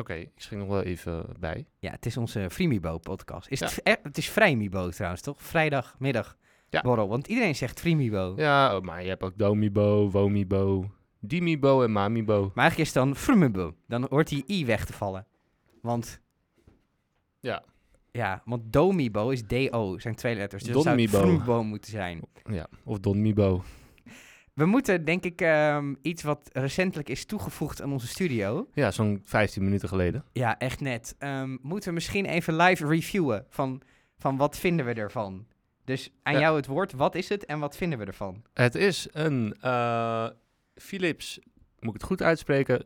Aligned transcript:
Oké, 0.00 0.14
ik 0.14 0.30
schrik 0.36 0.58
nog 0.58 0.68
wel 0.68 0.82
even 0.82 1.24
bij. 1.38 1.66
Ja, 1.78 1.90
het 1.90 2.06
is 2.06 2.16
onze 2.16 2.50
Freemibo-podcast. 2.50 3.48
Is 3.48 3.58
Ja. 3.58 3.66
het, 3.66 3.82
eh, 3.82 3.94
het 4.02 4.18
is 4.18 4.28
Vrijmibo 4.30 4.88
trouwens, 4.88 5.22
toch? 5.22 5.42
Vrijdagmiddag 5.42 6.36
Ja. 6.70 6.80
borrel. 6.80 7.08
Want 7.08 7.26
iedereen 7.26 7.54
zegt 7.56 7.80
Freemibo. 7.80 8.32
Ja, 8.36 8.76
oh, 8.76 8.82
maar 8.82 9.02
je 9.02 9.08
hebt 9.08 9.22
ook 9.22 9.38
Domibo, 9.38 10.10
Womibo, 10.10 10.90
Dimibo 11.20 11.82
en 11.82 11.92
Mamibo. 11.92 12.40
Maar 12.40 12.64
eigenlijk 12.64 12.88
is 12.88 12.94
het 12.94 13.04
dan 13.04 13.16
Frumibo. 13.16 13.74
Dan 13.86 14.06
hoort 14.10 14.28
die 14.28 14.44
i 14.48 14.64
weg 14.66 14.84
te 14.84 14.92
vallen. 14.92 15.26
Want... 15.82 16.20
Ja. 17.40 17.62
Ja, 18.12 18.42
want 18.44 18.72
Domibo 18.72 19.28
is 19.28 19.42
D-O, 19.42 19.98
zijn 19.98 20.14
twee 20.14 20.34
letters. 20.34 20.62
Dus 20.62 20.72
dat 20.72 20.82
zou. 20.82 21.08
Frumibo 21.08 21.62
moeten 21.62 21.90
zijn. 21.90 22.20
Ja, 22.50 22.66
of 22.84 22.98
Donmibo. 22.98 23.62
We 24.60 24.66
moeten, 24.66 25.04
denk 25.04 25.24
ik, 25.24 25.40
ehm, 25.40 25.94
iets 26.02 26.22
wat 26.22 26.50
recentelijk 26.52 27.08
is 27.08 27.24
toegevoegd 27.24 27.82
aan 27.82 27.92
onze 27.92 28.06
studio. 28.06 28.68
Ja, 28.74 28.90
zo'n 28.90 29.20
15 29.24 29.64
minuten 29.64 29.88
geleden. 29.88 30.24
Ja, 30.32 30.58
echt 30.58 30.80
net. 30.80 31.14
Ehm, 31.18 31.56
moeten 31.62 31.88
we 31.88 31.94
misschien 31.94 32.26
even 32.26 32.56
live 32.56 32.86
reviewen 32.86 33.46
van, 33.48 33.82
van 34.18 34.36
wat 34.36 34.58
vinden 34.58 34.86
we 34.86 34.92
ervan? 34.94 35.46
Dus 35.84 36.10
aan 36.22 36.32
Ja. 36.34 36.40
jou 36.40 36.56
het 36.56 36.66
woord, 36.66 36.92
wat 36.92 37.14
is 37.14 37.28
het 37.28 37.44
en 37.46 37.58
wat 37.58 37.76
vinden 37.76 37.98
we 37.98 38.04
ervan? 38.04 38.42
Het 38.54 38.74
is 38.74 39.08
een 39.12 39.56
eh, 39.60 40.28
Philips, 40.74 41.38
moet 41.78 41.94
ik 41.94 42.00
het 42.00 42.02
goed 42.08 42.22
uitspreken, 42.22 42.84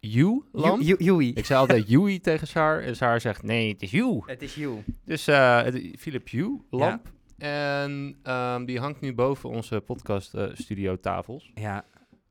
U-lamp. 0.00 0.80
Ik 0.82 1.44
zei 1.46 1.58
altijd 1.60 1.88
Yui 1.90 2.20
tegen 2.20 2.46
Saar 2.46 2.80
en 2.80 2.96
Saar 2.96 3.20
zegt 3.20 3.42
nee, 3.42 3.72
het 3.72 3.82
is 3.82 3.92
U. 3.92 4.20
Het 4.26 4.42
is 4.42 4.54
you. 4.54 4.82
Dus 5.04 5.26
eh 5.26 5.62
het 5.62 5.80
Philips 5.98 6.32
U-lamp. 6.32 7.12
En 7.40 8.18
ehm, 8.22 8.64
die 8.64 8.78
hangt 8.78 9.00
nu 9.00 9.14
boven 9.14 9.48
onze 9.50 9.80
podcast 9.80 10.34
eh, 10.34 10.44
studio 10.52 10.96
tafels. 11.00 11.50
Ja, 11.54 11.84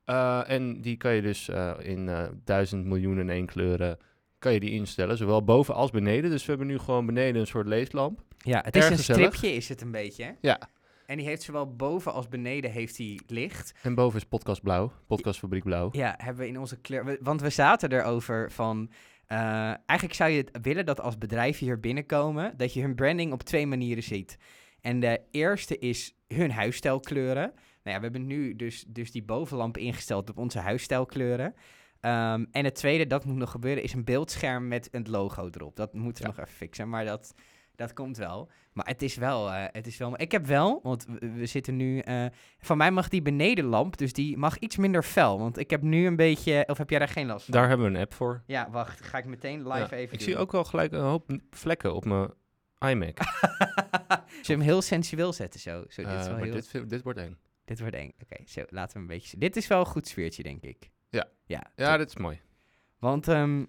Eh, 0.04 0.50
en 0.50 0.80
die 0.80 0.96
kan 0.96 1.14
je 1.14 1.22
dus 1.22 1.48
eh, 1.48 1.72
in 1.78 2.10
duizend 2.44 2.84
miljoen 2.86 3.18
en 3.18 3.30
één 3.30 3.46
kleuren 3.46 3.98
kan 4.38 4.52
je 4.52 4.60
die 4.60 4.70
instellen, 4.70 5.16
zowel 5.16 5.44
boven 5.44 5.74
als 5.74 5.90
beneden. 5.90 6.30
Dus 6.30 6.42
we 6.44 6.48
hebben 6.50 6.66
nu 6.68 6.78
gewoon 6.78 7.06
beneden 7.06 7.40
een 7.40 7.46
soort 7.46 7.66
leeslamp. 7.66 8.20
ja 8.38 8.60
het 8.64 8.76
Erg 8.76 8.84
is 8.84 8.90
een 8.90 8.96
gezellig. 8.96 9.34
stripje 9.34 9.56
is 9.56 9.68
het 9.68 9.80
een 9.80 9.90
beetje. 9.90 10.36
Ja. 10.40 10.60
En 11.06 11.16
die 11.16 11.26
heeft 11.26 11.42
zowel 11.42 11.74
boven 11.76 12.12
als 12.12 12.28
beneden 12.28 12.70
heeft 12.70 12.96
hij 12.96 13.20
licht. 13.26 13.74
En 13.82 13.94
boven 13.94 14.18
is 14.20 14.24
podcast 14.26 14.62
blauw, 14.62 14.92
podcastfabriek 15.06 15.64
blauw. 15.64 15.88
Ja, 15.92 16.14
hebben 16.16 16.42
we 16.42 16.48
in 16.48 16.58
onze 16.58 16.76
kleur... 16.80 17.18
Want 17.20 17.40
we 17.40 17.50
zaten 17.50 17.92
erover 17.92 18.50
van... 18.52 18.90
eigenlijk 19.26 20.14
zou 20.14 20.30
je 20.30 20.46
willen 20.62 20.86
dat 20.86 21.00
als 21.00 21.18
bedrijven 21.18 21.66
hier 21.66 21.80
binnenkomen... 21.80 22.54
dat 22.56 22.72
je 22.72 22.80
hun 22.80 22.94
branding 22.94 23.32
op 23.32 23.42
twee 23.42 23.66
manieren 23.66 24.02
ziet. 24.02 24.38
En 24.80 25.00
de 25.00 25.20
eerste 25.30 25.78
is 25.78 26.14
hun 26.28 26.50
huisstijlkleuren. 26.50 27.52
Nou 27.82 27.96
ja, 27.96 27.96
we 27.96 28.02
hebben 28.02 28.26
nu 28.26 28.56
dus, 28.56 28.84
dus 28.88 29.10
die 29.12 29.22
bovenlamp 29.22 29.76
ingesteld 29.76 30.30
op 30.30 30.38
onze 30.38 30.58
huisstijlkleuren. 30.58 31.54
Ehm, 32.00 32.44
en 32.50 32.64
het 32.64 32.74
tweede, 32.74 33.06
dat 33.06 33.24
moet 33.24 33.36
nog 33.36 33.50
gebeuren, 33.50 33.82
is 33.82 33.92
een 33.92 34.04
beeldscherm 34.04 34.68
met 34.68 34.88
een 34.90 35.06
logo 35.10 35.48
erop. 35.50 35.76
Dat 35.76 35.94
moeten 35.94 36.22
we 36.24 36.30
Ja. 36.30 36.36
nog 36.36 36.44
even 36.46 36.56
fixen, 36.58 36.88
maar 36.88 37.04
dat, 37.04 37.34
dat 37.74 37.92
komt 37.92 38.16
wel. 38.16 38.50
Maar 38.72 38.86
het 38.86 39.02
is 39.02 39.16
wel, 39.16 39.50
eh, 39.52 39.64
het 39.72 39.86
is 39.86 39.96
wel... 39.96 40.20
Ik 40.20 40.32
heb 40.32 40.46
wel, 40.46 40.80
want 40.82 41.06
we, 41.06 41.30
we 41.32 41.46
zitten 41.46 41.76
nu... 41.76 41.98
eh, 41.98 42.26
van 42.58 42.76
mij 42.76 42.90
mag 42.90 43.08
die 43.08 43.22
benedenlamp, 43.22 43.96
dus 43.96 44.12
die 44.12 44.36
mag 44.36 44.58
iets 44.58 44.76
minder 44.76 45.02
fel. 45.02 45.38
Want 45.38 45.58
ik 45.58 45.70
heb 45.70 45.82
nu 45.82 46.06
een 46.06 46.16
beetje... 46.16 46.64
Of 46.66 46.78
heb 46.78 46.90
jij 46.90 46.98
daar 46.98 47.08
geen 47.08 47.26
last 47.26 47.44
van? 47.44 47.54
Daar 47.54 47.68
hebben 47.68 47.92
we 47.92 47.96
een 47.96 48.02
app 48.02 48.14
voor. 48.14 48.42
Ja, 48.46 48.70
wacht. 48.70 49.00
Ga 49.04 49.18
ik 49.18 49.24
meteen 49.24 49.58
live 49.68 49.78
Ja, 49.78 49.84
even 49.90 50.02
ik 50.02 50.10
doen. 50.10 50.20
zie 50.20 50.36
ook 50.36 50.52
wel 50.52 50.64
gelijk 50.64 50.92
een 50.92 51.00
hoop 51.00 51.30
vlekken 51.50 51.94
op 51.94 52.04
mijn 52.04 52.30
iMac. 52.88 53.18
We 54.46 54.56
hem 54.56 54.60
heel 54.60 54.82
sensueel 54.82 55.32
zetten 55.32 55.60
zo? 55.60 55.84
zo 55.88 56.02
dit, 56.02 56.12
is 56.12 56.18
Eh, 56.18 56.24
wel 56.24 56.32
maar 56.32 56.42
heel... 56.42 56.52
dit, 56.52 56.90
dit 56.90 57.02
wordt 57.02 57.18
eng. 57.18 57.38
Dit 57.64 57.80
wordt 57.80 57.94
eng. 57.94 58.12
Oké, 58.22 58.36
zo, 58.46 58.64
laten 58.68 58.94
we 58.94 59.00
een 59.00 59.06
beetje... 59.06 59.38
Dit 59.38 59.56
is 59.56 59.66
wel 59.66 59.80
een 59.80 59.86
goed 59.86 60.08
sfeertje, 60.08 60.42
denk 60.42 60.62
ik. 60.62 60.90
Ja. 61.08 61.28
Ja, 61.44 61.62
Ja, 61.76 61.96
dit 61.96 62.08
is 62.08 62.16
mooi. 62.16 62.40
Want 62.98 63.28
ehm, 63.28 63.64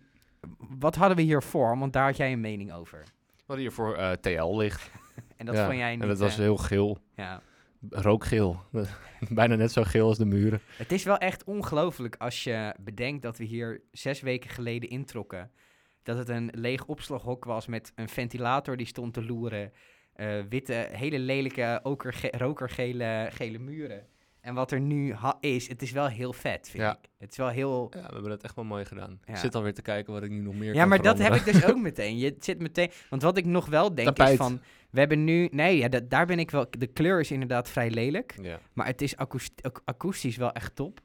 wat 0.58 0.96
hadden 0.96 1.18
we 1.18 1.24
hiervoor? 1.24 1.78
Want 1.78 1.94
daar 1.94 2.06
had 2.06 2.18
jij 2.18 2.32
een 2.32 2.42
mening 2.42 2.74
over. 2.74 3.00
We 3.36 3.44
hadden 3.46 3.66
hier 3.66 3.72
voor 3.76 3.96
eh, 3.96 4.12
TL 4.12 4.58
licht. 4.58 4.92
En 5.38 5.46
dat 5.48 5.56
Ja, 5.56 5.66
vond 5.66 5.78
jij 5.78 5.92
niet... 5.94 6.02
En 6.02 6.08
dat 6.08 6.18
was 6.20 6.32
eh, 6.34 6.38
heel 6.40 6.58
geel. 6.58 6.98
ja. 7.16 7.42
Rookgeel. 7.90 8.64
Bijna 9.30 9.56
net 9.56 9.72
zo 9.72 9.84
geel 9.84 10.08
als 10.08 10.18
de 10.18 10.26
muren. 10.26 10.62
Het 10.78 10.92
is 10.92 11.04
wel 11.04 11.18
echt 11.18 11.44
ongelooflijk 11.44 12.16
als 12.16 12.44
je 12.44 12.76
bedenkt 12.80 13.22
dat 13.22 13.38
we 13.38 13.44
hier 13.44 13.82
zes 13.92 14.22
weken 14.22 14.50
geleden 14.50 14.90
introkken. 14.90 15.52
Dat 16.04 16.18
het 16.18 16.30
een 16.30 16.50
leeg 16.56 16.86
opslaghok 16.86 17.46
was 17.46 17.68
met 17.68 17.92
een 17.96 18.10
ventilator 18.10 18.78
die 18.78 18.88
stond 18.88 19.14
te 19.14 19.26
loeren. 19.26 19.72
eh, 20.12 20.40
witte, 20.50 20.88
hele 20.92 21.20
lelijke, 21.20 21.80
okerge- 21.84 22.32
rokergele 22.38 23.28
gele 23.32 23.58
muren. 23.60 24.06
En 24.42 24.54
wat 24.54 24.72
er 24.72 24.80
nu 24.80 25.16
is, 25.40 25.68
het 25.68 25.82
is 25.82 25.92
wel 25.92 26.08
heel 26.08 26.34
vet, 26.34 26.70
vind 26.70 26.84
Ja. 26.84 26.92
ik. 26.92 27.10
Het 27.18 27.32
is 27.32 27.38
wel 27.38 27.48
heel... 27.48 27.92
Ja, 27.96 28.06
we 28.08 28.14
hebben 28.14 28.32
het 28.32 28.44
echt 28.44 28.56
wel 28.56 28.66
mooi 28.66 28.86
gedaan. 28.86 29.20
Ja. 29.26 29.34
Ik 29.34 29.40
zit 29.40 29.56
alweer 29.56 29.74
te 29.74 29.82
kijken 29.82 30.14
wat 30.14 30.24
ik 30.24 30.30
nu 30.30 30.40
nog 30.40 30.54
meer 30.56 30.74
Ja, 30.74 30.80
kan 30.80 30.90
maar 30.90 31.02
dat 31.02 31.18
heb 31.18 31.34
ik 31.34 31.46
dus 31.46 31.66
ook 31.66 31.78
meteen. 31.80 32.18
Je 32.18 32.36
zit 32.40 32.60
meteen... 32.60 32.92
Want 33.10 33.22
wat 33.22 33.38
ik 33.38 33.46
nog 33.46 33.66
wel 33.66 33.96
denk 33.96 34.18
is 34.20 34.36
van... 34.36 34.62
We 34.90 35.00
hebben 35.00 35.24
nu... 35.24 35.48
Nee, 35.52 35.78
ja, 35.78 35.88
dat, 35.88 36.10
daar 36.10 36.26
ben 36.26 36.40
ik 36.40 36.52
wel... 36.52 36.66
De 36.78 36.88
kleur 36.88 37.20
is 37.20 37.32
inderdaad 37.32 37.70
vrij 37.70 37.90
lelijk. 37.90 38.36
Ja. 38.42 38.60
Maar 38.74 38.86
het 38.86 39.02
is 39.02 39.16
akoest- 39.18 39.64
ak- 39.64 39.82
akoestisch 39.86 40.38
wel 40.38 40.52
echt 40.52 40.76
top. 40.76 41.00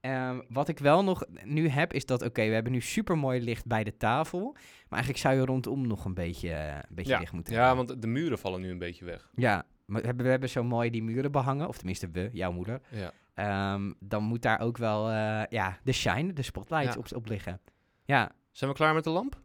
Ehm, 0.00 0.40
wat 0.48 0.68
ik 0.68 0.78
wel 0.78 1.04
nog 1.04 1.24
nu 1.44 1.68
heb, 1.68 1.92
is 1.92 2.06
dat... 2.06 2.22
Oké, 2.22 2.46
we 2.46 2.54
hebben 2.54 2.72
nu 2.72 2.80
super 2.80 3.18
mooi 3.18 3.40
licht 3.40 3.66
bij 3.66 3.84
de 3.84 3.96
tafel. 3.96 4.52
Maar 4.52 4.98
eigenlijk 4.98 5.18
zou 5.22 5.34
je 5.34 5.44
rondom 5.44 5.86
nog 5.86 6.04
een 6.04 6.14
beetje, 6.14 6.50
eh, 6.50 6.74
een 6.74 6.82
beetje 6.94 7.12
Ja. 7.12 7.18
licht 7.18 7.32
moeten 7.32 7.52
ja, 7.54 7.66
hebben. 7.66 7.86
want 7.86 8.02
de 8.02 8.08
muren 8.08 8.38
vallen 8.38 8.60
nu 8.60 8.70
een 8.70 8.78
beetje 8.78 9.04
weg. 9.04 9.30
Ja, 9.34 9.66
maar 9.86 10.00
we 10.00 10.06
hebben, 10.06 10.24
we 10.24 10.30
hebben 10.30 10.48
zo 10.48 10.64
mooi 10.64 10.90
die 10.90 11.02
muren 11.02 11.32
behangen. 11.32 11.68
Of 11.68 11.76
tenminste 11.76 12.08
we, 12.10 12.28
jouw 12.32 12.52
moeder. 12.52 12.80
Ja. 12.90 13.12
Ehm, 13.34 13.92
dan 14.00 14.22
moet 14.22 14.42
daar 14.42 14.60
ook 14.60 14.76
wel 14.76 15.08
eh, 15.10 15.42
ja, 15.48 15.78
de 15.84 15.92
shine, 15.92 16.32
de 16.32 16.42
spotlight 16.42 16.94
Ja. 16.94 16.98
op, 17.00 17.06
op 17.14 17.26
liggen. 17.26 17.60
Ja, 18.04 18.30
Zijn 18.52 18.70
we 18.70 18.76
klaar 18.76 18.94
met 18.94 19.04
de 19.04 19.10
lamp? 19.10 19.40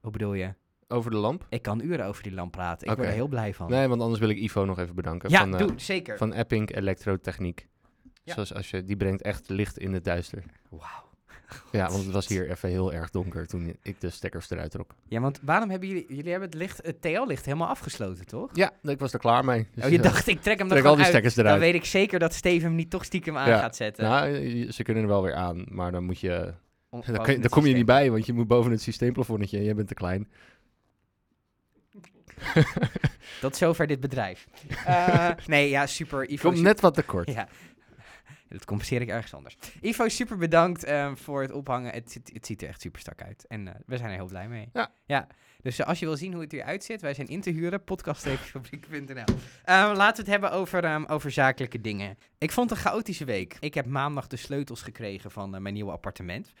hoe 0.00 0.10
bedoel 0.10 0.34
je? 0.34 0.54
Over 0.88 1.10
de 1.10 1.16
lamp? 1.16 1.46
Ik 1.48 1.62
kan 1.62 1.80
uren 1.80 2.06
over 2.06 2.22
die 2.22 2.32
lamp 2.32 2.52
praten. 2.52 2.86
Ik 2.86 2.92
Oké. 2.92 3.00
word 3.00 3.08
er 3.12 3.16
heel 3.18 3.28
blij 3.28 3.54
van. 3.54 3.70
Nee, 3.70 3.88
want 3.88 4.00
anders 4.00 4.20
wil 4.20 4.28
ik 4.28 4.36
Ivo 4.38 4.64
nog 4.64 4.78
even 4.78 4.94
bedanken. 4.94 5.30
ja, 5.30 5.38
van, 5.38 5.50
doe, 5.58 5.72
zeker. 5.76 6.18
van 6.18 6.32
Epping 6.32 6.74
Elektrotechniek. 6.76 7.68
Ja. 8.22 8.32
Zoals 8.34 8.54
als 8.54 8.70
je, 8.70 8.84
die 8.84 8.96
brengt 8.96 9.22
echt 9.22 9.48
licht 9.48 9.78
in 9.78 9.92
het 9.92 10.04
duister. 10.04 10.42
Wauw. 10.68 11.10
Ja, 11.72 11.90
want 11.90 12.04
het 12.04 12.12
was 12.12 12.26
hier 12.28 12.50
even 12.50 12.68
heel 12.68 12.92
erg 12.92 13.10
donker 13.10 13.46
toen 13.46 13.76
ik 13.82 14.00
de 14.00 14.10
stekkers 14.10 14.50
eruit 14.50 14.70
trok. 14.70 14.94
Ja, 15.08 15.20
want 15.20 15.38
waarom 15.42 15.70
hebben 15.70 15.88
jullie... 15.88 16.04
Jullie 16.08 16.30
hebben 16.30 16.48
het, 16.48 16.58
licht, 16.58 16.80
het 16.82 17.02
TL-licht 17.02 17.44
helemaal 17.44 17.68
afgesloten, 17.68 18.26
toch? 18.26 18.50
Ja, 18.52 18.70
ik 18.82 18.98
was 18.98 19.12
er 19.12 19.18
klaar 19.18 19.44
mee. 19.44 19.66
Dus, 19.74 19.84
oh, 19.84 19.90
je 19.90 19.96
eh, 19.96 20.02
dacht, 20.02 20.26
ik 20.26 20.42
trek 20.42 20.58
hem 20.58 20.66
er 20.66 20.72
trek 20.72 20.84
al 20.84 20.90
gewoon 20.90 20.96
die 20.96 21.04
uit. 21.04 21.08
stekkers 21.12 21.34
Dan 21.34 21.44
eruit. 21.44 21.60
weet 21.60 21.74
ik 21.74 21.84
zeker 21.84 22.18
dat 22.18 22.34
Steven 22.34 22.62
hem 22.68 22.74
niet 22.74 22.90
toch 22.90 23.04
stiekem 23.04 23.36
aan 23.36 23.48
Ja. 23.48 23.58
gaat 23.58 23.76
zetten. 23.76 24.04
Nou, 24.04 24.72
ze 24.72 24.82
kunnen 24.82 25.02
er 25.02 25.08
wel 25.08 25.22
weer 25.22 25.34
aan, 25.34 25.64
maar 25.68 25.92
dan 25.92 26.04
moet 26.04 26.20
je... 26.20 26.54
Om- 26.88 27.02
het 27.04 27.24
daar 27.24 27.48
kom 27.48 27.66
je 27.66 27.74
niet 27.74 27.86
bij, 27.86 28.10
want 28.10 28.26
je 28.26 28.32
moet 28.32 28.46
boven 28.48 28.70
het 28.70 28.80
systeemplafonnetje 28.82 29.58
en 29.58 29.64
jij 29.64 29.74
bent 29.74 29.88
te 29.88 29.94
klein. 29.94 30.28
Tot 33.40 33.56
zover 33.56 33.86
dit 33.86 34.00
bedrijf. 34.00 34.46
Eh, 34.86 35.30
nee, 35.46 35.68
ja, 35.68 35.86
super. 35.86 36.28
Ivo, 36.28 36.50
Komt 36.50 36.62
net 36.62 36.80
wat 36.80 36.94
tekort. 36.94 37.30
Ja. 37.32 37.48
Dat 38.52 38.64
compenseer 38.64 39.00
ik 39.00 39.08
ergens 39.08 39.34
anders. 39.34 39.56
Ivo, 39.80 40.08
super 40.08 40.36
bedankt 40.36 40.84
eh, 40.84 41.12
voor 41.14 41.42
het 41.42 41.52
ophangen. 41.52 41.92
Het, 41.92 42.12
ziet- 42.12 42.30
het 42.32 42.46
ziet 42.46 42.62
er 42.62 42.68
echt 42.68 42.80
super 42.80 43.00
strak 43.00 43.22
uit. 43.22 43.46
En 43.46 43.68
eh, 43.68 43.74
we 43.86 43.96
zijn 43.96 44.10
er 44.10 44.16
heel 44.16 44.26
blij 44.26 44.48
mee. 44.48 44.68
Ja. 44.72 44.92
ja. 45.06 45.26
Dus 45.62 45.78
eh, 45.78 45.86
als 45.86 45.98
je 45.98 46.06
wil 46.06 46.16
zien 46.16 46.32
hoe 46.32 46.42
het 46.42 46.52
eruit 46.52 46.84
ziet, 46.84 47.00
wij 47.00 47.14
zijn 47.14 47.26
in 47.28 47.40
te 47.40 47.50
huren. 47.50 47.84
Podcast-fabriek.nl 47.84 49.24
Eh, 49.64 49.92
Laten 49.94 50.24
we 50.24 50.30
het 50.30 50.40
hebben 50.40 50.52
over, 50.52 50.84
ehm, 50.84 51.04
over 51.06 51.30
zakelijke 51.30 51.80
dingen. 51.80 52.18
Ik 52.38 52.50
vond 52.52 52.70
het 52.70 52.78
een 52.78 52.84
chaotische 52.84 53.24
week. 53.24 53.56
Ik 53.60 53.74
heb 53.74 53.86
maandag 53.86 54.26
de 54.26 54.36
sleutels 54.36 54.82
gekregen 54.82 55.30
van 55.30 55.54
eh, 55.54 55.60
mijn 55.60 55.74
nieuwe 55.74 55.92
appartement. 55.92 56.52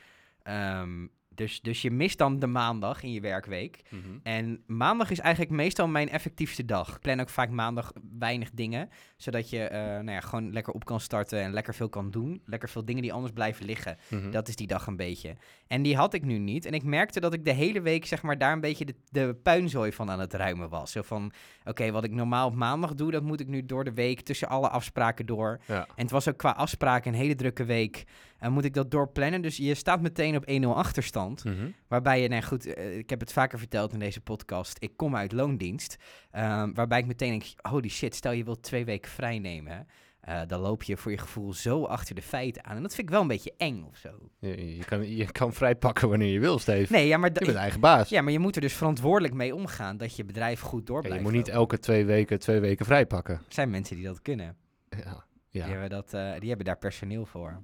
Ehm, 0.42 1.06
dus, 1.34 1.60
dus 1.60 1.82
je 1.82 1.90
mist 1.90 2.18
dan 2.18 2.38
de 2.38 2.46
maandag 2.46 3.02
in 3.02 3.12
je 3.12 3.20
werkweek. 3.20 3.80
Mhm. 3.88 4.02
En 4.22 4.62
maandag 4.66 5.10
is 5.10 5.18
eigenlijk 5.18 5.54
meestal 5.54 5.88
mijn 5.88 6.08
effectiefste 6.08 6.64
dag. 6.64 6.94
Ik 6.94 7.00
plan 7.00 7.20
ook 7.20 7.28
vaak 7.28 7.50
maandag 7.50 7.92
weinig 8.18 8.50
dingen, 8.50 8.88
zodat 9.16 9.50
je 9.50 9.62
eh, 9.62 9.80
nou 9.80 10.10
ja, 10.10 10.20
gewoon 10.20 10.52
lekker 10.52 10.72
op 10.72 10.84
kan 10.84 11.00
starten 11.00 11.40
en 11.40 11.52
lekker 11.52 11.74
veel 11.74 11.88
kan 11.88 12.10
doen. 12.10 12.42
Lekker 12.44 12.68
veel 12.68 12.84
dingen 12.84 13.02
die 13.02 13.12
anders 13.12 13.32
blijven 13.32 13.64
liggen. 13.64 13.96
Mhm. 14.08 14.30
Dat 14.30 14.48
is 14.48 14.56
die 14.56 14.66
dag 14.66 14.86
een 14.86 14.96
beetje. 14.96 15.36
En 15.66 15.82
die 15.82 15.96
had 15.96 16.14
ik 16.14 16.24
nu 16.24 16.38
niet. 16.38 16.64
En 16.64 16.72
ik 16.72 16.82
merkte 16.82 17.20
dat 17.20 17.34
ik 17.34 17.44
de 17.44 17.52
hele 17.52 17.80
week 17.80 18.06
zeg 18.06 18.22
maar 18.22 18.38
daar 18.38 18.52
een 18.52 18.60
beetje 18.60 18.84
de, 18.84 18.94
de 19.10 19.36
puinzooi 19.42 19.92
van 19.92 20.10
aan 20.10 20.20
het 20.20 20.34
ruimen 20.34 20.68
was. 20.68 20.92
Zo 20.92 21.02
van, 21.02 21.32
oké, 21.64 21.90
wat 21.90 22.04
ik 22.04 22.10
normaal 22.10 22.46
op 22.46 22.54
maandag 22.54 22.94
doe, 22.94 23.10
dat 23.10 23.22
moet 23.22 23.40
ik 23.40 23.48
nu 23.48 23.66
door 23.66 23.84
de 23.84 23.92
week 23.92 24.20
tussen 24.20 24.48
alle 24.48 24.68
afspraken 24.68 25.26
door. 25.26 25.60
Ja. 25.66 25.86
En 25.96 26.02
het 26.02 26.10
was 26.10 26.28
ook 26.28 26.36
qua 26.36 26.50
afspraken 26.50 27.12
een 27.12 27.18
hele 27.18 27.34
drukke 27.34 27.64
week. 27.64 28.04
En 28.42 28.52
moet 28.52 28.64
ik 28.64 28.74
dat 28.74 28.90
doorplannen? 28.90 29.42
Dus 29.42 29.56
je 29.56 29.74
staat 29.74 30.00
meteen 30.00 30.36
op 30.36 30.44
1-0 30.50 30.66
achterstand. 30.76 31.44
Mhm. 31.44 31.68
Waarbij 31.88 32.22
je, 32.22 32.28
nou 32.28 32.42
goed, 32.42 32.66
eh, 32.74 32.96
ik 32.98 33.10
heb 33.10 33.20
het 33.20 33.32
vaker 33.32 33.58
verteld 33.58 33.92
in 33.92 33.98
deze 33.98 34.20
podcast. 34.20 34.76
Ik 34.80 34.96
kom 34.96 35.16
uit 35.16 35.32
loondienst. 35.32 35.96
ehm, 36.30 36.72
waarbij 36.72 36.98
ik 36.98 37.06
meteen 37.06 37.30
denk, 37.30 37.44
holy 37.70 37.88
shit, 37.88 38.14
stel 38.14 38.32
je 38.32 38.44
wilt 38.44 38.62
twee 38.62 38.84
weken 38.84 39.10
vrij 39.10 39.38
nemen. 39.38 39.86
eh, 40.20 40.40
dan 40.46 40.60
loop 40.60 40.82
je 40.82 40.96
voor 40.96 41.10
je 41.10 41.18
gevoel 41.18 41.52
zo 41.52 41.84
achter 41.84 42.14
de 42.14 42.22
feiten 42.22 42.64
aan. 42.64 42.76
En 42.76 42.82
dat 42.82 42.94
vind 42.94 43.06
ik 43.06 43.12
wel 43.12 43.22
een 43.22 43.28
beetje 43.28 43.54
eng 43.56 43.82
of 43.82 43.96
zo. 43.96 44.08
Je, 44.38 44.76
je 44.76 44.84
kan, 44.84 45.16
je 45.16 45.32
kan 45.32 45.52
vrij 45.52 45.76
pakken 45.76 46.08
wanneer 46.08 46.32
je 46.32 46.40
wil, 46.40 46.58
Steve. 46.58 46.92
Nee, 46.92 47.06
ja, 47.06 47.16
maar, 47.16 47.30
Je 47.32 47.44
bent 47.44 47.56
eigen 47.56 47.80
baas. 47.80 48.08
ja, 48.08 48.22
maar 48.22 48.32
je 48.32 48.38
moet 48.38 48.54
er 48.54 48.60
dus 48.60 48.72
verantwoordelijk 48.74 49.34
mee 49.34 49.54
omgaan 49.54 49.96
dat 49.96 50.16
je 50.16 50.24
bedrijf 50.24 50.60
goed 50.60 50.86
door 50.86 50.96
Ja, 50.96 51.02
blijft 51.02 51.18
je 51.18 51.28
moet 51.28 51.36
niet 51.36 51.46
lopen. 51.46 51.60
elke 51.60 51.78
twee 51.78 52.04
weken 52.04 52.38
twee 52.38 52.60
weken 52.60 52.84
vrij 52.86 53.06
pakken. 53.06 53.34
Er 53.34 53.42
zijn 53.48 53.70
mensen 53.70 53.96
die 53.96 54.04
dat 54.04 54.22
kunnen. 54.22 54.56
Ja. 54.88 55.24
Die, 55.50 55.60
ja. 55.62 55.68
hebben 55.68 55.90
dat, 55.90 56.14
eh, 56.14 56.32
die 56.38 56.48
hebben 56.48 56.66
daar 56.66 56.78
personeel 56.78 57.26
voor. 57.26 57.62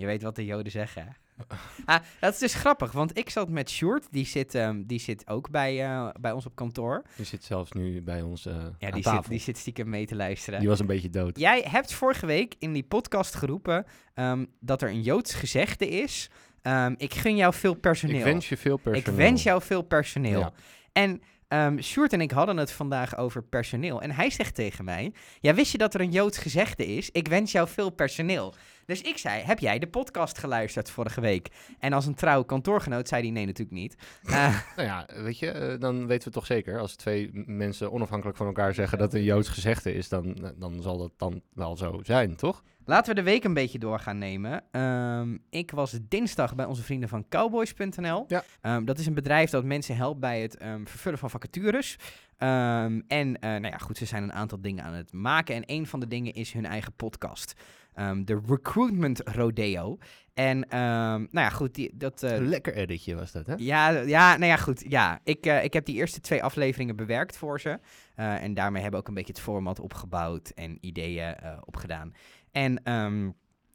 Je 0.00 0.06
weet 0.06 0.22
wat 0.22 0.36
de 0.36 0.44
Joden 0.44 0.72
zeggen. 0.72 1.16
ah, 1.84 1.98
dat 2.20 2.32
is 2.32 2.38
dus 2.38 2.54
grappig, 2.54 2.92
want 2.92 3.18
ik 3.18 3.30
zat 3.30 3.48
met 3.48 3.70
Sjoerd, 3.70 4.06
die 4.10 4.26
zit, 4.26 4.54
ehm, 4.54 4.82
die 4.86 4.98
zit 5.00 5.28
ook 5.28 5.50
bij, 5.50 5.84
eh, 5.84 6.08
bij 6.20 6.32
ons 6.32 6.46
op 6.46 6.54
kantoor. 6.54 7.02
Die 7.16 7.26
zit 7.26 7.44
zelfs 7.44 7.72
nu 7.72 8.02
bij 8.02 8.22
ons 8.22 8.46
eh 8.46 8.54
Ja, 8.78 8.86
aan 8.86 8.92
die 8.94 9.02
tafel. 9.02 9.22
zit, 9.22 9.30
die 9.30 9.40
zit 9.40 9.58
stiekem 9.58 9.88
mee 9.88 10.06
te 10.06 10.16
luisteren. 10.16 10.60
Die 10.60 10.68
was 10.68 10.80
een 10.80 10.86
beetje 10.86 11.10
dood. 11.10 11.38
Jij 11.38 11.64
hebt 11.68 11.92
vorige 11.92 12.26
week 12.26 12.54
in 12.58 12.72
die 12.72 12.82
podcast 12.82 13.34
geroepen 13.34 13.84
ehm, 14.14 14.44
dat 14.60 14.82
er 14.82 14.88
een 14.88 15.02
Joods 15.02 15.34
gezegde 15.34 15.88
is. 15.88 16.30
ehm, 16.62 16.94
ik 16.96 17.14
gun 17.14 17.36
jou 17.36 17.54
veel 17.54 17.74
personeel. 17.74 18.16
Ik 18.18 18.24
wens 18.24 18.48
je 18.48 18.56
veel 18.56 18.76
Ik 18.76 18.82
personeel. 18.82 19.16
wens 19.16 19.42
jou 19.42 19.62
veel 19.62 19.82
personeel. 19.82 20.40
Ja. 20.40 20.52
En 20.92 21.20
ehm 21.48 21.78
Sjoerd 21.80 22.12
en 22.12 22.20
ik 22.20 22.30
hadden 22.30 22.56
het 22.56 22.72
vandaag 22.72 23.16
over 23.16 23.42
personeel. 23.42 24.02
En 24.02 24.10
hij 24.10 24.30
zegt 24.30 24.54
tegen 24.54 24.84
mij: 24.84 25.12
Ja, 25.40 25.54
wist 25.54 25.72
je 25.72 25.78
dat 25.78 25.94
er 25.94 26.00
een 26.00 26.10
Joods 26.10 26.38
gezegde 26.38 26.86
is? 26.86 27.10
Ik 27.10 27.28
wens 27.28 27.52
jou 27.52 27.68
veel 27.68 27.90
personeel. 27.90 28.54
Dus 28.90 29.00
ik 29.00 29.18
zei: 29.18 29.42
Heb 29.42 29.58
jij 29.58 29.78
de 29.78 29.86
podcast 29.86 30.38
geluisterd 30.38 30.90
vorige 30.90 31.20
week? 31.20 31.48
En 31.78 31.92
als 31.92 32.06
een 32.06 32.14
trouwe 32.14 32.44
kantoorgenoot 32.44 33.08
zei 33.08 33.22
hij: 33.22 33.30
Nee, 33.30 33.46
natuurlijk 33.46 33.76
niet. 33.78 33.96
Eh, 34.24 34.60
Nou 34.76 34.88
ja, 34.88 35.06
weet 35.22 35.38
je, 35.38 35.50
eh, 35.50 35.80
dan 35.80 36.06
weten 36.06 36.28
we 36.28 36.34
toch 36.34 36.46
zeker. 36.46 36.78
Als 36.78 36.96
twee 36.96 37.30
mensen 37.46 37.92
onafhankelijk 37.92 38.36
van 38.36 38.46
elkaar 38.46 38.74
zeggen 38.74 38.98
dat 38.98 39.14
een 39.14 39.22
Joods 39.22 39.48
gezegde 39.48 39.94
is, 39.94 40.08
dan, 40.08 40.44
eh, 40.44 40.50
dan 40.56 40.82
zal 40.82 40.98
dat 40.98 41.12
dan 41.16 41.42
wel 41.54 41.76
zo 41.76 42.00
zijn, 42.02 42.36
toch? 42.36 42.62
Laten 42.84 43.14
we 43.14 43.20
de 43.20 43.30
week 43.30 43.44
een 43.44 43.54
beetje 43.54 43.78
door 43.78 43.98
gaan 43.98 44.18
nemen. 44.18 44.62
Ehm, 44.70 45.36
ik 45.50 45.70
was 45.70 45.98
dinsdag 46.08 46.54
bij 46.54 46.64
onze 46.64 46.82
vrienden 46.82 47.08
van 47.08 47.28
cowboys.nl. 47.28 48.24
Ja. 48.28 48.44
Ehm, 48.60 48.84
dat 48.84 48.98
is 48.98 49.06
een 49.06 49.14
bedrijf 49.14 49.50
dat 49.50 49.64
mensen 49.64 49.96
helpt 49.96 50.20
bij 50.20 50.40
het 50.40 50.56
ehm, 50.56 50.84
vervullen 50.84 51.18
van 51.18 51.30
vacatures. 51.30 51.96
En 52.40 53.04
eh, 53.08 53.36
nou 53.40 53.66
ja, 53.66 53.78
goed, 53.78 53.96
ze 53.96 54.04
zijn 54.04 54.22
een 54.22 54.32
aantal 54.32 54.60
dingen 54.60 54.84
aan 54.84 54.92
het 54.92 55.12
maken. 55.12 55.54
En 55.54 55.62
een 55.66 55.86
van 55.86 56.00
de 56.00 56.06
dingen 56.06 56.32
is 56.32 56.52
hun 56.52 56.66
eigen 56.66 56.92
podcast. 56.92 57.54
De 58.24 58.40
Recruitment 58.46 59.20
Rodeo. 59.24 59.98
En 60.34 60.58
nou 60.68 61.28
ja, 61.30 61.48
goed, 61.48 61.74
die, 61.74 61.90
dat... 61.94 62.22
Een 62.22 62.48
lekker 62.48 62.74
editje 62.74 63.14
was 63.14 63.32
dat, 63.32 63.46
hè? 63.46 63.54
ja, 63.56 63.90
ja, 63.90 64.36
nou 64.36 64.50
ja, 64.50 64.56
goed. 64.56 64.84
Ja, 64.88 65.20
ik, 65.24 65.46
eh, 65.46 65.64
ik 65.64 65.72
heb 65.72 65.84
die 65.84 65.94
eerste 65.94 66.20
twee 66.20 66.42
afleveringen 66.42 66.96
bewerkt 66.96 67.36
voor 67.36 67.60
ze. 67.60 67.78
En 68.14 68.54
daarmee 68.54 68.82
hebben 68.82 69.00
we 69.00 69.06
ook 69.06 69.08
een 69.08 69.14
beetje 69.14 69.32
het 69.32 69.42
format 69.42 69.80
opgebouwd 69.80 70.48
en 70.48 70.78
ideeën 70.80 71.36
opgedaan. 71.64 72.12
En 72.52 72.82
ehm, 72.84 73.30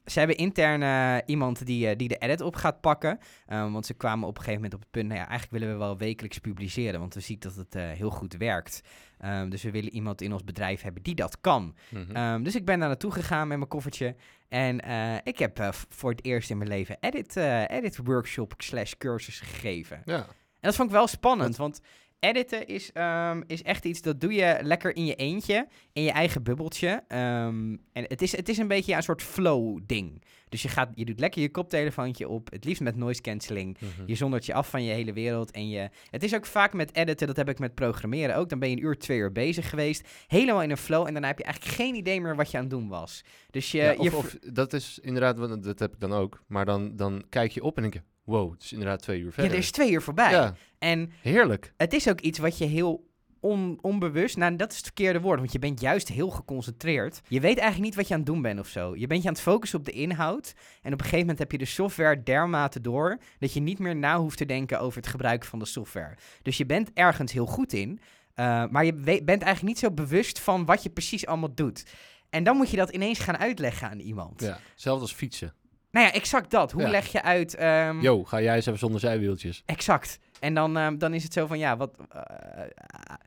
ze 0.06 0.20
hebben 0.20 0.38
intern 0.38 0.84
eh, 0.84 1.18
iemand 1.26 1.66
die, 1.66 1.90
eh, 1.90 1.98
die 1.98 2.08
de 2.08 2.18
edit 2.18 2.42
op 2.42 2.56
gaat 2.56 2.82
pakken. 2.82 3.20
Ehm, 3.46 3.72
want 3.72 3.86
ze 3.86 3.94
kwamen 3.94 4.28
op 4.28 4.38
een 4.38 4.44
gegeven 4.44 4.62
moment 4.62 4.74
op 4.74 4.80
het 4.80 4.92
punt, 4.92 5.08
nou 5.08 5.20
ja, 5.20 5.28
eigenlijk 5.28 5.60
willen 5.60 5.78
we 5.78 5.84
wel 5.84 5.98
wekelijks 5.98 6.38
publiceren. 6.38 7.00
Want 7.00 7.14
we 7.14 7.20
zien 7.20 7.40
dat 7.40 7.56
het 7.56 7.76
eh, 7.76 7.90
heel 7.90 8.10
goed 8.10 8.34
werkt. 8.34 8.82
Ehm, 9.20 9.50
dus 9.50 9.64
we 9.64 9.72
willen 9.72 9.94
iemand 9.94 10.22
in 10.22 10.34
ons 10.34 10.44
bedrijf 10.44 10.82
hebben 10.82 11.04
die 11.04 11.16
dat 11.16 11.42
kan. 11.42 11.76
Mhm. 11.90 12.44
Dus 12.44 12.56
ik 12.56 12.66
ben 12.66 12.80
daar 12.80 12.88
naartoe 12.88 13.12
gegaan 13.12 13.48
met 13.48 13.58
mijn 13.58 13.70
koffertje. 13.70 14.16
En 14.48 14.80
ik 15.24 15.40
heb 15.40 15.74
voor 15.90 16.10
het 16.10 16.26
eerst 16.26 16.50
in 16.50 16.58
mijn 16.58 16.70
leven 16.70 16.98
edit, 17.00 17.36
edit 17.68 17.98
workshop 18.04 18.54
slash 18.58 18.94
cursus 18.98 19.40
gegeven. 19.40 20.02
ja. 20.06 20.26
En 20.66 20.72
dat 20.72 20.80
vond 20.80 20.90
ik 20.90 20.96
wel 20.96 21.08
spannend, 21.08 21.56
want 21.56 21.82
editen 22.26 22.68
is, 22.68 22.92
ehm, 22.92 23.42
is 23.48 23.64
echt 23.64 23.86
iets 23.86 24.02
dat 24.02 24.22
doe 24.22 24.34
je 24.34 24.58
lekker 24.62 24.96
in 24.96 25.06
je 25.06 25.16
eentje, 25.16 25.68
in 25.94 26.04
je 26.04 26.12
eigen 26.12 26.44
bubbeltje. 26.44 27.04
Ehm, 27.08 27.76
en 27.94 28.04
het 28.08 28.22
is, 28.22 28.36
het 28.36 28.50
is 28.50 28.58
een 28.58 28.68
beetje 28.68 28.92
ja, 28.92 28.98
een 28.98 29.04
soort 29.04 29.22
flow 29.22 29.80
ding. 29.86 30.24
Dus 30.50 30.62
je, 30.62 30.70
gaat, 30.70 30.90
je 30.96 31.06
doet 31.06 31.20
lekker 31.20 31.42
je 31.42 31.52
koptelefoontje 31.52 32.28
op, 32.28 32.52
het 32.52 32.66
liefst 32.66 32.82
met 32.82 32.96
noise 32.96 33.22
cancelling. 33.22 33.78
Mhm. 33.80 33.90
Je 34.06 34.16
zondert 34.16 34.46
je 34.46 34.54
af 34.54 34.70
van 34.70 34.84
je 34.84 34.92
hele 34.94 35.14
wereld. 35.14 35.52
En 35.52 35.70
je, 35.70 35.90
het 36.10 36.24
is 36.24 36.36
ook 36.36 36.46
vaak 36.46 36.74
met 36.74 36.96
editen, 36.96 37.28
dat 37.28 37.36
heb 37.36 37.50
ik 37.50 37.60
met 37.60 37.76
programmeren 37.76 38.36
ook. 38.36 38.50
Dan 38.50 38.60
ben 38.60 38.70
je 38.70 38.76
een 38.76 38.84
uur, 38.84 38.98
twee 38.98 39.18
uur 39.18 39.32
bezig 39.32 39.70
geweest. 39.70 40.08
Helemaal 40.28 40.62
in 40.62 40.72
een 40.72 40.78
flow. 40.78 41.08
En 41.08 41.12
daarna 41.12 41.28
heb 41.28 41.38
je 41.38 41.44
eigenlijk 41.44 41.76
geen 41.76 41.96
idee 41.96 42.22
meer 42.22 42.36
wat 42.36 42.52
je 42.52 42.58
aan 42.58 42.64
het 42.64 42.72
doen 42.72 42.88
was. 42.88 43.24
Dus 43.50 43.72
je, 43.72 43.96
Ja, 44.00 44.12
of, 44.16 44.38
dat 44.40 44.74
is 44.74 45.00
inderdaad, 45.02 45.64
dat 45.64 45.80
heb 45.80 45.94
ik 45.94 46.00
dan 46.00 46.14
ook. 46.14 46.44
Maar 46.48 46.66
dan, 46.66 46.96
dan 46.96 47.24
kijk 47.30 47.52
je 47.52 47.64
op 47.64 47.76
en 47.76 47.82
denk 47.82 47.94
je, 47.94 48.02
wow, 48.26 48.52
het 48.52 48.64
is 48.64 48.72
inderdaad 48.72 49.02
twee 49.02 49.20
uur 49.20 49.26
ja, 49.26 49.32
verder. 49.32 49.52
er 49.52 49.58
is 49.58 49.72
twee 49.72 49.92
uur 49.92 50.02
voorbij. 50.02 50.32
Ja, 50.32 50.56
En 50.80 51.12
heerlijk. 51.22 51.74
het 51.78 51.94
is 51.94 52.10
ook 52.10 52.20
iets 52.20 52.40
wat 52.40 52.58
je 52.58 52.66
heel 52.66 53.14
on- 53.40 53.78
onbewust, 53.82 54.38
nou 54.38 54.56
dat 54.56 54.70
is 54.72 54.76
het 54.78 54.86
verkeerde 54.86 55.22
woord, 55.22 55.40
want 55.40 55.52
je 55.52 55.60
bent 55.60 55.80
juist 55.82 56.08
heel 56.08 56.30
geconcentreerd. 56.30 57.22
Je 57.28 57.40
weet 57.40 57.58
eigenlijk 57.58 57.88
niet 57.88 57.96
wat 57.96 58.08
je 58.08 58.14
aan 58.14 58.20
het 58.20 58.30
doen 58.30 58.42
bent 58.42 58.60
of 58.60 58.68
zo. 58.68 58.96
Je 58.96 59.08
bent 59.08 59.22
je 59.22 59.28
aan 59.28 59.34
het 59.34 59.44
focussen 59.44 59.80
op 59.80 59.86
de 59.86 59.92
inhoud 59.92 60.54
en 60.82 60.94
op 60.94 61.00
een 61.00 61.04
gegeven 61.06 61.20
moment 61.20 61.40
heb 61.40 61.52
je 61.52 61.58
de 61.58 61.66
software 61.66 62.24
dermate 62.24 62.82
door 62.82 63.18
dat 63.40 63.54
je 63.54 63.60
niet 63.60 63.80
meer 63.80 63.96
na 63.96 64.18
hoeft 64.20 64.38
te 64.38 64.46
denken 64.46 64.80
over 64.80 64.98
het 64.98 65.08
gebruik 65.08 65.46
van 65.46 65.60
de 65.60 65.66
software. 65.66 66.16
Dus 66.42 66.58
je 66.58 66.66
bent 66.66 66.92
ergens 66.94 67.32
heel 67.32 67.46
goed 67.46 67.74
in, 67.74 68.00
eh, 68.34 68.66
maar 68.70 68.86
je 68.86 68.94
bent 68.94 69.28
eigenlijk 69.28 69.62
niet 69.64 69.80
zo 69.80 69.92
bewust 69.92 70.40
van 70.40 70.66
wat 70.66 70.84
je 70.84 70.90
precies 70.90 71.26
allemaal 71.26 71.54
doet. 71.56 71.86
En 72.30 72.44
dan 72.44 72.58
moet 72.58 72.70
je 72.70 72.78
dat 72.78 72.90
ineens 72.90 73.20
gaan 73.20 73.38
uitleggen 73.38 73.90
aan 73.90 74.00
iemand. 74.00 74.42
Ja. 74.42 74.60
Hetzelfde 74.72 75.02
als 75.02 75.14
fietsen. 75.14 75.54
Nou 75.96 76.08
ja, 76.08 76.14
exact 76.14 76.52
dat. 76.52 76.72
Hoe 76.72 76.82
Ja. 76.82 76.90
leg 76.90 77.08
je 77.12 77.22
uit... 77.22 77.56
ehm, 77.56 78.02
Yo, 78.02 78.24
ga 78.24 78.42
jij 78.42 78.56
eens 78.56 78.66
even 78.66 78.80
zonder 78.80 79.00
zijwieltjes. 79.00 79.64
Exact. 79.66 80.20
En 80.40 80.54
dan, 80.54 80.78
ehm, 80.78 80.98
dan 80.98 81.14
is 81.14 81.24
het 81.24 81.34
zo 81.34 81.46
van, 81.46 81.58
ja, 81.58 81.78
wat... 81.78 81.92
eh, 82.10 82.22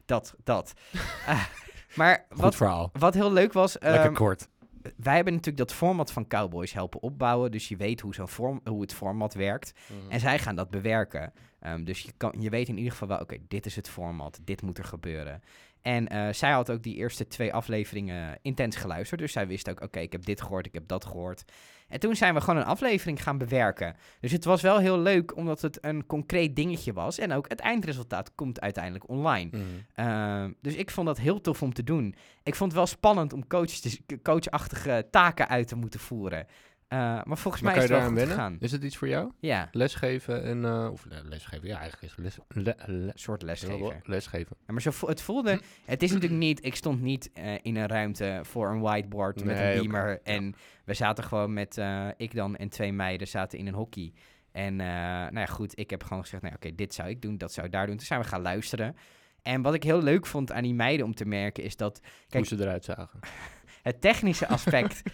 dat, 0.05 0.35
dat. 0.45 0.73
Ah, 1.27 1.45
maar 1.97 2.25
Goed 2.29 2.41
wat, 2.41 2.57
verhaal. 2.57 2.91
wat 2.93 3.15
heel 3.15 3.33
leuk 3.33 3.53
was... 3.53 3.77
Lekker 3.81 4.01
ehm, 4.05 4.13
kort. 4.15 4.49
wij 4.97 5.15
hebben 5.15 5.33
natuurlijk 5.33 5.69
dat 5.69 5.77
format 5.77 6.13
van 6.13 6.27
Cowboys 6.27 6.73
helpen 6.73 7.03
opbouwen. 7.03 7.51
Dus 7.51 7.69
je 7.69 7.77
weet 7.77 8.01
hoe, 8.01 8.15
zo'n 8.15 8.61
hoe 8.65 8.81
het 8.81 8.95
format 8.95 9.35
werkt. 9.35 9.73
Mhm. 9.87 10.11
En 10.11 10.21
zij 10.21 10.39
gaan 10.39 10.57
dat 10.57 10.71
bewerken. 10.71 11.33
Ehm, 11.61 11.85
dus 11.85 12.01
je, 12.03 12.13
kan, 12.17 12.35
je 12.39 12.51
weet 12.51 12.69
in 12.69 12.77
ieder 12.77 12.93
geval 12.93 13.09
wel, 13.09 13.19
oké, 13.21 13.37
dit 13.49 13.67
is 13.67 13.77
het 13.77 13.89
format. 13.89 14.41
Dit 14.45 14.63
moet 14.63 14.79
er 14.79 14.85
gebeuren. 14.85 15.43
En 15.83 16.09
eh, 16.09 16.33
zij 16.33 16.51
had 16.51 16.71
ook 16.71 16.83
die 16.83 16.95
eerste 16.97 17.27
twee 17.27 17.53
afleveringen 17.55 18.39
intens 18.43 18.77
geluisterd. 18.77 19.21
Dus 19.21 19.33
zij 19.33 19.47
wist 19.47 19.71
ook, 19.71 19.81
oké, 19.83 19.99
ik 19.99 20.13
heb 20.13 20.25
dit 20.25 20.41
gehoord, 20.43 20.67
ik 20.67 20.75
heb 20.75 20.89
dat 20.89 21.05
gehoord. 21.05 21.45
En 21.89 22.01
toen 22.01 22.17
zijn 22.17 22.35
we 22.35 22.41
gewoon 22.41 22.57
een 22.57 22.65
aflevering 22.67 23.23
gaan 23.23 23.39
bewerken. 23.39 23.97
Dus 24.21 24.33
het 24.33 24.45
was 24.45 24.63
wel 24.63 24.79
heel 24.79 24.99
leuk, 24.99 25.37
omdat 25.37 25.61
het 25.63 25.79
een 25.81 26.07
concreet 26.07 26.57
dingetje 26.57 26.93
was. 26.93 27.19
En 27.19 27.33
ook 27.33 27.49
het 27.49 27.61
eindresultaat 27.61 28.35
komt 28.35 28.61
uiteindelijk 28.61 29.09
online. 29.09 29.51
Mhm. 29.53 29.63
Ehm, 29.95 30.53
dus 30.61 30.75
ik 30.75 30.91
vond 30.91 31.07
dat 31.07 31.19
heel 31.19 31.41
tof 31.41 31.63
om 31.63 31.73
te 31.73 31.85
doen. 31.85 32.15
Ik 32.43 32.55
vond 32.55 32.71
het 32.71 32.79
wel 32.81 32.87
spannend 32.89 33.33
om 33.33 33.47
coach 33.47 33.71
te- 33.71 34.21
coachachtige 34.23 35.07
taken 35.11 35.49
uit 35.49 35.69
te 35.69 35.77
moeten 35.77 36.01
voeren. 36.01 36.47
Eh, 36.89 36.99
maar 36.99 37.39
volgens 37.39 37.63
Maar 37.63 37.73
mij 37.73 37.73
kan 37.73 37.83
is 37.83 37.89
je 37.89 37.95
het 38.05 38.15
wel 38.15 38.23
goed 38.25 38.33
gegaan. 38.33 38.57
Is 38.61 38.73
het 38.73 38.83
iets 38.83 38.97
voor 38.97 39.09
jou? 39.09 39.33
Ja, 39.39 39.69
Lesgeven 39.73 40.43
en... 40.43 40.65
eh, 40.65 40.89
of 40.93 41.05
le- 41.05 41.23
lesgeven, 41.25 41.69
ja, 41.69 41.79
eigenlijk 41.79 42.03
is 42.03 42.11
het 42.11 42.19
les, 42.25 42.65
le- 42.65 42.75
le- 42.87 43.03
een 43.07 43.13
soort 43.15 43.43
lesgever. 43.43 44.01
lesgeven. 44.05 44.57
Ja, 44.67 44.73
maar 44.73 44.83
zo 44.83 44.91
vo- 44.91 45.09
het 45.09 45.23
voelde... 45.23 45.61
Het 45.85 46.03
is 46.03 46.13
natuurlijk 46.13 46.41
niet... 46.41 46.65
Ik 46.65 46.75
stond 46.75 47.01
niet 47.01 47.31
eh, 47.33 47.55
in 47.63 47.77
een 47.77 47.87
ruimte 47.87 48.41
voor 48.43 48.69
een 48.71 48.81
whiteboard 48.81 49.45
met 49.45 49.59
een 49.59 49.81
beamer. 49.81 50.21
En 50.23 50.55
we 50.85 50.95
zaten 50.95 51.25
gewoon 51.25 51.53
met... 51.53 51.81
ik 52.17 52.35
dan 52.35 52.57
en 52.57 52.69
twee 52.69 52.93
meiden 52.93 53.29
zaten 53.29 53.59
in 53.59 53.67
een 53.67 53.75
hockey. 53.75 54.13
En 54.53 54.77
nou 54.77 55.39
ja, 55.39 55.47
goed. 55.47 55.79
Ik 55.79 55.91
heb 55.91 56.03
gewoon 56.05 56.23
gezegd... 56.23 56.43
Nou, 56.43 56.55
oké, 56.55 56.75
dit 56.75 56.95
zou 56.95 57.09
ik 57.09 57.23
doen. 57.23 57.39
Dat 57.39 57.53
zou 57.53 57.67
ik 57.67 57.73
daar 57.73 57.87
doen. 57.87 57.97
Toen 57.97 58.07
zijn 58.07 58.21
we 58.21 58.27
gaan 58.27 58.43
luisteren. 58.43 58.97
En 59.43 59.63
wat 59.63 59.75
ik 59.75 59.83
heel 59.83 60.03
leuk 60.03 60.27
vond 60.27 60.53
aan 60.53 60.63
die 60.63 60.75
meiden 60.75 61.07
om 61.07 61.15
te 61.15 61.25
merken... 61.25 61.63
is 61.65 61.77
dat 61.77 62.01
Kijk, 62.29 62.49
Hoe 62.49 62.57
ze 62.59 62.65
eruit 62.65 62.85
zagen. 62.85 63.19
het 63.83 64.01
technische 64.01 64.47
aspect... 64.49 65.03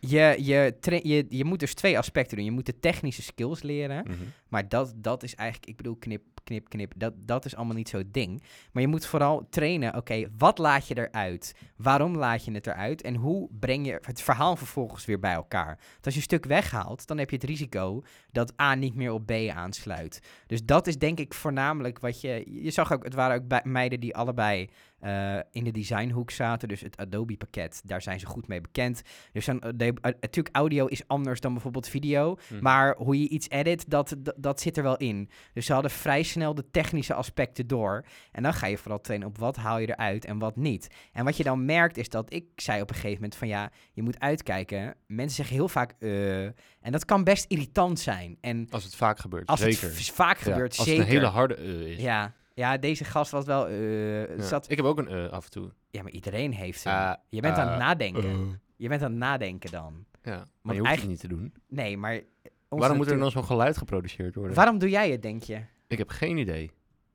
je, 0.00 0.36
je, 0.38 0.74
je, 1.02 1.26
je 1.28 1.44
moet 1.44 1.60
dus 1.60 1.74
twee 1.74 1.98
aspecten 1.98 2.36
doen. 2.36 2.46
Je 2.46 2.52
moet 2.52 2.66
de 2.66 2.78
technische 2.80 3.22
skills 3.22 3.62
leren... 3.62 4.04
Mhm. 4.06 4.24
Maar 4.48 4.68
dat, 4.68 4.92
dat 4.96 5.22
is 5.22 5.34
eigenlijk, 5.34 5.70
ik 5.70 5.76
bedoel, 5.76 5.96
knip, 5.96 6.22
knip, 6.48 6.68
knip. 6.68 6.92
Dat, 6.96 7.12
dat 7.16 7.44
is 7.44 7.56
allemaal 7.56 7.74
niet 7.76 7.88
zo'n 7.88 8.08
ding. 8.12 8.42
Maar 8.72 8.82
je 8.82 8.88
moet 8.88 9.06
vooral 9.06 9.46
trainen, 9.50 9.96
oké, 9.96 10.28
wat 10.38 10.58
laat 10.58 10.88
je 10.88 10.96
eruit? 10.98 11.54
Waarom 11.76 12.16
laat 12.16 12.44
je 12.44 12.52
het 12.52 12.66
eruit? 12.66 13.02
En 13.02 13.14
hoe 13.14 13.48
breng 13.58 13.86
je 13.86 13.98
het 14.02 14.22
verhaal 14.22 14.56
vervolgens 14.56 15.04
weer 15.04 15.18
bij 15.18 15.32
elkaar? 15.32 15.66
Want 15.92 16.04
als 16.04 16.14
je 16.14 16.20
een 16.20 16.26
stuk 16.26 16.44
weghaalt, 16.44 17.06
dan 17.06 17.18
heb 17.18 17.30
je 17.30 17.36
het 17.36 17.44
risico 17.44 18.02
dat 18.32 18.60
A 18.60 18.74
niet 18.74 18.94
meer 18.94 19.12
op 19.12 19.26
B 19.26 19.32
aansluit. 19.54 20.20
Dus 20.46 20.64
dat 20.64 20.86
is 20.86 20.98
denk 20.98 21.18
ik 21.18 21.34
voornamelijk 21.34 21.98
wat 21.98 22.20
je... 22.20 22.62
Je 22.62 22.70
zag 22.70 22.92
ook, 22.92 23.04
het 23.04 23.14
waren 23.14 23.36
ook 23.36 23.48
bij- 23.48 23.60
meiden 23.64 24.00
die 24.00 24.16
allebei 24.16 24.68
eh, 24.98 25.36
in 25.50 25.64
de 25.64 25.70
designhoek 25.70 26.30
zaten. 26.30 26.68
Dus 26.68 26.80
het 26.80 26.96
Adobe-pakket, 26.96 27.82
daar 27.84 28.02
zijn 28.02 28.20
ze 28.20 28.26
goed 28.26 28.48
mee 28.48 28.60
bekend. 28.60 29.02
Dus 29.32 29.44
dan, 29.44 29.60
eh, 29.60 29.70
de- 29.74 29.94
eh, 30.00 30.12
natuurlijk, 30.20 30.56
audio 30.56 30.86
is 30.86 31.02
anders 31.08 31.40
dan 31.40 31.52
bijvoorbeeld 31.52 31.88
video. 31.88 32.36
Mhm. 32.50 32.62
Maar 32.62 32.96
hoe 32.96 33.20
je 33.20 33.28
iets 33.28 33.48
edit, 33.50 33.90
dat, 33.90 34.14
dat, 34.18 34.34
dat 34.38 34.60
zit 34.60 34.76
er 34.76 34.82
wel 34.82 34.96
in. 34.96 35.30
Dus 35.52 35.66
ze 35.66 35.72
hadden 35.72 35.90
vrij 35.90 36.22
snel 36.22 36.37
de 36.38 36.70
technische 36.70 37.14
aspecten 37.14 37.66
door. 37.66 38.04
En 38.32 38.42
dan 38.42 38.54
ga 38.54 38.66
je 38.66 38.78
vooral 38.78 39.00
trainen 39.00 39.28
op 39.28 39.38
wat 39.38 39.56
haal 39.56 39.78
je 39.78 39.88
eruit 39.88 40.24
en 40.24 40.38
wat 40.38 40.56
niet. 40.56 40.88
En 41.12 41.24
wat 41.24 41.36
je 41.36 41.42
dan 41.44 41.64
merkt 41.64 41.96
is 41.96 42.08
dat 42.08 42.32
ik 42.32 42.44
zei 42.56 42.80
op 42.82 42.88
een 42.88 42.94
gegeven 42.94 43.14
moment 43.14 43.36
van 43.36 43.48
ja, 43.48 43.70
je 43.92 44.02
moet 44.02 44.20
uitkijken. 44.20 44.94
Mensen 45.06 45.36
zeggen 45.36 45.56
heel 45.56 45.68
vaak 45.68 45.94
eh. 45.98 46.44
En 46.80 46.92
dat 46.92 47.04
kan 47.04 47.24
best 47.24 47.44
irritant 47.50 47.98
zijn. 48.00 48.36
En 48.40 48.66
Als 48.70 48.84
het 48.84 48.94
vaak 48.94 49.18
gebeurt, 49.18 49.46
als 49.46 49.60
zeker. 49.60 49.82
het 49.88 50.10
vaak 50.10 50.36
Ja, 50.36 50.42
gebeurt, 50.42 50.76
als 50.78 50.86
zeker. 50.86 51.00
het 51.02 51.08
een 51.12 51.14
hele 51.18 51.30
harde 51.30 51.54
eh 51.54 51.80
is. 51.92 52.00
ja, 52.02 52.34
ja, 52.54 52.76
deze 52.78 53.04
gast 53.04 53.30
was 53.30 53.44
wel... 53.44 53.68
eh 53.68 54.36
Ja. 54.36 54.42
zat, 54.42 54.70
Ik 54.70 54.76
heb 54.76 54.86
ook 54.86 54.98
een 54.98 55.08
eh 55.08 55.28
af 55.32 55.44
en 55.44 55.50
toe. 55.50 55.70
ja, 55.90 56.02
maar 56.02 56.12
iedereen 56.12 56.52
heeft. 56.52 56.86
Ah, 56.86 57.14
je 57.28 57.40
bent 57.40 57.56
aan 57.56 57.64
het 57.66 57.72
ah, 57.80 57.86
nadenken. 57.86 58.22
eh. 58.24 58.36
Je 58.76 58.88
bent 58.88 59.02
aan 59.02 59.10
het 59.10 59.18
nadenken 59.18 59.70
dan. 59.70 60.04
Ja, 60.22 60.30
maar 60.30 60.46
Want 60.62 60.76
je 60.76 60.80
hoeft 60.80 60.84
eigenlijk- 60.86 61.00
het 61.00 61.08
niet 61.08 61.20
te 61.20 61.28
doen. 61.28 61.54
Nee, 61.68 61.96
maar... 61.96 62.20
Waarom 62.68 62.96
moet 62.96 63.10
er 63.10 63.18
dan 63.18 63.30
zo'n 63.30 63.44
geluid 63.44 63.76
geproduceerd 63.76 64.34
worden? 64.34 64.56
Waarom 64.56 64.78
doe 64.78 64.88
jij 64.88 65.10
het, 65.10 65.22
denk 65.22 65.42
je? 65.42 65.60
Ik 65.88 65.98
heb 65.98 66.08
geen 66.10 66.36
idee. 66.36 66.70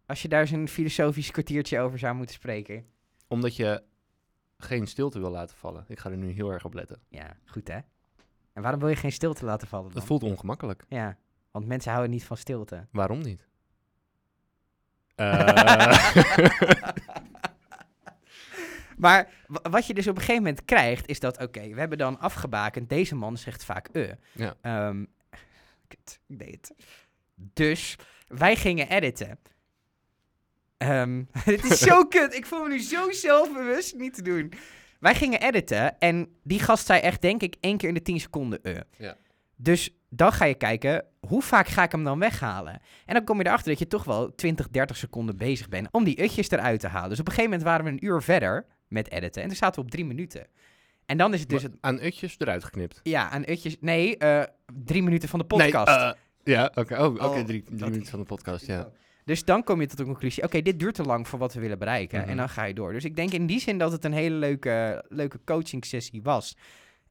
Als 0.06 0.22
je 0.22 0.28
daar 0.28 0.42
eens 0.42 0.52
een 0.52 0.68
filosofisch 0.68 1.32
kwartiertje 1.32 1.80
over 1.80 2.00
zou 2.00 2.16
moeten 2.16 2.36
spreken. 2.36 2.86
Omdat 3.28 3.56
je 3.56 3.84
geen 4.58 4.88
stilte 4.88 5.20
wil 5.20 5.30
laten 5.32 5.58
vallen. 5.58 5.86
Ik 5.88 6.00
ga 6.00 6.10
er 6.10 6.18
nu 6.18 6.32
heel 6.32 6.52
erg 6.52 6.66
op 6.66 6.74
letten. 6.74 7.02
Ja, 7.10 7.38
goed 7.46 7.68
hè? 7.68 7.80
En 8.54 8.62
waarom 8.62 8.80
wil 8.80 8.90
je 8.90 8.96
geen 8.96 9.12
stilte 9.12 9.46
laten 9.46 9.68
vallen 9.68 9.86
dan? 9.86 9.94
Dat 9.96 10.06
voelt 10.06 10.24
ongemakkelijk. 10.24 10.84
Ja. 10.88 11.18
Want 11.52 11.66
mensen 11.68 11.92
houden 11.92 12.12
niet 12.12 12.24
van 12.24 12.38
stilte. 12.38 12.88
Waarom 12.92 13.22
niet? 13.22 13.48
Eh, 15.16 16.92
Maar 18.98 19.30
wa- 19.48 19.70
wat 19.70 19.88
je 19.88 19.94
dus 19.94 20.08
op 20.08 20.16
een 20.16 20.22
gegeven 20.22 20.44
moment 20.44 20.66
krijgt, 20.66 21.08
is 21.08 21.20
dat, 21.20 21.42
oké, 21.42 21.68
we 21.70 21.80
hebben 21.80 21.98
dan 21.98 22.20
afgebakend, 22.20 22.90
deze 22.90 23.16
man 23.16 23.38
zegt 23.38 23.64
vaak 23.66 23.88
eh. 23.88 24.12
Ja. 24.32 24.56
Ehm, 24.62 25.06
kut, 25.88 26.20
ik 26.28 26.40
deed 26.40 26.52
het. 26.54 26.74
Dus 27.36 27.96
wij 28.38 28.56
gingen 28.56 28.90
editen. 28.90 29.40
Ehm, 30.78 31.24
het 31.38 31.64
is 31.64 31.80
zo 31.80 32.06
kut, 32.06 32.36
ik 32.36 32.46
voel 32.46 32.64
me 32.64 32.70
nu 32.70 32.80
zo 32.80 33.12
zelfbewust 33.12 33.96
niet 33.96 34.14
te 34.14 34.22
doen. 34.22 34.54
Wij 35.00 35.16
gingen 35.16 35.42
editen 35.42 36.00
en 36.00 36.36
die 36.44 36.60
gast 36.60 36.86
zei 36.86 37.00
echt, 37.00 37.22
denk 37.22 37.42
ik, 37.42 37.56
één 37.60 37.78
keer 37.78 37.88
in 37.88 37.94
de 37.94 38.02
10 38.02 38.20
seconden 38.20 38.64
eh. 38.64 38.76
Ja. 38.98 39.18
Dus 39.56 39.90
dan 40.10 40.32
ga 40.32 40.46
je 40.46 40.56
kijken, 40.56 41.06
hoe 41.20 41.42
vaak 41.42 41.68
ga 41.68 41.84
ik 41.84 41.92
hem 41.92 42.04
dan 42.04 42.20
weghalen? 42.20 42.82
En 43.06 43.14
dan 43.14 43.24
kom 43.24 43.38
je 43.38 43.46
erachter 43.46 43.70
dat 43.70 43.80
je 43.80 43.88
toch 43.88 44.04
wel 44.04 44.36
20, 44.36 44.70
30 44.70 44.98
seconden 44.98 45.38
bezig 45.38 45.70
bent 45.70 45.88
om 45.92 46.04
die 46.04 46.24
utjes 46.24 46.50
eruit 46.50 46.80
te 46.80 46.88
halen. 46.88 47.10
Dus 47.10 47.20
op 47.20 47.28
een 47.28 47.34
gegeven 47.34 47.52
moment 47.52 47.70
waren 47.70 47.86
we 47.86 47.92
een 47.92 48.06
uur 48.06 48.22
verder 48.22 48.66
met 48.88 49.12
editen 49.12 49.42
en 49.42 49.48
toen 49.48 49.58
zaten 49.58 49.76
we 49.80 49.86
op 49.86 49.92
drie 49.92 50.06
minuten. 50.06 50.48
En 51.06 51.18
dan 51.18 51.34
is 51.34 51.40
het 51.40 51.50
dus 51.50 51.64
het, 51.64 51.76
aan 51.82 52.00
utjes 52.02 52.36
eruit 52.38 52.64
geknipt. 52.64 53.00
ja, 53.04 53.30
aan 53.30 53.44
utjes, 53.50 53.78
nee, 53.80 54.18
eh, 54.18 54.44
drie 54.84 55.04
minuten 55.04 55.30
van 55.30 55.40
de 55.40 55.46
podcast. 55.46 55.98
Nee, 55.98 55.98
eh, 55.98 56.12
ja, 56.44 56.72
oké. 56.76 56.98
Oh, 57.04 57.14
oké, 57.14 57.24
Oh, 57.26 57.40
drie, 57.40 57.64
minuten 57.70 58.06
van 58.06 58.20
de 58.20 58.26
podcast, 58.26 58.66
ja. 58.66 58.90
Dus 59.26 59.46
dan 59.46 59.64
kom 59.64 59.82
je 59.82 59.88
tot 59.88 59.98
de 59.98 60.04
conclusie, 60.04 60.44
oké, 60.44 60.62
dit 60.62 60.80
duurt 60.80 60.96
te 60.96 61.04
lang 61.04 61.28
voor 61.28 61.40
wat 61.40 61.54
we 61.54 61.60
willen 61.60 61.80
bereiken. 61.80 62.20
Mhm. 62.22 62.30
En 62.30 62.38
dan 62.38 62.50
ga 62.50 62.64
je 62.64 62.74
door. 62.74 62.94
Dus 62.94 63.04
ik 63.04 63.16
denk 63.16 63.32
in 63.32 63.46
die 63.46 63.60
zin 63.60 63.78
dat 63.78 63.92
het 63.92 64.06
een 64.06 64.14
hele 64.14 64.36
leuke, 64.36 65.06
leuke 65.10 65.40
coaching 65.46 65.86
sessie 65.86 66.22
was. 66.22 66.58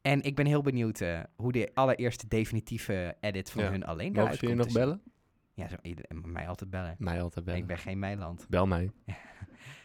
En 0.03 0.23
ik 0.23 0.35
ben 0.37 0.47
heel 0.47 0.63
benieuwd 0.63 1.01
eh, 1.01 1.21
hoe 1.37 1.53
de 1.53 1.71
allereerste 1.75 2.29
definitieve 2.29 3.17
edit 3.21 3.51
van 3.51 3.63
Ja. 3.63 3.71
hun 3.71 3.85
alleen 3.85 4.13
Mogen 4.13 4.37
ze 4.37 4.49
je 4.49 4.55
nog 4.55 4.73
bellen? 4.73 5.03
Ja, 5.55 5.69
zo, 5.69 5.77
ieder- 5.83 6.05
mij 6.25 6.49
altijd 6.49 6.71
bellen. 6.71 6.95
Mij 6.99 7.23
altijd 7.23 7.45
bellen. 7.45 7.61
Ik 7.61 7.67
ben 7.67 7.79
geen 7.79 7.99
Meiland. 7.99 8.47
Bel 8.49 8.67
mij. 8.67 8.91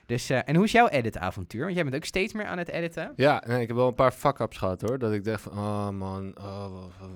Dus, 0.05 0.29
eh, 0.29 0.39
en 0.45 0.55
hoe 0.55 0.63
is 0.65 0.71
jouw 0.71 0.87
editavontuur? 0.87 1.61
Want 1.63 1.73
jij 1.73 1.83
bent 1.83 1.95
ook 1.95 2.03
steeds 2.03 2.33
meer 2.33 2.45
aan 2.45 2.57
het 2.57 2.69
editen. 2.69 3.13
Ja, 3.15 3.43
nee, 3.47 3.61
ik 3.61 3.67
heb 3.67 3.75
wel 3.77 3.87
een 3.87 3.93
paar 3.93 4.11
fuck-ups 4.11 4.57
gehad 4.57 4.81
hoor. 4.81 4.99
Dat 4.99 5.13
ik 5.13 5.23
dacht 5.23 5.41
van, 5.41 5.51
oh 5.51 5.89
man, 5.89 6.37
oh, 6.37 6.73
oh. 7.01 7.07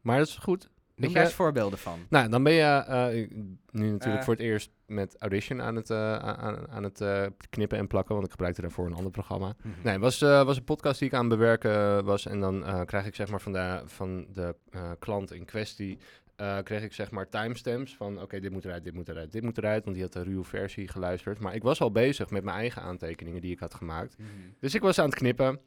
Maar 0.00 0.18
dat 0.18 0.26
is 0.26 0.36
goed. 0.36 0.70
Noem 0.94 1.08
je- 1.08 1.14
daar 1.14 1.24
eens 1.24 1.34
voorbeelden 1.34 1.78
van. 1.78 1.98
Nou, 2.08 2.28
dan 2.28 2.42
ben 2.42 2.52
je 2.52 2.62
eh, 2.62 3.28
nu 3.70 3.90
natuurlijk 3.90 4.18
Eh. 4.20 4.22
voor 4.24 4.34
het 4.34 4.42
eerst 4.42 4.70
met 4.86 5.16
Audition 5.18 5.62
aan 5.62 5.76
het, 5.76 5.90
eh, 5.90 6.16
aan, 6.18 6.68
aan 6.70 6.82
het 6.82 7.00
eh, 7.00 7.26
knippen 7.50 7.78
en 7.78 7.86
plakken. 7.86 8.14
Want 8.14 8.26
ik 8.26 8.30
gebruikte 8.32 8.60
daarvoor 8.60 8.86
een 8.86 8.94
ander 8.94 9.10
programma. 9.10 9.56
Nee, 9.82 9.92
het 9.92 10.02
was, 10.02 10.22
eh, 10.22 10.44
was 10.44 10.56
een 10.56 10.64
podcast 10.64 10.98
die 10.98 11.08
ik 11.08 11.14
aan 11.14 11.20
het 11.30 11.38
bewerken 11.38 12.04
was. 12.04 12.26
En 12.26 12.40
dan 12.40 12.64
eh, 12.64 12.80
krijg 12.84 13.06
ik 13.06 13.14
zeg 13.14 13.28
maar 13.30 13.40
van 13.40 13.52
de, 13.52 13.82
van 13.84 14.26
de 14.32 14.54
eh, 14.70 14.90
klant 14.98 15.32
in 15.32 15.44
kwestie... 15.44 15.98
eh, 16.36 16.58
kreeg 16.62 16.82
ik 16.82 16.92
zeg 16.92 17.10
maar 17.10 17.28
timestamps 17.28 17.96
van... 17.96 18.22
oké, 18.22 18.40
dit 18.40 18.50
moet 18.50 18.64
eruit, 18.64 18.84
dit 18.84 18.94
moet 18.94 19.08
eruit, 19.08 19.32
dit 19.32 19.42
moet 19.42 19.58
eruit. 19.58 19.84
Want 19.84 19.96
die 19.96 20.04
had 20.04 20.12
de 20.12 20.22
ruwe 20.22 20.44
versie 20.44 20.88
geluisterd. 20.88 21.38
Maar 21.40 21.54
ik 21.54 21.62
was 21.62 21.80
al 21.80 21.90
bezig 21.92 22.30
met 22.30 22.44
mijn 22.44 22.56
eigen 22.56 22.82
aantekeningen 22.82 23.40
die 23.40 23.52
ik 23.52 23.58
had 23.60 23.74
gemaakt. 23.74 24.18
Mhm. 24.18 24.28
Dus 24.60 24.74
ik 24.74 24.80
was 24.82 24.98
aan 24.98 25.04
het 25.08 25.14
knippen. 25.14 25.60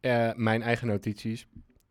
eh, 0.00 0.30
mijn 0.34 0.62
eigen 0.62 0.86
notities. 0.86 1.46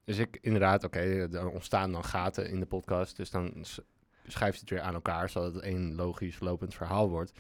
Dus 0.10 0.18
ik 0.18 0.38
inderdaad, 0.42 0.84
oké, 0.84 1.00
er 1.32 1.50
ontstaan 1.50 1.92
dan 1.92 2.04
gaten 2.04 2.50
in 2.50 2.60
de 2.60 2.66
podcast. 2.66 3.16
Dus 3.16 3.30
dan 3.30 3.54
s- 3.62 3.80
schrijf 4.28 4.54
je 4.54 4.60
het 4.60 4.70
weer 4.70 4.82
aan 4.82 4.94
elkaar, 4.94 5.30
zodat 5.30 5.54
het 5.54 5.64
één 5.64 5.96
logisch 5.96 6.40
lopend 6.40 6.74
verhaal 6.76 7.10
wordt. 7.10 7.32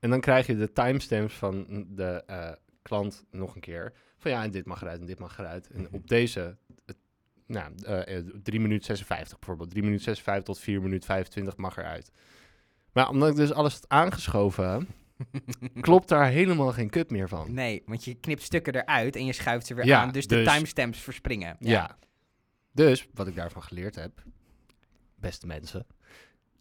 En 0.00 0.10
dan 0.10 0.20
krijg 0.20 0.46
je 0.46 0.56
de 0.56 0.72
timestamps 0.72 1.34
van 1.34 1.86
de 1.88 2.22
eh, 2.26 2.50
klant 2.82 3.24
nog 3.30 3.54
een 3.54 3.60
keer. 3.60 3.92
Van 4.18 4.30
ja, 4.30 4.42
en 4.42 4.50
dit 4.50 4.66
mag 4.66 4.82
eruit 4.82 5.00
en 5.00 5.06
dit 5.06 5.18
mag 5.18 5.38
eruit. 5.38 5.68
En 5.70 5.88
op 5.92 6.08
deze, 6.08 6.56
het, 6.86 6.96
nou, 7.46 7.72
eh, 7.84 8.18
3 8.42 8.60
minuten 8.60 8.84
56 8.86 9.38
bijvoorbeeld. 9.38 9.70
3 9.70 9.82
minuten 9.82 10.04
56 10.04 10.54
tot 10.54 10.58
4 10.64 10.82
minuten 10.82 11.06
25 11.06 11.56
mag 11.56 11.76
eruit. 11.76 12.10
Maar 12.92 13.08
omdat 13.08 13.28
ik 13.30 13.36
dus 13.36 13.52
alles 13.52 13.72
had 13.74 13.88
aangeschoven, 13.88 14.88
klopt 15.80 16.08
daar 16.08 16.26
helemaal 16.28 16.72
geen 16.72 16.90
kut 16.90 17.10
meer 17.10 17.28
van. 17.28 17.54
Nee, 17.54 17.82
want 17.86 18.04
je 18.04 18.14
knipt 18.14 18.42
stukken 18.42 18.74
eruit 18.74 19.16
en 19.16 19.24
je 19.24 19.32
schuift 19.32 19.66
ze 19.66 19.74
weer 19.74 19.86
Ja, 19.86 20.00
aan. 20.00 20.12
Dus, 20.12 20.26
de 20.26 20.34
dus- 20.34 20.52
timestamps 20.52 20.98
verspringen. 20.98 21.56
Ja. 21.58 21.96
Dus, 22.74 23.06
wat 23.14 23.26
ik 23.26 23.34
daarvan 23.34 23.62
geleerd 23.62 23.94
heb, 23.94 24.22
beste 25.16 25.46
mensen, 25.46 25.86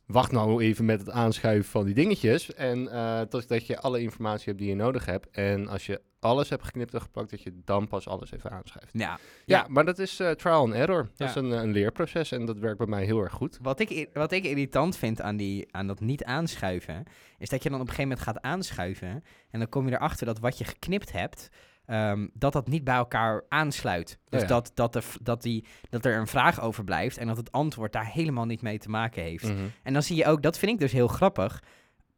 wacht 0.05 0.31
nou 0.31 0.63
even 0.63 0.85
met 0.85 0.99
het 0.99 1.09
aanschuiven 1.09 1.71
van 1.71 1.85
die 1.85 1.93
dingetjes. 1.93 2.53
En 2.53 2.87
eh 2.91 3.21
tot 3.21 3.47
dat 3.47 3.67
je 3.67 3.79
alle 3.79 4.01
informatie 4.01 4.45
hebt 4.45 4.57
die 4.59 4.69
je 4.69 4.75
nodig 4.75 5.05
hebt. 5.05 5.29
En 5.31 5.67
als 5.67 5.85
je 5.85 6.01
alles 6.19 6.49
hebt 6.49 6.63
geknipt 6.63 6.93
en 6.93 7.01
geplakt, 7.01 7.29
dat 7.29 7.41
je 7.41 7.61
dan 7.65 7.87
pas 7.87 8.07
alles 8.07 8.31
even 8.31 8.51
aanschuift. 8.51 8.89
Ja. 8.93 8.99
Ja, 8.99 9.17
Ja. 9.45 9.65
maar 9.69 9.85
dat 9.85 9.99
is 9.99 10.19
eh, 10.19 10.31
trial 10.31 10.61
and 10.61 10.73
error. 10.73 11.03
Dat 11.03 11.11
Ja. 11.15 11.25
is 11.25 11.35
een, 11.35 11.51
een 11.51 11.71
leerproces 11.71 12.31
en 12.31 12.45
dat 12.45 12.57
werkt 12.57 12.77
bij 12.77 12.87
mij 12.87 13.03
heel 13.05 13.19
erg 13.19 13.33
goed. 13.33 13.57
Wat 13.61 13.79
ik, 13.79 14.09
wat 14.13 14.31
ik 14.31 14.43
irritant 14.43 14.97
vind 14.97 15.21
aan, 15.21 15.37
die, 15.37 15.67
aan 15.75 15.87
dat 15.87 15.99
niet 15.99 16.23
aanschuiven, 16.23 17.03
is 17.37 17.49
dat 17.49 17.63
je 17.63 17.69
dan 17.69 17.79
op 17.79 17.87
een 17.87 17.93
gegeven 17.93 18.09
moment 18.17 18.27
gaat 18.27 18.41
aanschuiven 18.41 19.23
en 19.49 19.59
dan 19.59 19.69
kom 19.69 19.87
je 19.87 19.93
erachter 19.95 20.25
dat 20.25 20.39
wat 20.39 20.57
je 20.57 20.63
geknipt 20.63 21.11
hebt, 21.11 21.49
ehm, 21.85 22.27
dat 22.33 22.53
dat 22.53 22.67
niet 22.67 22.83
bij 22.83 22.95
elkaar 22.95 23.43
aansluit. 23.49 24.19
Dus 24.29 24.41
ja. 24.41 24.47
dat, 24.47 24.71
dat, 24.73 24.93
de, 24.93 25.01
v- 25.01 25.15
dat, 25.21 25.41
die, 25.41 25.65
dat 25.89 26.05
er 26.05 26.17
een 26.17 26.27
vraag 26.27 26.61
over 26.61 26.83
blijft 26.83 27.17
en 27.17 27.27
dat 27.27 27.37
het 27.37 27.51
antwoord 27.51 27.93
daar 27.93 28.07
helemaal 28.11 28.45
niet 28.45 28.61
mee 28.61 28.77
te 28.79 28.89
maken 28.89 29.23
heeft. 29.23 29.43
Mhm. 29.43 29.63
En 29.83 29.93
dan 29.93 30.03
zie 30.03 30.15
je 30.15 30.25
ook, 30.25 30.41
dat 30.41 30.57
vind 30.57 30.71
ik 30.71 30.79
dus 30.79 30.91
heel 30.91 31.07
grappig, 31.07 31.63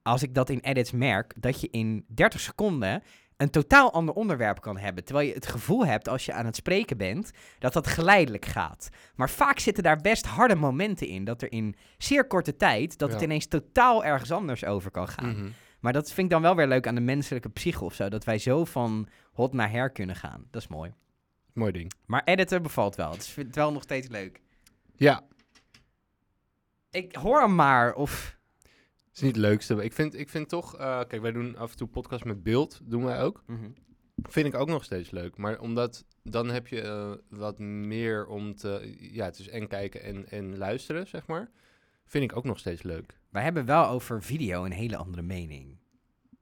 als 0.02 0.24
ik 0.24 0.34
dat 0.34 0.50
in 0.50 0.60
edits 0.60 0.92
merk, 0.92 1.34
dat 1.40 1.62
je 1.62 1.68
in 1.72 2.06
30 2.08 2.40
seconden 2.40 3.04
een 3.38 3.50
totaal 3.50 3.94
ander 3.94 4.16
onderwerp 4.16 4.62
kan 4.62 4.78
hebben. 4.78 5.04
Terwijl 5.04 5.28
je 5.28 5.34
het 5.34 5.48
gevoel 5.48 5.86
hebt 5.86 6.08
als 6.10 6.26
je 6.26 6.34
aan 6.34 6.46
het 6.46 6.56
spreken 6.56 6.98
bent, 6.98 7.32
dat 7.60 7.74
dat 7.74 7.88
geleidelijk 7.88 8.46
gaat. 8.46 8.90
Maar 9.16 9.30
vaak 9.30 9.60
zitten 9.60 9.84
daar 9.84 9.98
best 10.02 10.26
harde 10.26 10.56
momenten 10.56 11.08
in, 11.08 11.24
dat 11.24 11.42
er 11.42 11.52
in 11.52 11.76
zeer 11.98 12.28
korte 12.28 12.56
tijd, 12.56 12.98
dat 12.98 13.12
het 13.12 13.22
ineens 13.22 13.48
totaal 13.48 14.06
ergens 14.06 14.32
anders 14.32 14.66
over 14.66 14.92
kan 14.92 15.08
gaan. 15.08 15.30
Mhm. 15.30 15.48
Maar 15.86 15.94
dat 15.94 16.12
vind 16.12 16.28
ik 16.28 16.34
dan 16.34 16.42
wel 16.42 16.56
weer 16.56 16.68
leuk 16.68 16.88
aan 16.88 16.96
de 16.96 17.02
menselijke 17.02 17.50
psyche 17.50 17.84
of 17.84 17.94
zo, 17.94 18.10
dat 18.10 18.24
wij 18.24 18.38
zo 18.38 18.66
van 18.66 19.08
hot 19.34 19.54
naar 19.54 19.72
her 19.72 19.90
kunnen 19.90 20.16
gaan. 20.16 20.48
Dat 20.52 20.62
is 20.62 20.68
mooi. 20.68 20.94
Mooi 21.54 21.72
ding. 21.72 21.92
Maar 22.06 22.22
editen 22.24 22.62
bevalt 22.62 22.96
wel. 22.96 23.12
Het 23.12 23.22
is 23.22 23.36
het 23.36 23.56
wel 23.56 23.72
nog 23.72 23.84
steeds 23.84 24.08
leuk. 24.08 24.42
Ja, 24.96 25.24
Ik 26.92 27.16
hoor 27.16 27.42
hem 27.42 27.56
maar, 27.56 27.94
of... 27.94 28.38
het 28.62 29.16
is 29.16 29.22
niet 29.22 29.36
het 29.36 29.42
leukste. 29.42 29.84
Ik 29.84 29.94
vind, 29.94 30.20
ik 30.20 30.30
vind 30.30 30.50
toch, 30.50 30.78
eh, 30.78 31.00
kijk, 31.08 31.22
wij 31.22 31.32
doen 31.32 31.58
af 31.58 31.72
en 31.72 31.78
toe 31.78 31.88
podcast 31.88 32.26
met 32.26 32.44
beeld, 32.44 32.80
doen 32.84 33.04
wij 33.04 33.22
ook. 33.22 33.44
Mhm. 33.48 33.70
Vind 34.22 34.48
ik 34.48 34.56
ook 34.56 34.70
nog 34.70 34.84
steeds 34.84 35.12
leuk. 35.12 35.38
Maar 35.38 35.60
omdat 35.60 36.06
dan 36.24 36.50
heb 36.50 36.68
je 36.68 36.82
eh, 36.82 37.12
wat 37.30 37.60
meer 37.60 38.28
om 38.28 38.56
te. 38.56 38.96
Ja, 39.00 39.26
het 39.26 39.40
is 39.40 39.48
en 39.50 39.68
kijken 39.68 40.04
en, 40.04 40.30
en 40.30 40.58
luisteren, 40.58 41.08
zeg 41.08 41.28
maar. 41.28 41.50
Vind 42.06 42.24
ik 42.24 42.38
ook 42.38 42.44
nog 42.46 42.60
steeds 42.60 42.84
leuk. 42.84 43.20
Wij 43.30 43.44
hebben 43.44 43.66
wel 43.66 43.88
over 43.88 44.24
video 44.24 44.66
een 44.66 44.72
hele 44.72 44.98
andere 44.98 45.22
mening. 45.22 45.78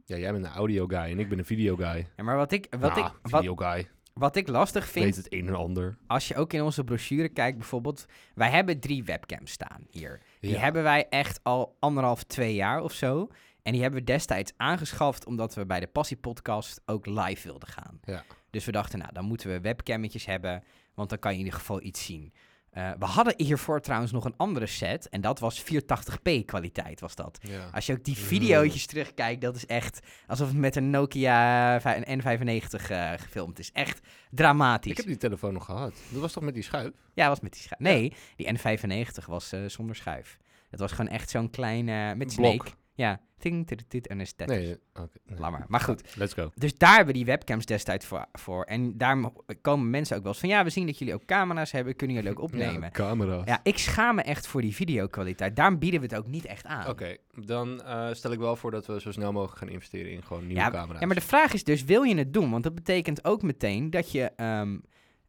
Ja, 0.06 0.18
jij 0.18 0.32
bent 0.32 0.46
een 0.46 0.52
audio 0.52 0.88
guy 0.88 0.98
en 1.00 1.20
ik 1.20 1.30
ben 1.30 1.38
een 1.40 1.46
video 1.46 1.76
guy. 1.76 2.08
Ja, 2.16 2.24
maar 2.24 2.36
wat 2.36 2.52
ik, 2.52 2.68
wat, 2.80 2.98
ik, 2.98 3.04
wat, 3.04 3.40
video 3.40 3.56
guy. 3.56 3.90
wat 4.14 4.36
ik 4.36 4.48
lastig 4.48 4.88
vind, 4.90 5.06
Weet 5.06 5.16
het 5.16 5.34
een 5.34 5.48
en 5.48 5.56
ander. 5.56 5.98
als 6.08 6.28
je 6.28 6.36
ook 6.36 6.54
in 6.54 6.62
onze 6.62 6.84
brochure 6.84 7.30
kijkt 7.30 7.58
bijvoorbeeld... 7.58 8.06
Wij 8.36 8.50
hebben 8.50 8.80
drie 8.80 9.04
webcams 9.04 9.52
staan 9.52 9.86
hier. 9.90 10.22
Die 10.40 10.52
Ja. 10.52 10.60
hebben 10.60 10.84
wij 10.84 11.08
echt 11.10 11.40
al 11.44 11.76
anderhalf, 11.80 12.24
twee 12.24 12.54
jaar 12.56 12.82
of 12.82 12.94
zo. 12.94 13.30
En 13.62 13.72
die 13.72 13.82
hebben 13.82 14.00
we 14.00 14.06
destijds 14.06 14.54
aangeschaft 14.58 15.26
omdat 15.26 15.54
we 15.56 15.66
bij 15.66 15.80
de 15.80 15.88
Passie 15.88 16.18
Podcast 16.18 16.82
ook 16.86 17.06
live 17.06 17.48
wilden 17.48 17.68
gaan. 17.70 18.00
Ja. 18.04 18.24
Dus 18.50 18.66
we 18.66 18.72
dachten, 18.72 19.00
nou, 19.00 19.14
dan 19.14 19.26
moeten 19.26 19.50
we 19.50 19.62
webcammetjes 19.62 20.26
hebben, 20.26 20.64
want 20.94 21.10
dan 21.10 21.20
kan 21.20 21.32
je 21.32 21.38
in 21.40 21.44
ieder 21.44 21.60
geval 21.60 21.82
iets 21.82 22.06
zien. 22.06 22.34
Eh, 22.74 22.92
we 23.00 23.06
hadden 23.06 23.34
hiervoor 23.38 23.82
trouwens 23.82 24.12
nog 24.12 24.26
een 24.26 24.34
andere 24.38 24.66
set 24.66 25.10
en 25.10 25.22
dat 25.22 25.40
was 25.40 25.62
480p 25.64 26.46
kwaliteit 26.46 27.00
was 27.00 27.16
dat. 27.16 27.40
Ja. 27.42 27.70
Als 27.74 27.86
je 27.86 27.94
ook 27.94 28.04
die 28.04 28.18
video's 28.18 28.86
terugkijkt, 28.86 29.42
dat 29.42 29.56
is 29.56 29.66
echt 29.66 30.00
alsof 30.28 30.48
het 30.48 30.58
met 30.58 30.76
een 30.76 30.90
Nokia 30.90 31.80
v- 31.82 31.86
een 32.06 32.22
N95 32.22 32.90
eh, 32.90 33.12
gefilmd 33.18 33.60
is. 33.60 33.72
Echt 33.72 34.00
dramatisch. 34.32 34.92
Ik 34.92 34.98
heb 34.98 35.06
die 35.06 35.18
telefoon 35.18 35.54
nog 35.54 35.66
gehad. 35.66 35.94
Dat 36.10 36.22
was 36.22 36.32
toch 36.34 36.44
met 36.44 36.54
die 36.54 36.64
schuif? 36.64 36.92
Ja, 37.14 37.28
was 37.28 37.40
met 37.40 37.54
die 37.54 37.62
schuif. 37.62 37.82
Nee, 37.82 38.14
die 38.36 38.48
N95 38.58 39.26
was 39.28 39.52
eh, 39.52 39.60
zonder 39.68 39.96
schuif. 39.96 40.38
Het 40.70 40.80
was 40.80 40.92
gewoon 40.92 41.12
echt 41.12 41.30
zo'n 41.30 41.50
klein, 41.50 41.90
eh, 41.90 41.96
met 42.14 42.36
Blok. 42.36 42.54
Snake. 42.54 42.72
Ja, 42.96 43.20
ting, 43.38 43.68
tit, 43.68 43.90
tit, 43.90 44.08
en 44.08 44.20
een 44.20 44.28
stat. 44.28 44.48
Nee. 44.48 44.78
Laat 45.26 45.52
maar. 45.52 45.66
Maar 45.68 45.80
goed, 45.80 46.16
Let's 46.16 46.34
go. 46.34 46.52
dus 46.56 46.78
daar 46.78 46.90
hebben 46.96 47.08
we 47.08 47.14
die 47.20 47.26
webcams 47.26 47.66
destijds 47.66 48.06
voor. 48.06 48.26
voor. 48.32 48.64
En 48.64 48.98
daar 48.98 49.32
komen 49.62 49.90
mensen 49.90 50.16
ook 50.18 50.24
wel 50.24 50.32
eens 50.32 50.42
van... 50.42 50.50
Ja, 50.50 50.64
we 50.64 50.70
zien 50.70 50.86
dat 50.86 50.98
jullie 50.98 51.14
ook 51.14 51.26
camera's 51.26 51.72
hebben. 51.72 51.96
Kunnen 51.96 52.16
jullie 52.16 52.32
ook 52.32 52.40
opnemen? 52.40 52.82
Ja, 52.82 52.90
camera's. 52.90 53.46
Ja, 53.46 53.60
ik 53.64 53.78
schaam 53.78 54.16
me 54.16 54.22
echt 54.22 54.48
voor 54.48 54.62
die 54.62 54.76
videokwaliteit. 54.76 55.56
Daarom 55.56 55.80
bieden 55.80 56.00
we 56.00 56.06
het 56.06 56.16
ook 56.16 56.28
niet 56.28 56.46
echt 56.46 56.66
aan. 56.66 56.88
Oké, 56.88 57.18
dan 57.46 57.84
eh, 57.84 58.10
stel 58.14 58.32
ik 58.32 58.40
wel 58.40 58.56
voor 58.56 58.72
dat 58.72 58.86
we 58.86 59.02
zo 59.02 59.12
snel 59.12 59.32
mogelijk 59.32 59.58
gaan 59.60 59.70
investeren 59.70 60.12
in 60.12 60.24
gewoon 60.24 60.48
nieuwe 60.48 60.62
Ja, 60.62 60.70
camera's. 60.70 61.00
Ja, 61.00 61.06
maar 61.08 61.16
de 61.16 61.22
vraag 61.22 61.54
is 61.54 61.64
dus, 61.64 61.84
wil 61.84 62.04
je 62.04 62.16
het 62.16 62.34
doen? 62.34 62.52
Want 62.52 62.64
dat 62.64 62.76
betekent 62.76 63.26
ook 63.26 63.42
meteen 63.42 63.90
dat 63.90 64.12
je, 64.12 64.32
ehm, 64.36 64.78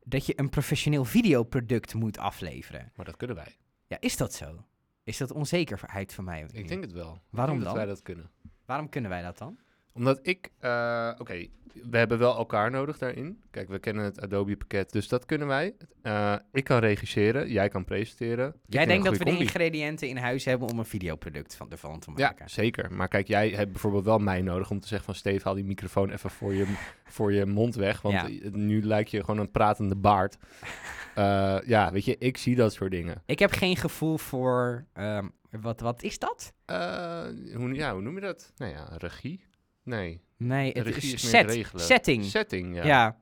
dat 0.02 0.26
je 0.26 0.32
een 0.36 0.48
professioneel 0.50 1.04
videoproduct 1.04 1.94
moet 1.94 2.18
afleveren. 2.18 2.92
Maar 2.96 3.04
dat 3.04 3.16
kunnen 3.16 3.36
wij. 3.36 3.56
Ja, 3.86 3.96
is 4.00 4.16
dat 4.16 4.34
zo? 4.34 4.64
Is 5.04 5.16
dat 5.16 5.32
onzekerheid 5.32 6.12
van 6.14 6.24
mij? 6.24 6.46
Ik 6.52 6.68
denk 6.68 6.82
het 6.82 6.92
wel. 6.92 7.18
Waarom 7.30 7.56
ik 7.56 7.62
denk 7.62 7.62
dan? 7.62 7.62
dat 7.62 7.74
wij 7.74 7.86
dat 7.86 8.02
kunnen. 8.02 8.30
Waarom 8.64 8.88
kunnen 8.88 9.10
wij 9.10 9.22
dat 9.22 9.38
dan? 9.38 9.58
Omdat 9.94 10.18
ik, 10.22 10.50
eh, 10.58 11.10
oké, 11.18 11.46
we 11.90 11.96
hebben 11.98 12.18
wel 12.18 12.36
elkaar 12.36 12.70
nodig 12.70 12.98
daarin. 12.98 13.42
Kijk, 13.50 13.68
we 13.68 13.78
kennen 13.78 14.04
het 14.04 14.20
Adobe 14.20 14.56
pakket, 14.56 14.92
dus 14.92 15.08
dat 15.08 15.24
kunnen 15.26 15.46
wij. 15.46 15.74
Eh, 16.02 16.34
ik 16.52 16.64
kan 16.64 16.78
regisseren, 16.78 17.50
jij 17.50 17.68
kan 17.68 17.84
presenteren. 17.84 18.54
Jij 18.66 18.86
denkt 18.86 19.04
dat 19.04 19.16
we 19.16 19.24
de 19.24 19.38
ingrediënten 19.38 20.08
in 20.08 20.16
huis 20.16 20.44
hebben 20.44 20.68
om 20.68 20.78
een 20.78 20.84
videoproduct 20.84 21.56
van 21.56 21.70
ervan 21.70 21.98
te 22.00 22.10
Ja, 22.16 22.26
maken. 22.26 22.50
zeker. 22.50 22.92
Maar 22.92 23.08
kijk, 23.08 23.26
jij 23.28 23.48
hebt 23.48 23.70
bijvoorbeeld 23.70 24.04
wel 24.04 24.18
mij 24.18 24.42
nodig 24.42 24.70
om 24.70 24.80
te 24.80 24.86
zeggen 24.88 25.06
van... 25.06 25.14
Steve, 25.14 25.44
haal 25.44 25.54
die 25.54 25.64
microfoon 25.64 26.10
even 26.10 26.30
voor 26.30 26.54
je, 26.54 26.74
voor 27.04 27.32
je 27.32 27.46
mond 27.46 27.74
weg. 27.74 28.02
Want 28.02 28.14
Ja. 28.14 28.48
nu 28.50 28.82
lijkt 28.82 29.10
je 29.10 29.20
gewoon 29.24 29.40
een 29.40 29.50
pratende 29.50 29.96
baard. 29.96 30.36
Eh, 31.14 31.56
ja, 31.64 31.92
weet 31.92 32.04
je, 32.04 32.18
ik 32.18 32.36
zie 32.36 32.54
dat 32.56 32.72
soort 32.72 32.90
dingen. 32.90 33.22
Ik 33.26 33.38
heb 33.38 33.52
geen 33.52 33.76
gevoel 33.76 34.18
voor... 34.18 34.84
ehm, 34.92 35.28
wat, 35.50 35.80
wat 35.80 36.02
is 36.02 36.18
dat? 36.18 36.52
Hoe, 37.54 37.74
ja, 37.74 37.92
hoe 37.92 38.00
noem 38.02 38.14
je 38.14 38.20
dat? 38.20 38.52
Nou 38.56 38.72
ja, 38.72 38.88
regie? 38.98 39.44
Nee, 39.84 40.22
Nee, 40.36 40.72
het 40.72 40.86
is, 40.96 41.12
is 41.12 41.30
set, 41.30 41.66
setting. 41.74 42.24
setting, 42.24 42.74
ja. 42.74 42.84
Ja. 42.84 43.16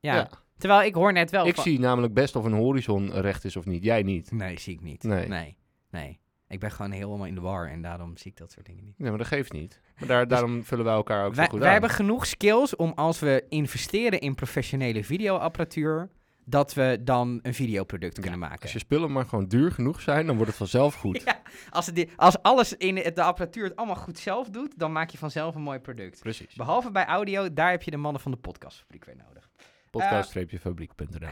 Ja. 0.00 0.14
Ja. 0.14 0.28
Terwijl 0.58 0.82
ik 0.82 0.94
hoor 0.94 1.12
net 1.12 1.30
wel 1.30 1.46
Ik 1.46 1.56
zie 1.56 1.78
namelijk 1.78 2.14
best 2.14 2.36
of 2.36 2.44
een 2.44 2.52
horizon 2.52 3.12
recht 3.12 3.44
is 3.44 3.56
of 3.56 3.64
niet. 3.66 3.84
Jij 3.84 4.02
niet. 4.02 4.32
Nee, 4.32 4.60
zie 4.60 4.74
ik 4.74 4.80
niet. 4.80 5.02
Nee. 5.02 5.28
Nee. 5.28 5.56
nee. 5.90 6.18
Ik 6.48 6.60
ben 6.60 6.70
gewoon 6.70 6.90
helemaal 6.90 7.26
in 7.26 7.34
de 7.34 7.40
war 7.40 7.68
en 7.70 7.82
daarom 7.82 8.16
zie 8.16 8.30
ik 8.30 8.36
dat 8.36 8.50
soort 8.52 8.66
dingen 8.66 8.84
niet. 8.84 8.98
Nee, 8.98 9.08
maar 9.08 9.18
dat 9.18 9.26
geeft 9.26 9.52
niet. 9.52 9.80
Maar 9.98 10.08
daar, 10.08 10.28
daarom 10.28 10.64
vullen 10.64 10.84
wij 10.84 10.94
elkaar 10.94 11.22
ook 11.22 11.28
Dus 11.28 11.36
Wij, 11.36 11.44
zo 11.44 11.50
goed 11.50 11.60
wij 11.60 11.68
aan. 11.68 11.74
hebben 11.80 11.96
genoeg 11.96 12.26
skills 12.26 12.76
om 12.76 12.92
als 12.94 13.18
we 13.20 13.44
investeren 13.48 14.20
in 14.20 14.34
professionele 14.34 15.04
videoapparatuur, 15.04 16.10
dat 16.44 16.74
we 16.74 17.00
dan 17.04 17.38
een 17.42 17.54
videoproduct 17.54 18.20
kunnen 18.20 18.38
maken. 18.38 18.62
Als 18.62 18.72
je 18.72 18.78
spullen 18.78 19.12
maar 19.12 19.24
gewoon 19.24 19.46
duur 19.46 19.72
genoeg 19.72 20.00
zijn, 20.00 20.26
dan 20.26 20.34
wordt 20.34 20.50
het 20.50 20.58
vanzelf 20.58 20.94
goed. 20.94 21.22
Ja, 21.24 21.40
als, 21.70 21.86
het, 21.86 22.08
als 22.16 22.42
alles 22.42 22.72
in 22.76 22.94
de 22.94 23.22
apparatuur 23.22 23.64
het 23.64 23.76
allemaal 23.76 23.96
goed 23.96 24.18
zelf 24.18 24.50
doet, 24.50 24.78
dan 24.78 24.92
maak 24.92 25.10
je 25.10 25.18
vanzelf 25.18 25.54
een 25.54 25.62
mooi 25.62 25.78
product. 25.78 26.20
Precies. 26.20 26.54
Behalve 26.54 26.90
bij 26.90 27.06
audio, 27.06 27.52
daar 27.52 27.70
heb 27.70 27.82
je 27.82 27.90
de 27.90 27.96
mannen 27.96 28.20
van 28.22 28.30
de 28.30 28.36
podcastfabriek 28.36 29.04
weer 29.04 29.16
nodig. 29.16 29.48
Podcast-fabriek.nl 29.90 31.28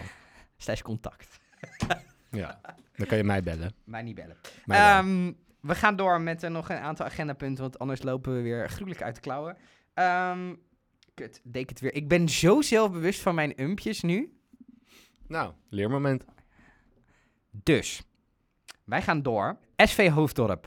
Slash 0.56 0.80
contact. 0.80 1.40
Ja, 2.30 2.60
dan 2.96 3.06
kan 3.06 3.16
je 3.16 3.24
mij 3.24 3.42
bellen. 3.42 3.74
Mij 3.84 4.02
niet 4.02 4.14
bellen. 4.14 4.36
Mij. 4.64 4.78
Ehm, 4.78 5.32
we 5.60 5.74
gaan 5.74 5.96
door 5.96 6.20
met 6.20 6.42
eh, 6.42 6.50
nog 6.50 6.68
een 6.70 6.76
aantal 6.76 7.06
agendapunten, 7.06 7.62
want 7.62 7.78
anders 7.78 8.02
lopen 8.02 8.34
we 8.34 8.42
weer 8.42 8.70
gruwelijk 8.70 9.02
uit 9.02 9.14
de 9.14 9.20
klauwen. 9.20 9.56
Ehm, 9.94 10.54
kut, 11.14 11.40
deed 11.44 11.62
ik 11.62 11.68
het 11.68 11.80
weer. 11.80 11.94
Ik 11.94 12.08
ben 12.08 12.28
zo 12.28 12.60
zelfbewust 12.60 13.20
van 13.20 13.34
mijn 13.34 13.62
umpjes 13.62 14.02
nu. 14.02 14.41
Nou, 15.32 15.52
leermoment. 15.68 16.24
Dus, 17.50 18.02
wij 18.84 19.02
gaan 19.02 19.22
door. 19.22 19.56
SV 19.76 20.10
Hoofddorp. 20.10 20.66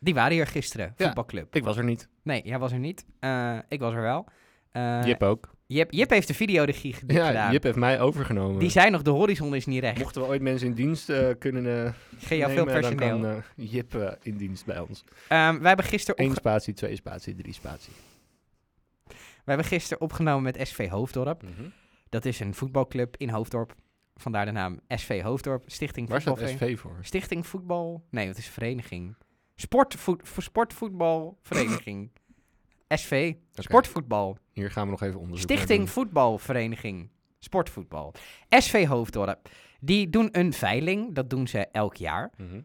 Die 0.00 0.14
waren 0.14 0.32
hier 0.32 0.46
gisteren, 0.46 0.94
Ja. 0.96 1.04
voetbalclub. 1.06 1.54
Ik 1.56 1.64
was 1.64 1.76
er 1.76 1.84
niet. 1.84 2.08
Nee, 2.22 2.42
jij 2.44 2.58
was 2.58 2.72
er 2.72 2.78
niet. 2.78 3.04
Eh, 3.20 3.58
ik 3.68 3.80
was 3.80 3.94
er 3.94 4.00
wel. 4.02 4.26
Eh, 4.72 5.00
Jip 5.04 5.22
ook. 5.22 5.50
Jip, 5.66 5.92
Jip 5.92 6.10
heeft 6.10 6.26
de 6.28 6.34
videoregie 6.34 6.92
ged- 6.92 7.12
Ja, 7.12 7.26
gedaan. 7.26 7.52
Jip 7.52 7.62
heeft 7.62 7.76
mij 7.76 8.00
overgenomen. 8.00 8.58
Die 8.58 8.70
zei 8.70 8.90
nog, 8.90 9.02
de 9.02 9.10
horizon 9.10 9.54
is 9.54 9.66
niet 9.66 9.80
recht. 9.80 9.98
Mochten 9.98 10.20
we 10.22 10.26
ooit 10.28 10.42
mensen 10.42 10.66
in 10.68 10.74
dienst 10.74 11.08
eh, 11.08 11.28
kunnen 11.38 11.86
eh 11.86 11.92
Geen 12.18 12.38
jou 12.38 12.52
veel 12.52 12.64
nemen, 12.64 12.82
dan 12.82 12.94
personeel. 12.96 13.20
kan 13.20 13.30
eh, 13.56 13.72
Jip 13.72 13.94
eh, 13.94 14.12
in 14.22 14.36
dienst 14.36 14.64
bij 14.64 14.78
ons. 14.80 15.04
Ehm, 15.28 15.58
wij, 15.58 15.68
hebben 15.68 15.86
gisteren 15.86 16.20
Eén 16.20 16.26
opge- 16.28 16.40
spatie, 16.40 16.74
twee 16.74 16.96
spatie, 16.96 17.34
drie 17.34 17.52
spatie. 17.52 17.92
wij 19.06 19.16
hebben 19.44 19.66
gisteren 19.66 20.00
opgenomen 20.02 20.42
met 20.42 20.68
SV 20.68 20.88
Hoofddorp. 20.88 21.42
Dat 22.08 22.24
is 22.24 22.40
een 22.40 22.54
voetbalclub 22.54 23.16
in 23.16 23.28
Hoofddorp. 23.28 23.74
Vandaar 24.22 24.44
de 24.44 24.50
naam 24.50 24.80
SV 24.88 25.22
Hoofddorp. 25.22 25.62
Stichting 25.66 26.08
Waar 26.08 26.20
staat 26.20 26.38
Voetbalvereniging. 26.38 26.78
SV 26.78 26.82
voor? 26.82 26.98
Stichting 27.04 27.46
Voetbal... 27.46 28.04
Nee, 28.10 28.26
het 28.26 28.38
is 28.38 28.46
vereniging. 28.46 29.16
Sportvoet, 29.54 30.22
sportvoetbalvereniging. 30.36 32.10
SV. 32.88 33.34
Sportvoetbal. 33.52 34.38
Hier 34.52 34.70
gaan 34.70 34.84
we 34.84 34.90
nog 34.90 35.02
even 35.02 35.20
onderzoek 35.20 35.48
naar 35.48 35.58
Stichting. 35.58 35.90
Voetbalvereniging. 35.90 37.10
Sportvoetbal. 37.38 38.14
SV 38.48 38.86
Hoofddorp. 38.86 39.48
Die 39.80 40.08
doen 40.10 40.28
een 40.32 40.52
veiling. 40.52 41.14
Dat 41.14 41.30
doen 41.30 41.46
ze 41.46 41.66
elk 41.66 41.96
jaar. 41.96 42.32
Mhm. 42.36 42.60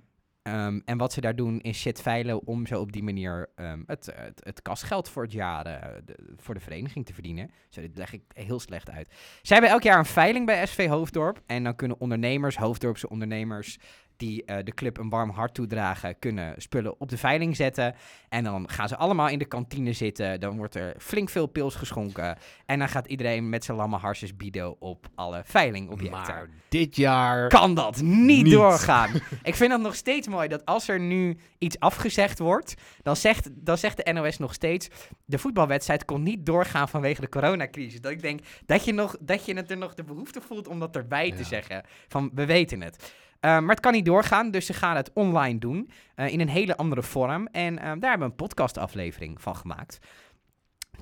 Ehm, 0.47 0.79
en 0.85 0.97
wat 0.97 1.13
ze 1.13 1.21
daar 1.21 1.35
doen 1.35 1.59
is 1.59 1.79
shit 1.79 2.01
veilen 2.01 2.47
om 2.47 2.65
zo 2.65 2.79
op 2.79 2.91
die 2.91 3.03
manier 3.03 3.49
ehm, 3.55 3.83
het, 3.85 4.05
het, 4.15 4.41
het 4.43 4.61
kasgeld 4.61 5.09
voor 5.09 5.23
het 5.23 5.31
jaar 5.31 6.01
voor 6.35 6.53
de 6.53 6.59
vereniging 6.59 7.05
te 7.05 7.13
verdienen. 7.13 7.51
Zo, 7.69 7.81
dit 7.81 7.97
leg 7.97 8.13
ik 8.13 8.21
heel 8.33 8.59
slecht 8.59 8.89
uit. 8.89 9.07
Zij 9.41 9.55
hebben 9.57 9.69
elk 9.69 9.83
jaar 9.83 9.97
een 9.97 10.05
veiling 10.05 10.45
bij 10.45 10.65
SV 10.65 10.87
Hoofddorp. 10.87 11.41
En 11.45 11.63
dan 11.63 11.75
kunnen 11.75 11.99
ondernemers, 11.99 12.57
Hoofddorpse 12.57 13.09
ondernemers, 13.09 13.77
die 14.17 14.45
eh, 14.45 14.57
de 14.63 14.73
club 14.73 14.97
een 14.97 15.09
warm 15.09 15.29
hart 15.29 15.53
toedragen, 15.53 16.19
kunnen 16.19 16.53
spullen 16.57 16.99
op 16.99 17.09
de 17.09 17.17
veiling 17.17 17.55
zetten. 17.55 17.95
En 18.29 18.43
dan 18.43 18.69
gaan 18.69 18.87
ze 18.87 18.97
allemaal 18.97 19.29
in 19.29 19.39
de 19.39 19.45
kantine 19.45 19.93
zitten. 19.93 20.39
Dan 20.39 20.57
wordt 20.57 20.75
er 20.75 20.95
flink 20.99 21.29
veel 21.29 21.47
pils 21.47 21.75
geschonken. 21.75 22.37
En 22.65 22.79
dan 22.79 22.89
gaat 22.89 23.07
iedereen 23.07 23.49
met 23.49 23.65
zijn 23.65 23.77
lamme 23.77 23.97
harsjes 23.97 24.35
bieden 24.35 24.81
op 24.81 25.07
alle 25.15 25.41
veilingobjecten 25.45 26.33
Maar 26.35 26.49
dit 26.69 26.95
jaar... 26.95 27.47
kan 27.47 27.75
dat 27.75 28.01
niet, 28.01 28.43
Niet. 28.43 28.51
doorgaan. 28.53 29.09
ik 29.43 29.55
vind 29.55 29.71
het 29.71 29.81
nog 29.81 29.95
steeds 29.95 30.27
mooi 30.27 30.47
dat 30.47 30.65
als 30.65 30.87
er 30.87 30.99
nu 30.99 31.37
iets 31.57 31.79
afgezegd 31.79 32.39
wordt, 32.39 32.73
dan 33.03 33.15
zegt, 33.15 33.49
dan 33.53 33.77
zegt 33.77 34.05
de 34.05 34.13
NOS 34.13 34.37
nog 34.37 34.53
steeds, 34.53 34.87
de 35.25 35.37
voetbalwedstrijd 35.37 36.05
kon 36.05 36.23
niet 36.23 36.45
doorgaan 36.45 36.89
vanwege 36.89 37.21
de 37.21 37.29
coronacrisis. 37.29 38.01
Dat 38.01 38.11
ik 38.11 38.21
denk 38.21 38.39
dat 38.65 38.85
je, 38.85 38.93
nog, 38.93 39.15
dat 39.19 39.45
je 39.45 39.53
het 39.53 39.71
er 39.71 39.77
nog 39.77 39.93
de 39.93 40.03
behoefte 40.03 40.41
voelt 40.41 40.67
om 40.67 40.79
dat 40.79 40.95
erbij 40.95 41.31
te 41.31 41.43
zeggen. 41.43 41.83
Van, 42.07 42.31
we 42.33 42.45
weten 42.45 42.81
het. 42.81 43.13
Eh, 43.39 43.59
maar 43.59 43.69
het 43.69 43.79
kan 43.79 43.91
niet 43.93 44.05
doorgaan, 44.05 44.51
dus 44.51 44.65
ze 44.65 44.73
gaan 44.73 44.95
het 44.95 45.11
online 45.13 45.59
doen. 45.59 45.89
eh, 46.15 46.33
in 46.33 46.39
een 46.39 46.49
hele 46.49 46.77
andere 46.77 47.03
vorm. 47.03 47.47
En 47.47 47.77
eh, 47.79 47.83
daar 47.83 48.09
hebben 48.09 48.19
we 48.19 48.23
een 48.23 48.35
podcastaflevering 48.35 49.41
van 49.41 49.55
gemaakt. 49.55 49.99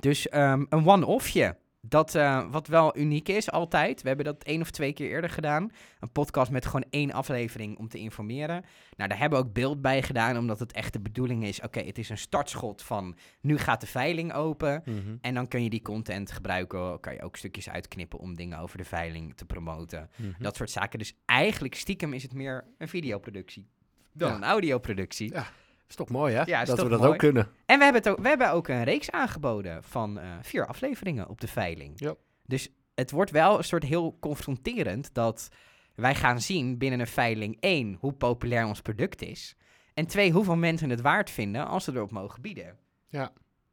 Dus 0.00 0.28
ehm, 0.28 0.64
een 0.68 0.86
one-offje. 0.88 1.56
Dat 1.88 2.14
eh, 2.14 2.50
wat 2.50 2.66
wel 2.66 2.96
uniek 2.98 3.28
is 3.28 3.50
altijd. 3.50 4.02
We 4.02 4.08
hebben 4.08 4.26
dat 4.26 4.42
één 4.44 4.60
of 4.60 4.70
twee 4.70 4.92
keer 4.92 5.08
eerder 5.10 5.30
gedaan. 5.30 5.70
Een 6.00 6.10
podcast 6.12 6.50
met 6.50 6.64
gewoon 6.66 6.84
één 6.90 7.12
aflevering 7.12 7.78
om 7.78 7.88
te 7.88 7.98
informeren. 7.98 8.64
Nou, 8.96 9.08
daar 9.08 9.18
hebben 9.18 9.38
we 9.38 9.44
ook 9.44 9.52
beeld 9.52 9.80
bij 9.82 10.02
gedaan, 10.02 10.38
omdat 10.38 10.58
het 10.58 10.72
echt 10.72 10.92
de 10.92 11.00
bedoeling 11.00 11.44
is. 11.44 11.60
Oké, 11.60 11.80
het 11.80 11.98
is 11.98 12.08
een 12.08 12.18
startschot 12.18 12.82
van 12.82 13.16
nu 13.40 13.58
gaat 13.58 13.80
de 13.80 13.86
veiling 13.86 14.32
open. 14.32 14.82
Mhm. 14.84 15.16
En 15.20 15.34
dan 15.34 15.48
kun 15.48 15.62
je 15.62 15.70
die 15.70 15.82
content 15.82 16.32
gebruiken. 16.32 17.00
Kan 17.00 17.12
je 17.14 17.22
ook 17.22 17.36
stukjes 17.36 17.68
uitknippen 17.68 18.18
om 18.18 18.34
dingen 18.34 18.58
over 18.58 18.78
de 18.78 18.84
veiling 18.84 19.36
te 19.36 19.44
promoten. 19.44 20.10
Mhm. 20.16 20.30
Dat 20.38 20.56
soort 20.56 20.70
zaken. 20.70 20.98
Dus 20.98 21.14
eigenlijk 21.24 21.74
stiekem 21.74 22.12
is 22.12 22.22
het 22.22 22.34
meer 22.34 22.64
een 22.78 22.88
videoproductie 22.88 23.66
dan 24.12 24.28
Ja. 24.30 24.36
een 24.36 24.44
audioproductie. 24.44 25.32
Ja. 25.32 25.46
Is 25.88 25.94
toch 25.94 26.08
mooi, 26.08 26.34
hè? 26.34 26.42
Ja, 26.42 26.64
dat 26.64 26.82
we 26.82 26.88
dat 26.88 26.98
mooi. 27.00 27.12
ook 27.12 27.18
kunnen. 27.18 27.50
En 27.66 27.78
we 27.78 27.84
hebben, 27.84 28.02
het 28.02 28.10
ook, 28.10 28.18
we 28.18 28.28
hebben 28.28 28.50
ook 28.50 28.68
een 28.68 28.84
reeks 28.84 29.10
aangeboden 29.10 29.84
van 29.84 30.18
eh, 30.18 30.30
vier 30.42 30.66
afleveringen 30.66 31.28
op 31.28 31.40
de 31.40 31.48
veiling. 31.48 32.00
Ja. 32.00 32.14
Dus 32.44 32.68
het 32.94 33.10
wordt 33.10 33.30
wel 33.30 33.58
een 33.58 33.64
soort 33.64 33.82
heel 33.82 34.16
confronterend 34.20 35.14
dat 35.14 35.48
wij 35.94 36.14
gaan 36.14 36.40
zien 36.40 36.78
binnen 36.78 37.00
een 37.00 37.06
veiling 37.06 37.56
één 37.60 37.96
hoe 38.00 38.12
populair 38.12 38.66
ons 38.66 38.80
product 38.80 39.22
is. 39.22 39.56
En 39.94 40.06
twee, 40.06 40.32
hoeveel 40.32 40.56
mensen 40.56 40.90
het 40.90 41.00
waard 41.00 41.30
vinden 41.30 41.66
als 41.66 41.84
ze 41.84 41.92
erop 41.92 42.10
mogen 42.10 42.42
bieden. 42.42 42.78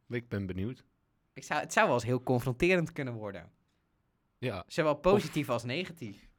Ik 0.09 0.29
ben 0.29 0.45
benieuwd. 0.45 0.83
Ik 1.33 1.43
zou, 1.43 1.59
het 1.59 1.73
zou 1.73 1.85
wel 1.85 1.95
eens 1.95 2.05
heel 2.05 2.23
confronterend 2.23 2.91
kunnen 2.91 3.13
worden. 3.13 3.51
Ja. 4.37 4.63
Zowel 4.67 4.95
positief 4.95 5.49
als 5.49 5.63
negatief. 5.63 6.29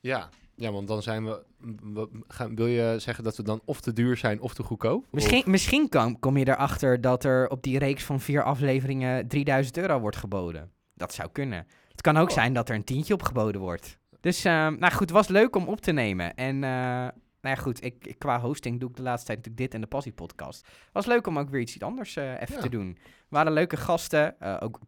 Ja. 0.00 0.28
Ja, 0.56 0.72
want 0.72 0.88
dan 0.88 1.02
zijn 1.02 1.24
we... 1.24 1.42
we- 1.94 2.08
gaan, 2.28 2.54
wil 2.56 2.66
je 2.66 2.94
zeggen 2.98 3.24
dat 3.24 3.36
we 3.36 3.42
dan 3.42 3.60
of 3.64 3.80
te 3.80 3.92
duur 3.92 4.16
zijn 4.16 4.40
of 4.40 4.54
te 4.54 4.62
goedkoop? 4.62 5.04
Misschien, 5.10 5.38
Of- 5.40 5.46
misschien 5.46 5.88
kom, 5.88 6.18
kom 6.18 6.36
je 6.36 6.48
erachter 6.48 7.00
dat 7.00 7.24
er 7.24 7.48
op 7.48 7.62
die 7.62 7.78
reeks 7.78 8.02
van 8.04 8.20
vier 8.20 8.42
afleveringen 8.42 9.28
3000 9.28 9.76
euro 9.76 9.98
wordt 10.00 10.16
geboden. 10.16 10.70
Dat 10.94 11.14
zou 11.14 11.28
kunnen. 11.32 11.66
Het 11.90 12.00
kan 12.00 12.16
ook 12.16 12.28
Oh. 12.28 12.34
zijn 12.34 12.52
dat 12.52 12.68
er 12.68 12.74
een 12.74 12.84
tientje 12.84 13.14
op 13.14 13.22
geboden 13.22 13.60
wordt. 13.60 13.98
Dus, 14.20 14.44
ehm, 14.44 14.76
nou 14.78 14.90
goed, 14.92 15.00
het 15.00 15.10
was 15.10 15.28
leuk 15.28 15.56
om 15.56 15.68
op 15.68 15.80
te 15.80 15.92
nemen. 15.92 16.34
En, 16.34 16.64
eh, 16.64 17.06
nou 17.44 17.56
ja, 17.56 17.62
goed, 17.62 17.84
ik, 17.84 18.06
ik- 18.06 18.18
qua 18.18 18.40
hosting 18.40 18.80
doe 18.80 18.90
ik 18.90 18.96
de 18.96 19.02
laatste 19.02 19.26
tijd 19.26 19.38
natuurlijk 19.38 19.64
dit 19.64 19.74
en 19.74 19.80
de 19.80 19.86
Passie 19.86 20.12
podcast. 20.12 20.66
Was 20.92 21.06
leuk 21.06 21.26
om 21.26 21.38
ook 21.38 21.48
weer 21.50 21.60
iets 21.60 21.80
anders 21.80 22.16
eh, 22.16 22.32
even 22.40 22.54
Ja. 22.54 22.60
te 22.60 22.68
doen. 22.68 22.96
Er 23.04 23.40
waren 23.40 23.52
leuke 23.52 23.76
gasten. 23.76 24.40
eh, 24.40 24.56
ook 24.60 24.78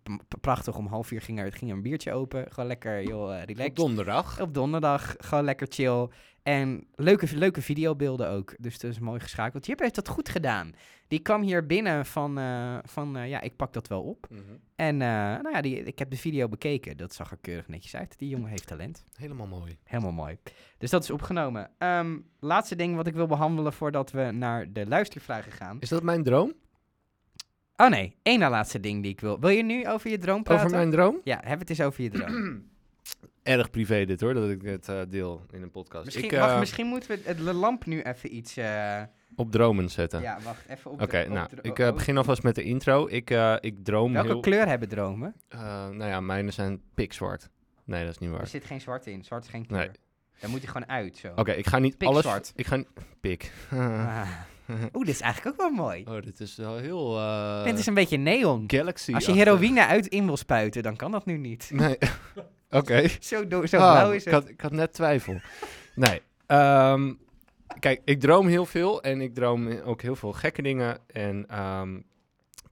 prachtig, 0.40 0.76
om 0.76 0.86
half 0.86 1.06
vier 1.06 1.20
ging 1.22 1.38
er, 1.40 1.52
ging 1.52 1.70
er 1.70 1.76
een 1.76 1.82
biertje 1.82 2.12
open. 2.12 2.52
Gewoon 2.52 2.68
lekker, 2.68 2.92
heel 2.92 3.32
eh 3.32 3.42
relaxed. 3.44 3.68
Op 3.70 3.76
donderdag. 3.76 4.40
Op 4.40 4.54
donderdag, 4.54 5.14
gewoon 5.18 5.44
lekker 5.44 5.66
chill. 5.70 6.08
En 6.46 6.86
leuke, 6.94 7.36
leuke 7.36 7.62
videobeelden 7.62 8.28
ook. 8.28 8.54
Dus 8.58 8.78
dat 8.78 8.90
is 8.90 8.98
mooi 8.98 9.20
geschakeld. 9.20 9.66
Jip 9.66 9.78
heeft 9.78 9.94
dat 9.94 10.08
goed 10.08 10.28
gedaan. 10.28 10.74
Die 11.08 11.18
kwam 11.18 11.42
hier 11.42 11.66
binnen 11.66 12.06
van, 12.06 12.38
eh, 12.38 12.78
van 12.84 13.16
eh, 13.16 13.28
ja, 13.28 13.40
ik 13.40 13.56
pak 13.56 13.72
dat 13.72 13.88
wel 13.88 14.02
op. 14.02 14.26
Mhm. 14.30 14.40
En 14.76 15.02
eh, 15.02 15.08
nou 15.08 15.50
ja, 15.50 15.60
die, 15.60 15.82
ik 15.82 15.98
heb 15.98 16.10
de 16.10 16.16
video 16.16 16.48
bekeken. 16.48 16.96
Dat 16.96 17.14
zag 17.14 17.30
er 17.30 17.36
keurig 17.40 17.68
netjes 17.68 17.96
uit. 17.96 18.18
Die 18.18 18.28
jongen 18.28 18.48
heeft 18.48 18.66
talent. 18.66 19.04
Helemaal 19.16 19.46
mooi. 19.46 19.78
Helemaal 19.84 20.12
mooi. 20.12 20.38
Dus 20.78 20.90
dat 20.90 21.02
is 21.02 21.10
opgenomen. 21.10 21.70
Ehm, 21.78 22.18
laatste 22.40 22.76
ding 22.76 22.96
wat 22.96 23.06
ik 23.06 23.14
wil 23.14 23.26
behandelen 23.26 23.72
voordat 23.72 24.10
we 24.10 24.30
naar 24.32 24.72
de 24.72 24.86
luistervragen 24.86 25.52
gaan. 25.52 25.76
Is 25.80 25.88
dat 25.88 26.02
mijn 26.02 26.22
droom? 26.22 26.52
Oh 27.76 27.88
nee, 27.88 28.16
één 28.22 28.38
na 28.38 28.50
laatste 28.50 28.80
ding 28.80 29.02
die 29.02 29.12
ik 29.12 29.20
wil. 29.20 29.40
Wil 29.40 29.50
je 29.50 29.62
nu 29.62 29.88
over 29.88 30.10
je 30.10 30.18
droom 30.18 30.42
praten? 30.42 30.64
Over 30.64 30.76
mijn 30.76 30.90
droom? 30.90 31.20
Ja, 31.24 31.40
heb 31.44 31.58
het 31.58 31.70
eens 31.70 31.80
over 31.80 32.02
je 32.02 32.10
droom. 32.10 32.62
Erg 33.46 33.70
privé 33.70 34.04
dit 34.04 34.20
hoor, 34.20 34.34
dat 34.34 34.50
ik 34.50 34.62
het 34.62 34.88
eh, 34.88 35.00
deel 35.08 35.42
in 35.52 35.62
een 35.62 35.70
podcast. 35.70 36.04
misschien, 36.04 36.24
ik, 36.24 36.32
eh, 36.32 36.40
wacht, 36.40 36.58
misschien 36.58 36.86
moeten 36.86 37.10
we 37.10 37.20
het, 37.24 37.38
de 37.38 37.52
lamp 37.52 37.86
nu 37.86 38.02
even 38.02 38.36
iets... 38.36 38.56
eh, 38.56 39.02
Op 39.36 39.50
dromen 39.50 39.88
zetten. 39.88 40.20
Ja, 40.20 40.38
wacht, 40.42 40.68
even 40.68 40.90
op 40.90 41.02
Oké, 41.02 41.28
nou, 41.28 41.48
ik 41.62 41.78
oh, 41.78 41.92
begin 41.92 42.16
alvast 42.16 42.42
met 42.42 42.54
de 42.54 42.62
intro. 42.62 43.06
Ik, 43.10 43.30
ik 43.60 43.84
droom 43.84 44.12
Welke 44.12 44.28
heel... 44.28 44.40
kleur 44.40 44.68
hebben 44.68 44.88
dromen? 44.88 45.34
Nou 45.48 46.04
ja, 46.04 46.20
mijne 46.20 46.50
zijn 46.50 46.80
pikzwart. 46.94 47.48
Nee, 47.84 48.04
dat 48.04 48.12
is 48.12 48.18
niet 48.18 48.30
waar. 48.30 48.40
Er 48.40 48.46
zit 48.46 48.64
geen 48.64 48.80
zwart 48.80 49.06
in. 49.06 49.24
Zwart 49.24 49.44
is 49.44 49.50
geen 49.50 49.66
kleur. 49.66 49.78
Nee. 49.78 49.90
Dan 50.40 50.50
moet 50.50 50.62
hij 50.62 50.68
gewoon 50.72 50.88
uit, 50.88 51.16
zo. 51.16 51.32
Oké, 51.36 51.52
ik 51.52 51.66
ga 51.66 51.78
niet 51.78 51.96
alles... 51.98 52.22
Pikzwart. 52.22 52.52
Ik 52.56 52.66
ga. 52.66 52.82
Pik. 53.20 53.52
Ah. 53.70 54.30
Oeh, 54.94 55.04
dit 55.06 55.14
is 55.14 55.20
eigenlijk 55.20 55.54
ook 55.54 55.68
wel 55.68 55.84
mooi. 55.84 56.04
oh, 56.08 56.22
dit 56.22 56.40
is 56.40 56.56
wel 56.56 56.76
heel... 56.76 57.18
eh 57.18 57.64
dit 57.64 57.78
is 57.78 57.86
een 57.86 57.94
beetje 57.94 58.16
neon. 58.16 58.64
Galaxy. 58.66 59.14
Als 59.14 59.26
je 59.26 59.32
heroïne 59.32 59.86
uit 59.86 60.06
in 60.06 60.26
wil 60.26 60.36
spuiten, 60.36 60.82
dan 60.82 60.96
kan 60.96 61.10
dat 61.10 61.26
nu 61.26 61.36
niet. 61.36 61.70
Nee. 61.72 61.98
Oké. 62.70 63.08
Zo, 63.20 63.46
do- 63.46 63.66
zo 63.66 63.76
Ah, 63.76 63.92
blauw 63.92 64.12
is 64.12 64.24
ik, 64.24 64.24
het. 64.24 64.34
had, 64.42 64.48
ik 64.48 64.60
had 64.60 64.72
net 64.72 64.92
twijfel. 64.92 65.40
nee. 65.94 66.22
ehm, 66.46 67.12
kijk, 67.78 68.00
ik 68.04 68.20
droom 68.20 68.46
heel 68.46 68.66
veel 68.66 69.02
en 69.02 69.20
ik 69.20 69.34
droom 69.34 69.68
ook 69.80 70.02
heel 70.02 70.16
veel 70.16 70.32
gekke 70.32 70.62
dingen 70.62 70.98
en 71.06 71.46
ehm, 71.48 72.00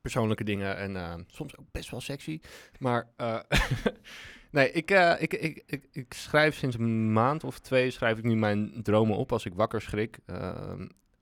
persoonlijke 0.00 0.44
dingen 0.44 0.76
en 0.76 0.96
ehm, 0.96 1.22
soms 1.26 1.56
ook 1.58 1.66
best 1.72 1.90
wel 1.90 2.00
sexy. 2.00 2.40
Maar 2.78 3.06
eh, 3.16 3.38
nee, 4.50 4.72
ik, 4.72 4.90
eh, 4.90 5.14
ik, 5.18 5.32
ik, 5.34 5.62
ik, 5.66 5.84
ik 5.92 6.12
schrijf 6.14 6.56
sinds 6.56 6.76
een 6.76 7.12
maand 7.12 7.44
of 7.44 7.58
twee 7.58 7.90
schrijf 7.90 8.18
ik 8.18 8.24
nu 8.24 8.36
mijn 8.36 8.82
dromen 8.82 9.16
op 9.16 9.32
als 9.32 9.44
ik 9.44 9.54
wakker 9.54 9.80
schrik 9.80 10.18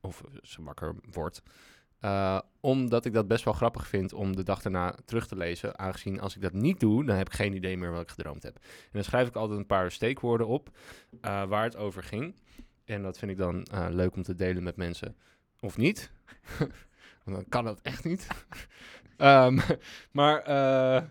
of 0.00 0.22
ze 0.42 0.62
wakker 0.62 0.94
word. 1.10 1.42
Eh, 2.02 2.38
omdat 2.60 3.04
ik 3.04 3.12
dat 3.12 3.28
best 3.28 3.44
wel 3.44 3.54
grappig 3.54 3.86
vind 3.86 4.12
om 4.12 4.36
de 4.36 4.42
dag 4.42 4.62
daarna 4.62 4.94
terug 5.04 5.26
te 5.26 5.36
lezen. 5.36 5.78
Aangezien 5.78 6.20
als 6.20 6.36
ik 6.36 6.42
dat 6.42 6.52
niet 6.52 6.80
doe, 6.80 7.04
dan 7.04 7.16
heb 7.16 7.26
ik 7.26 7.34
geen 7.34 7.54
idee 7.54 7.76
meer 7.76 7.90
wat 7.90 8.02
ik 8.02 8.08
gedroomd 8.08 8.42
heb. 8.42 8.54
En 8.56 8.90
dan 8.92 9.04
schrijf 9.04 9.28
ik 9.28 9.36
altijd 9.36 9.58
een 9.58 9.66
paar 9.66 9.90
steekwoorden 9.90 10.46
op 10.46 10.70
eh, 11.20 11.44
waar 11.44 11.64
het 11.64 11.76
over 11.76 12.02
ging. 12.02 12.34
En 12.84 13.02
dat 13.02 13.18
vind 13.18 13.30
ik 13.30 13.36
dan 13.36 13.62
eh, 13.62 13.86
leuk 13.90 14.16
om 14.16 14.22
te 14.22 14.34
delen 14.34 14.62
met 14.62 14.76
mensen. 14.76 15.16
Of 15.60 15.76
niet. 15.76 16.12
Want 16.58 16.72
dan 17.36 17.44
kan 17.48 17.64
dat 17.64 17.80
echt 17.82 18.04
niet. 18.04 18.26
Ehm, 19.16 19.58
maar 20.12 20.38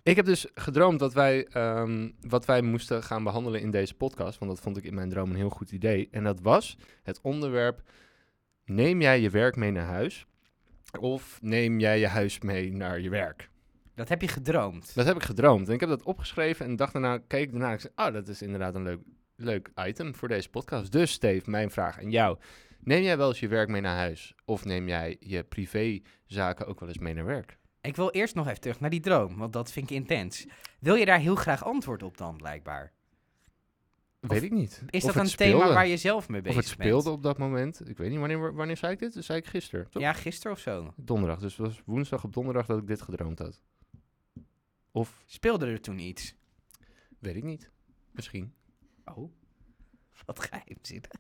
ik 0.04 0.16
heb 0.16 0.26
dus 0.26 0.48
gedroomd 0.54 1.00
dat 1.00 1.14
wij 1.14 1.46
ehm, 1.46 2.10
wat 2.22 2.46
wij 2.46 2.62
moesten 2.62 3.04
gaan 3.04 3.24
behandelen 3.24 3.62
in 3.62 3.72
deze 3.72 3.94
podcast. 3.94 4.40
Want 4.40 4.52
dat 4.52 4.62
vond 4.62 4.78
ik 4.78 4.84
in 4.84 4.94
mijn 4.94 5.10
droom 5.10 5.30
een 5.30 5.36
heel 5.36 5.50
goed 5.50 5.72
idee. 5.72 6.08
En 6.12 6.24
dat 6.24 6.40
was 6.40 6.78
het 7.04 7.20
onderwerp: 7.22 7.82
neem 8.66 9.02
jij 9.02 9.22
je 9.22 9.30
werk 9.30 9.56
mee 9.56 9.72
naar 9.72 9.86
huis? 9.86 10.26
Of 11.00 11.40
neem 11.42 11.80
jij 11.80 12.00
je 12.00 12.08
huis 12.08 12.40
mee 12.40 12.74
naar 12.74 13.00
je 13.00 13.10
werk? 13.10 13.50
Dat 13.96 14.10
heb 14.10 14.22
je 14.22 14.28
gedroomd. 14.28 14.96
Dat 14.96 15.06
heb 15.06 15.16
ik 15.16 15.24
gedroomd. 15.24 15.68
En 15.68 15.74
ik 15.74 15.80
heb 15.80 15.90
dat 15.90 16.04
opgeschreven 16.04 16.66
en 16.66 16.76
dag 16.76 16.92
daarna 16.92 17.18
keek 17.18 17.44
ik 17.44 17.52
daarna. 17.52 17.68
En 17.68 17.74
ik 17.74 17.80
zei, 17.80 17.94
oh, 17.96 18.14
dat 18.14 18.28
is 18.28 18.42
inderdaad 18.42 18.76
een 18.76 18.84
leuk, 18.84 19.00
leuk 19.36 19.72
item 19.86 20.16
voor 20.16 20.28
deze 20.28 20.50
podcast. 20.50 20.92
Dus 20.92 21.12
Steve, 21.12 21.50
mijn 21.50 21.72
vraag 21.72 22.00
aan 22.00 22.12
jou. 22.12 22.38
Neem 22.80 23.04
jij 23.04 23.18
wel 23.18 23.28
eens 23.28 23.40
je 23.40 23.48
werk 23.48 23.70
mee 23.70 23.82
naar 23.82 23.96
huis? 23.96 24.36
Of 24.46 24.66
neem 24.66 24.88
jij 24.88 25.18
je 25.20 25.44
privézaken 25.44 26.68
ook 26.68 26.80
wel 26.80 26.90
eens 26.90 26.98
mee 26.98 27.14
naar 27.14 27.26
werk? 27.26 27.58
Ik 27.82 27.96
wil 27.96 28.12
eerst 28.12 28.36
nog 28.36 28.48
even 28.48 28.62
terug 28.62 28.80
naar 28.80 28.90
die 28.90 29.00
droom, 29.00 29.38
want 29.38 29.54
dat 29.54 29.72
vind 29.72 29.90
ik 29.90 29.96
intens. 29.96 30.46
Wil 30.80 30.96
je 30.96 31.06
daar 31.06 31.20
heel 31.20 31.36
graag 31.36 31.64
antwoord 31.64 32.04
op 32.04 32.18
dan, 32.18 32.38
blijkbaar? 32.38 32.92
Weet 34.22 34.44
ik 34.44 34.52
niet. 34.52 34.84
Is 34.90 35.04
Of 35.04 35.14
dat 35.14 35.24
een 35.26 35.36
thema 35.36 35.74
waar 35.74 35.88
je 35.88 35.98
zelf 35.98 36.30
mee 36.30 36.40
Of 36.40 36.46
bezig 36.46 36.62
het 36.62 36.70
speelde 36.72 37.04
bent? 37.04 37.16
op 37.16 37.24
dat 37.24 37.38
moment. 37.38 37.90
Ik 37.90 37.98
weet 37.98 38.10
niet, 38.10 38.20
wanneer, 38.20 38.54
wanneer 38.54 38.78
zei 38.78 38.94
ik 38.94 39.00
dit? 39.00 39.14
Dat 39.14 39.24
zei 39.24 39.40
ik 39.40 39.46
gisteren, 39.46 39.90
toch? 39.90 40.02
Ja, 40.02 40.14
gisteren 40.14 40.52
of 40.52 40.60
zo. 40.60 40.94
Donderdag. 40.96 41.40
Dus 41.40 41.58
het 41.58 41.68
was 41.68 41.82
woensdag 41.86 42.24
op 42.24 42.34
donderdag 42.34 42.66
dat 42.66 42.78
ik 42.78 42.88
dit 42.88 43.02
gedroomd 43.02 43.40
had. 43.40 43.62
Of, 44.92 45.24
Speelde 45.26 45.66
er 45.66 45.82
toen 45.82 46.00
iets? 46.00 46.36
weet 47.20 47.36
ik 47.36 47.44
niet. 47.44 47.70
Misschien. 48.12 48.54
Oh, 49.06 49.32
wat 50.26 50.40
geheimzinnig. 50.40 51.12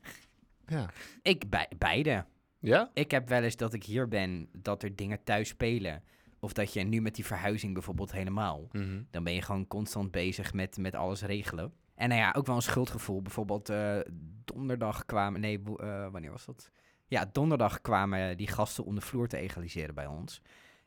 Ja. 0.67 0.89
Ik, 1.21 1.49
bij, 1.49 1.67
beide. 1.77 2.25
Ja? 2.59 2.91
Ik 2.93 3.11
heb 3.11 3.29
wel 3.29 3.43
eens 3.43 3.55
dat 3.55 3.73
ik 3.73 3.83
hier 3.83 4.07
ben, 4.07 4.49
dat 4.57 4.83
er 4.83 4.95
dingen 4.95 5.23
thuis 5.23 5.47
spelen. 5.47 6.03
Of 6.39 6.53
dat 6.53 6.73
je 6.73 6.83
nu 6.83 7.01
met 7.01 7.15
die 7.15 7.25
verhuizing 7.25 7.73
bijvoorbeeld 7.73 8.11
helemaal. 8.11 8.67
Mhm. 8.71 9.01
Dan 9.11 9.23
ben 9.23 9.33
je 9.33 9.41
gewoon 9.41 9.67
constant 9.67 10.11
bezig 10.11 10.53
met, 10.53 10.77
met 10.77 10.95
alles 10.95 11.21
regelen. 11.21 11.73
En 12.01 12.09
nou 12.09 12.21
ja, 12.21 12.33
ook 12.37 12.45
wel 12.45 12.55
een 12.55 12.61
schuldgevoel. 12.61 13.21
Bijvoorbeeld 13.21 13.69
eh, 13.69 13.99
donderdag 14.45 15.05
kwamen... 15.05 15.41
Nee, 15.41 15.61
eh, 15.77 16.07
wanneer 16.11 16.31
was 16.31 16.45
dat? 16.45 16.71
Ja, 17.07 17.29
donderdag 17.31 17.81
kwamen 17.81 18.37
die 18.37 18.47
gasten 18.47 18.85
om 18.85 18.95
de 18.95 19.01
vloer 19.01 19.27
te 19.27 19.37
egaliseren 19.37 19.95
bij 19.95 20.05
ons. 20.05 20.41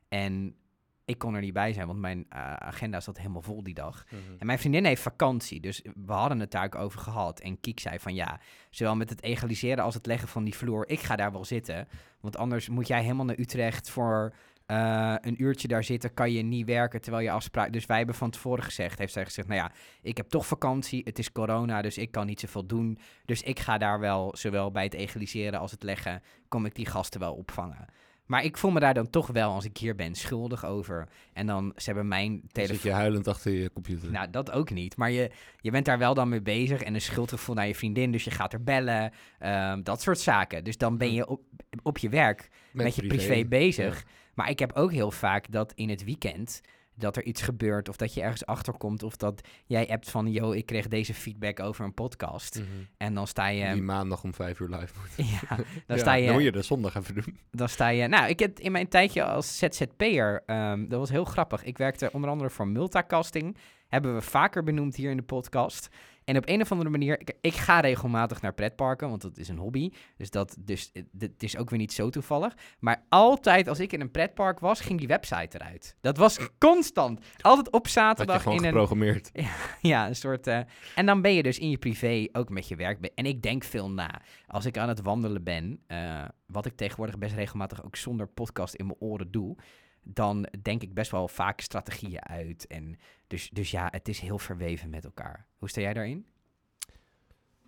En 0.09 0.57
ik 1.05 1.19
kon 1.19 1.35
er 1.35 1.41
niet 1.41 1.53
bij 1.53 1.73
zijn, 1.73 1.87
want 1.87 1.99
mijn 1.99 2.27
eh, 2.29 2.53
agenda 2.53 3.01
zat 3.01 3.17
helemaal 3.17 3.43
vol 3.43 3.63
die 3.63 3.75
dag. 3.75 4.05
Mhm. 4.05 4.39
En 4.39 4.47
mijn 4.47 4.59
vriendin 4.59 4.85
heeft 4.85 5.03
vakantie, 5.03 5.61
dus 5.61 5.85
we 6.07 6.13
hadden 6.13 6.41
het 6.41 6.51
daar 6.51 6.65
ook 6.65 6.75
over 6.75 7.01
gehad. 7.01 7.41
En 7.41 7.61
Kiek 7.61 7.81
zei 7.81 7.99
van 7.99 8.15
ja, 8.15 8.41
zowel 8.71 8.97
met 8.97 9.11
het 9.11 9.23
egaliseren 9.23 9.85
als 9.85 9.95
het 9.95 10.07
leggen 10.07 10.29
van 10.29 10.45
die 10.45 10.55
vloer, 10.55 10.89
ik 10.89 11.01
ga 11.01 11.17
daar 11.17 11.33
wel 11.33 11.45
zitten. 11.45 11.89
Want 12.21 12.37
anders 12.37 12.69
moet 12.69 12.87
jij 12.87 13.03
helemaal 13.03 13.25
naar 13.25 13.39
Utrecht 13.39 13.91
voor 13.91 14.35
eh, 14.67 15.15
een 15.21 15.43
uurtje 15.43 15.69
daar 15.69 15.85
zitten, 15.85 16.15
kan 16.15 16.33
je 16.33 16.43
niet 16.43 16.67
werken 16.67 17.01
terwijl 17.01 17.25
je 17.25 17.31
afspraak... 17.31 17.73
Dus 17.73 17.87
wij 17.87 17.97
hebben 17.97 18.15
van 18.15 18.31
tevoren 18.31 18.65
gezegd, 18.65 18.99
heeft 18.99 19.13
zij 19.13 19.25
gezegd, 19.25 19.49
nou 19.49 19.61
ja, 19.61 19.73
ik 20.03 20.17
heb 20.17 20.29
toch 20.29 20.47
vakantie, 20.47 21.03
het 21.05 21.19
is 21.19 21.33
corona, 21.33 21.83
dus 21.83 21.99
ik 21.99 22.11
kan 22.11 22.27
niet 22.27 22.41
zoveel 22.41 22.67
doen. 22.67 22.99
Dus 23.25 23.43
ik 23.43 23.61
ga 23.61 23.79
daar 23.79 24.01
wel, 24.01 24.35
zowel 24.37 24.71
bij 24.71 24.85
het 24.85 24.95
egaliseren 24.95 25.61
als 25.61 25.71
het 25.71 25.83
leggen, 25.83 26.23
kom 26.49 26.67
ik 26.67 26.75
die 26.75 26.87
gasten 26.87 27.21
wel 27.21 27.35
opvangen. 27.35 27.87
Maar 28.27 28.45
ik 28.45 28.57
voel 28.57 28.71
me 28.71 28.81
daar 28.81 28.95
dan 28.95 29.11
toch 29.11 29.27
wel, 29.27 29.53
als 29.53 29.65
ik 29.65 29.77
hier 29.77 29.95
ben, 29.95 30.15
schuldig 30.15 30.65
over. 30.65 31.09
En 31.33 31.47
dan, 31.47 31.73
ze 31.77 31.85
hebben 31.85 32.09
mijn 32.09 32.43
telefoon... 32.53 32.77
zit 32.77 32.85
je 32.85 32.93
huilend 32.93 33.29
achter 33.29 33.53
je 33.53 33.73
computer. 33.73 34.11
Nou, 34.11 34.31
dat 34.31 34.51
ook 34.51 34.71
niet. 34.71 34.97
Maar 34.97 35.11
je, 35.11 35.31
je 35.61 35.71
bent 35.71 35.85
daar 35.85 35.99
wel 35.99 36.15
dan 36.15 36.29
mee 36.29 36.43
bezig 36.43 36.83
en 36.83 36.95
een 36.95 37.01
schuldgevoel 37.01 37.55
naar 37.55 37.67
je 37.67 37.75
vriendin. 37.75 38.13
Dus 38.13 38.25
je 38.25 38.31
gaat 38.31 38.53
er 38.53 38.63
bellen, 38.63 39.13
ehm, 39.39 39.83
dat 39.83 40.03
soort 40.03 40.19
zaken. 40.19 40.65
Dus 40.65 40.77
dan 40.77 40.99
ben 40.99 41.13
je 41.13 41.29
op, 41.29 41.41
op 41.83 41.99
je 41.99 42.09
werk 42.09 42.49
met, 42.73 42.95
je 42.95 43.07
privé, 43.07 43.45
bezig. 43.45 44.05
Maar 44.35 44.51
ik 44.51 44.59
heb 44.59 44.73
ook 44.73 44.93
heel 44.93 45.11
vaak 45.11 45.51
dat 45.51 45.73
in 45.75 45.89
het 45.89 46.05
weekend 46.05 46.61
dat 46.97 47.17
er 47.17 47.25
iets 47.25 47.43
gebeurt 47.43 47.89
of 47.89 47.97
dat 47.97 48.15
je 48.15 48.21
ergens 48.21 48.47
achterkomt 48.47 49.03
of 49.03 49.17
dat 49.17 49.49
jij 49.67 49.89
appt 49.89 50.11
van, 50.11 50.33
yo, 50.33 50.53
ik 50.53 50.67
kreeg 50.67 50.89
deze 50.89 51.15
feedback 51.15 51.61
over 51.61 51.85
een 51.85 51.95
podcast. 51.95 52.59
Mhm. 52.59 52.67
En 52.97 53.15
dan 53.15 53.27
sta 53.27 53.47
je... 53.47 53.73
Die 53.73 53.83
maandag 53.83 54.25
om 54.25 54.35
vijf 54.35 54.61
uur 54.61 54.69
live 54.69 54.95
moet. 55.01 55.27
Ja, 55.41 55.57
dan 55.57 55.65
Ja, 55.87 55.97
sta 55.97 56.15
je... 56.15 56.25
Dan 56.25 56.35
moet 56.35 56.45
je 56.45 56.53
de 56.53 56.63
zondag 56.63 56.95
even 56.95 57.15
doen. 57.15 57.39
Dan 57.51 57.69
sta 57.69 57.89
je... 57.89 58.07
Nou, 58.07 58.29
ik 58.29 58.39
heb 58.39 58.59
in 58.59 58.73
mijn 58.73 58.89
tijdje 58.89 59.25
als 59.25 59.59
ZZP'er... 59.59 60.43
ehm 60.47 60.89
dat 60.89 60.99
was 60.99 61.11
heel 61.11 61.25
grappig. 61.25 61.65
Ik 61.65 61.79
werkte 61.79 62.11
onder 62.13 62.31
andere 62.31 62.51
voor 62.51 62.69
Multicasting. 62.69 63.57
Hebben 63.89 64.15
we 64.15 64.21
vaker 64.21 64.63
benoemd 64.63 64.97
hier 64.97 65.11
in 65.11 65.17
de 65.17 65.23
podcast. 65.23 65.89
En 66.25 66.37
op 66.37 66.49
een 66.49 66.61
of 66.61 66.71
andere 66.73 66.91
manier... 66.91 67.21
Ik, 67.21 67.33
ik 67.41 67.55
ga 67.55 67.81
regelmatig 67.81 68.41
naar 68.43 68.55
pretparken, 68.55 69.09
want 69.09 69.23
dat 69.23 69.37
is 69.39 69.49
een 69.49 69.59
hobby. 69.59 69.91
Dus 70.17 70.31
dat 70.31 70.57
dus, 70.59 70.93
eh, 70.93 71.03
dit 71.13 71.43
is 71.43 71.57
ook 71.57 71.71
weer 71.71 71.79
niet 71.79 71.93
zo 71.93 72.11
toevallig. 72.11 72.55
Maar 72.79 73.05
altijd 73.09 73.69
als 73.69 73.81
ik 73.81 73.93
in 73.93 74.01
een 74.01 74.11
pretpark 74.11 74.61
was, 74.61 74.81
ging 74.81 74.99
die 74.99 75.09
website 75.09 75.59
eruit. 75.59 75.97
Dat 76.01 76.17
was 76.17 76.39
constant. 76.59 77.21
Altijd 77.41 77.67
op 77.67 77.73
Had 77.73 77.85
je 77.85 77.93
zaterdag 77.93 78.43
gewoon 78.43 78.59
in 78.59 78.65
een... 78.65 78.71
geprogrammeerd. 78.71 79.31
Ja, 79.81 80.07
een 80.07 80.17
soort. 80.17 80.47
eh, 80.47 80.61
en 80.95 81.07
dan 81.07 81.23
ben 81.23 81.33
je 81.33 81.43
dus 81.43 81.59
in 81.59 81.71
je 81.71 81.79
privé 81.79 82.27
ook 82.33 82.49
met 82.49 82.69
je 82.69 82.77
werk. 82.77 83.05
En 83.15 83.27
ik 83.27 83.43
denk 83.43 83.65
veel 83.65 83.91
na. 83.91 84.21
Als 84.47 84.65
ik 84.65 84.79
aan 84.79 84.89
het 84.89 85.01
wandelen 85.03 85.43
ben, 85.43 85.81
eh, 85.87 86.25
wat 86.47 86.67
ik 86.67 86.77
tegenwoordig 86.77 87.19
best 87.19 87.35
regelmatig 87.35 87.85
ook 87.85 87.97
zonder 87.97 88.27
podcast 88.27 88.75
in 88.75 88.87
mijn 88.87 88.99
oren 89.01 89.31
doe, 89.31 89.57
dan 90.03 90.47
denk 90.63 90.83
ik 90.83 90.95
best 90.95 91.11
wel 91.11 91.29
vaak 91.29 91.61
strategieën 91.61 92.25
uit. 92.25 92.67
En 92.67 92.97
dus, 93.27 93.51
dus 93.51 93.71
ja, 93.71 93.89
het 93.91 94.09
is 94.09 94.21
heel 94.21 94.39
verweven 94.39 94.91
met 94.91 95.05
elkaar. 95.05 95.47
Hoe 95.57 95.69
sta 95.69 95.81
jij 95.81 95.93
daarin? 95.93 96.27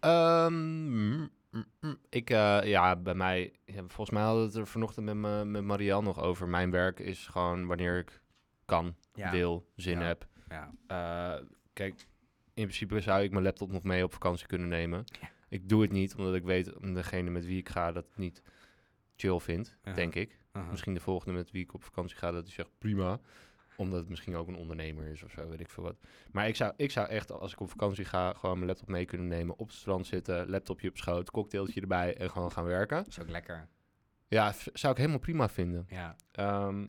Ehm, 0.00 0.52
mm, 0.52 1.30
mm, 1.50 1.64
mm. 1.80 1.98
ik, 2.08 2.30
eh, 2.30 2.60
ja, 2.64 2.96
bij 2.96 3.14
mij, 3.14 3.52
ja, 3.64 3.74
volgens 3.78 4.10
mij 4.10 4.22
hadden 4.22 4.42
we 4.42 4.48
het 4.48 4.56
er 4.56 4.66
vanochtend 4.66 5.06
met, 5.06 5.14
me, 5.14 5.44
met 5.44 5.64
Marianne 5.64 6.06
nog 6.06 6.20
over. 6.20 6.48
Mijn 6.48 6.70
werk 6.70 6.98
is 6.98 7.26
gewoon 7.26 7.66
wanneer 7.66 7.98
ik 7.98 8.20
kan, 8.64 8.94
Ja. 9.14 9.30
wil, 9.30 9.66
zin 9.76 9.98
Ja. 9.98 10.04
heb. 10.04 10.26
Ja. 10.48 10.72
Eh, 10.86 11.44
kijk, 11.72 12.06
in 12.54 12.62
principe 12.62 13.00
zou 13.00 13.22
ik 13.22 13.30
mijn 13.30 13.44
laptop 13.44 13.72
nog 13.72 13.82
mee 13.82 14.04
op 14.04 14.12
vakantie 14.12 14.46
kunnen 14.46 14.68
nemen. 14.68 15.04
Ik 15.48 15.68
doe 15.68 15.82
het 15.82 15.92
niet, 15.92 16.14
omdat 16.14 16.34
ik 16.34 16.44
weet, 16.44 16.76
om 16.76 16.94
degene 16.94 17.30
met 17.30 17.46
wie 17.46 17.58
ik 17.58 17.68
ga 17.68 17.92
dat 17.92 18.06
niet 18.16 18.42
chill 19.16 19.38
vindt, 19.38 19.76
denk 19.94 20.14
ik. 20.14 20.38
Uh-huh. 20.52 20.70
Misschien 20.70 20.94
de 20.94 21.00
volgende 21.00 21.34
met 21.34 21.50
wie 21.50 21.62
ik 21.62 21.74
op 21.74 21.84
vakantie 21.84 22.16
ga, 22.16 22.30
dat 22.30 22.44
hij 22.44 22.52
zegt 22.52 22.70
prima. 22.78 23.20
Omdat 23.76 23.98
het 23.98 24.08
misschien 24.08 24.36
ook 24.36 24.48
een 24.48 24.56
ondernemer 24.56 25.06
is 25.06 25.22
of 25.22 25.30
zo, 25.30 25.48
weet 25.48 25.60
ik 25.60 25.68
veel 25.70 25.82
wat. 25.82 25.96
Maar 26.30 26.48
ik 26.48 26.56
zou, 26.56 26.72
ik 26.76 26.90
zou 26.90 27.08
echt, 27.08 27.32
als 27.32 27.52
ik 27.52 27.60
op 27.60 27.70
vakantie 27.70 28.04
ga, 28.04 28.32
gewoon 28.32 28.54
mijn 28.54 28.66
laptop 28.66 28.88
mee 28.88 29.04
kunnen 29.04 29.28
nemen. 29.28 29.58
Op 29.58 29.66
het 29.66 29.76
strand 29.76 30.06
zitten, 30.06 30.50
laptopje 30.50 30.88
op 30.88 30.96
schoot, 30.96 31.30
cocktailtje 31.30 31.80
erbij 31.80 32.16
en 32.16 32.30
gewoon 32.30 32.52
gaan 32.52 32.64
werken. 32.64 32.96
Dat 32.96 33.06
is 33.06 33.20
ook 33.20 33.28
lekker. 33.30 33.68
Ja, 34.28 34.52
zou 34.72 34.92
ik 34.92 34.98
helemaal 34.98 35.18
prima 35.20 35.48
vinden. 35.48 35.86
Ja. 35.88 36.16
Ehm, 36.32 36.86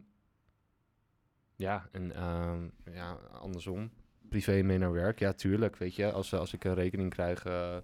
ja, 1.56 1.88
en 1.92 2.16
ehm, 2.16 2.68
ja, 2.94 3.12
andersom. 3.32 3.92
Privé 4.30 4.62
mee 4.62 4.78
naar 4.78 4.92
werk, 4.92 5.20
ja, 5.20 5.34
tuurlijk. 5.34 5.76
Weet 5.78 5.96
je, 5.96 6.12
als, 6.12 6.34
als 6.34 6.54
ik 6.54 6.64
een 6.64 6.74
rekening 6.74 7.10
krijg 7.10 7.46
eh, 7.46 7.78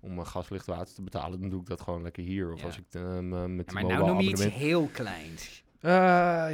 om 0.00 0.14
mijn 0.14 0.26
gas, 0.26 0.48
licht, 0.48 0.66
water 0.66 0.94
te 0.94 1.02
betalen, 1.02 1.40
dan 1.40 1.50
doe 1.50 1.60
ik 1.60 1.66
dat 1.66 1.80
gewoon 1.80 2.02
lekker 2.02 2.22
hier. 2.22 2.52
Of 2.52 2.60
Ja. 2.60 2.66
als 2.66 2.78
ik 2.78 2.84
eh, 2.90 3.18
me 3.18 3.48
met 3.48 3.66
Ja, 3.66 3.72
maar 3.72 3.84
nou 3.84 4.06
noem 4.06 4.20
je 4.20 4.28
iets 4.30 4.44
heel 4.44 4.86
kleins. 4.86 5.64
Eh, 5.80 5.90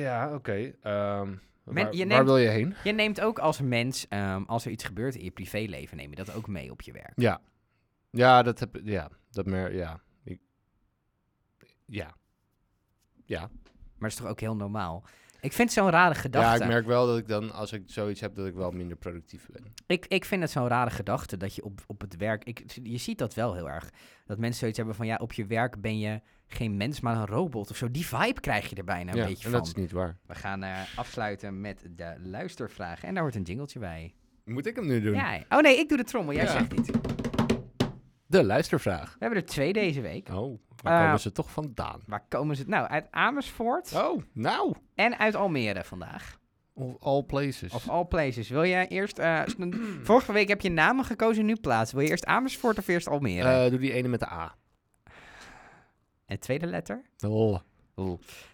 ja, 0.01 0.35
oké. 0.35 0.73
Ehm, 0.83 1.35
Men- 1.75 1.85
waar, 1.85 2.07
neemt- 2.07 2.25
wil 2.25 2.37
je 2.37 2.49
heen? 2.49 2.75
Je 2.85 2.93
neemt 2.93 3.21
ook 3.21 3.39
als 3.39 3.61
mens, 3.61 4.09
ehm, 4.09 4.43
als 4.43 4.65
er 4.65 4.71
iets 4.71 4.85
gebeurt 4.85 5.15
in 5.15 5.25
je 5.25 5.31
privéleven, 5.31 5.97
neem 5.97 6.11
je 6.11 6.17
dat 6.17 6.35
ook 6.35 6.49
mee 6.49 6.71
op 6.71 6.83
je 6.83 6.93
werk. 6.93 7.13
Ja. 7.17 7.41
Ja, 8.11 8.43
dat 8.43 8.59
heb 8.59 8.81
ja, 8.83 9.11
dat 9.31 9.47
mer 9.47 9.75
ja. 9.75 10.01
Ik, 10.25 10.41
ja. 11.87 12.17
Ja. 13.25 13.41
Maar 13.41 13.51
dat 13.99 14.11
is 14.11 14.17
toch 14.17 14.27
ook 14.29 14.41
heel 14.41 14.57
normaal? 14.57 15.05
Ik 15.47 15.53
vind 15.53 15.75
het 15.75 15.79
zo'n 15.79 15.91
rare 15.91 16.15
gedachte. 16.15 16.59
ja, 16.59 16.65
ik 16.65 16.71
merk 16.71 16.87
wel 16.87 17.07
dat 17.07 17.19
ik 17.19 17.29
dan, 17.29 17.53
als 17.53 17.73
ik 17.73 17.83
zoiets 17.87 18.21
heb, 18.21 18.35
dat 18.35 18.47
ik 18.47 18.55
wel 18.55 18.71
minder 18.71 18.97
productief 18.97 19.47
ben. 19.53 19.65
Ik, 19.87 20.07
ik 20.07 20.25
vind 20.25 20.43
het 20.43 20.51
zo'n 20.51 20.69
rare 20.69 20.91
gedachte 20.91 21.37
dat 21.37 21.55
je 21.55 21.65
op, 21.65 21.81
op 21.87 22.01
het 22.01 22.17
werk. 22.17 22.45
Ik, 22.45 22.65
je 22.83 22.97
ziet 22.99 23.19
dat 23.19 23.35
wel 23.35 23.55
heel 23.55 23.69
erg. 23.71 23.91
Dat 24.27 24.39
mensen 24.39 24.59
zoiets 24.59 24.77
hebben 24.77 24.95
van 24.97 25.07
ja, 25.07 25.17
op 25.17 25.33
je 25.33 25.47
werk 25.47 25.81
ben 25.81 25.99
je 25.99 26.21
geen 26.47 26.77
mens, 26.77 27.01
maar 27.01 27.17
een 27.17 27.27
robot 27.27 27.71
of 27.71 27.77
zo. 27.77 27.91
Die 27.91 28.07
vibe 28.07 28.41
krijg 28.41 28.71
je 28.71 28.77
er 28.77 28.85
bijna 28.85 29.11
een 29.13 29.19
ja, 29.19 29.27
beetje 29.27 29.45
en 29.45 29.51
van. 29.51 29.59
dat 29.61 29.67
is 29.69 29.75
niet 29.75 29.93
waar. 29.93 30.17
We 30.27 30.35
gaan 30.35 30.63
eh, 30.63 30.81
afsluiten 30.97 31.61
met 31.61 31.87
de 31.97 32.15
luistervragen. 32.23 33.09
En 33.09 33.15
daar 33.15 33.23
hoort 33.23 33.35
een 33.35 33.43
jingletje 33.43 33.79
bij. 33.79 34.15
Moet 34.45 34.67
ik 34.67 34.77
hem 34.77 34.87
nu 34.87 35.01
doen? 35.01 35.15
Ja. 35.15 35.41
Oh 35.49 35.61
nee, 35.61 35.79
ik 35.79 35.89
doe 35.89 35.99
de 35.99 36.05
trommel. 36.05 36.35
Jij 36.35 36.45
Ja. 36.45 36.51
zegt 36.51 36.73
iets. 36.73 36.89
We 38.27 38.37
De 38.39 38.45
luistervraag. 38.45 39.17
hebben 39.19 39.39
er 39.39 39.45
twee 39.47 39.73
deze 39.73 40.01
week. 40.01 40.29
Oh, 40.29 40.59
waar 40.83 40.99
Eh, 40.99 41.05
komen 41.05 41.21
ze 41.21 41.33
toch 41.33 41.51
vandaan? 41.51 42.01
Waar 42.07 42.25
komen 42.29 42.57
ze? 42.57 42.65
Nou, 42.67 42.89
uit 42.89 43.07
Amersfoort 43.11 43.93
Oh, 43.95 44.23
nou. 44.33 44.75
en 44.95 45.19
uit 45.19 45.35
Almere 45.35 45.85
vandaag. 45.85 46.39
Of 46.75 46.97
all 47.03 47.23
places. 47.23 47.73
Of 47.73 47.89
all 47.89 48.05
places. 48.05 48.49
Wil 48.49 48.65
jij 48.67 48.89
eerst... 48.89 49.19
eh, 49.19 49.43
vorige 50.03 50.33
week 50.33 50.49
heb 50.49 50.61
je 50.61 50.71
namen 50.71 51.05
gekozen, 51.05 51.45
nu 51.47 51.57
plaats. 51.57 51.93
Wil 51.93 52.03
je 52.03 52.09
eerst 52.09 52.25
Amersfoort 52.27 52.79
of 52.79 52.89
eerst 52.89 53.09
Almere? 53.09 53.65
Eh, 53.65 53.71
doe 53.71 53.79
die 53.79 53.93
ene 53.93 54.09
met 54.09 54.21
de 54.21 54.29
A. 54.31 54.55
en 56.27 56.41
tweede 56.41 56.67
letter? 56.67 57.03
Oh. 57.27 57.59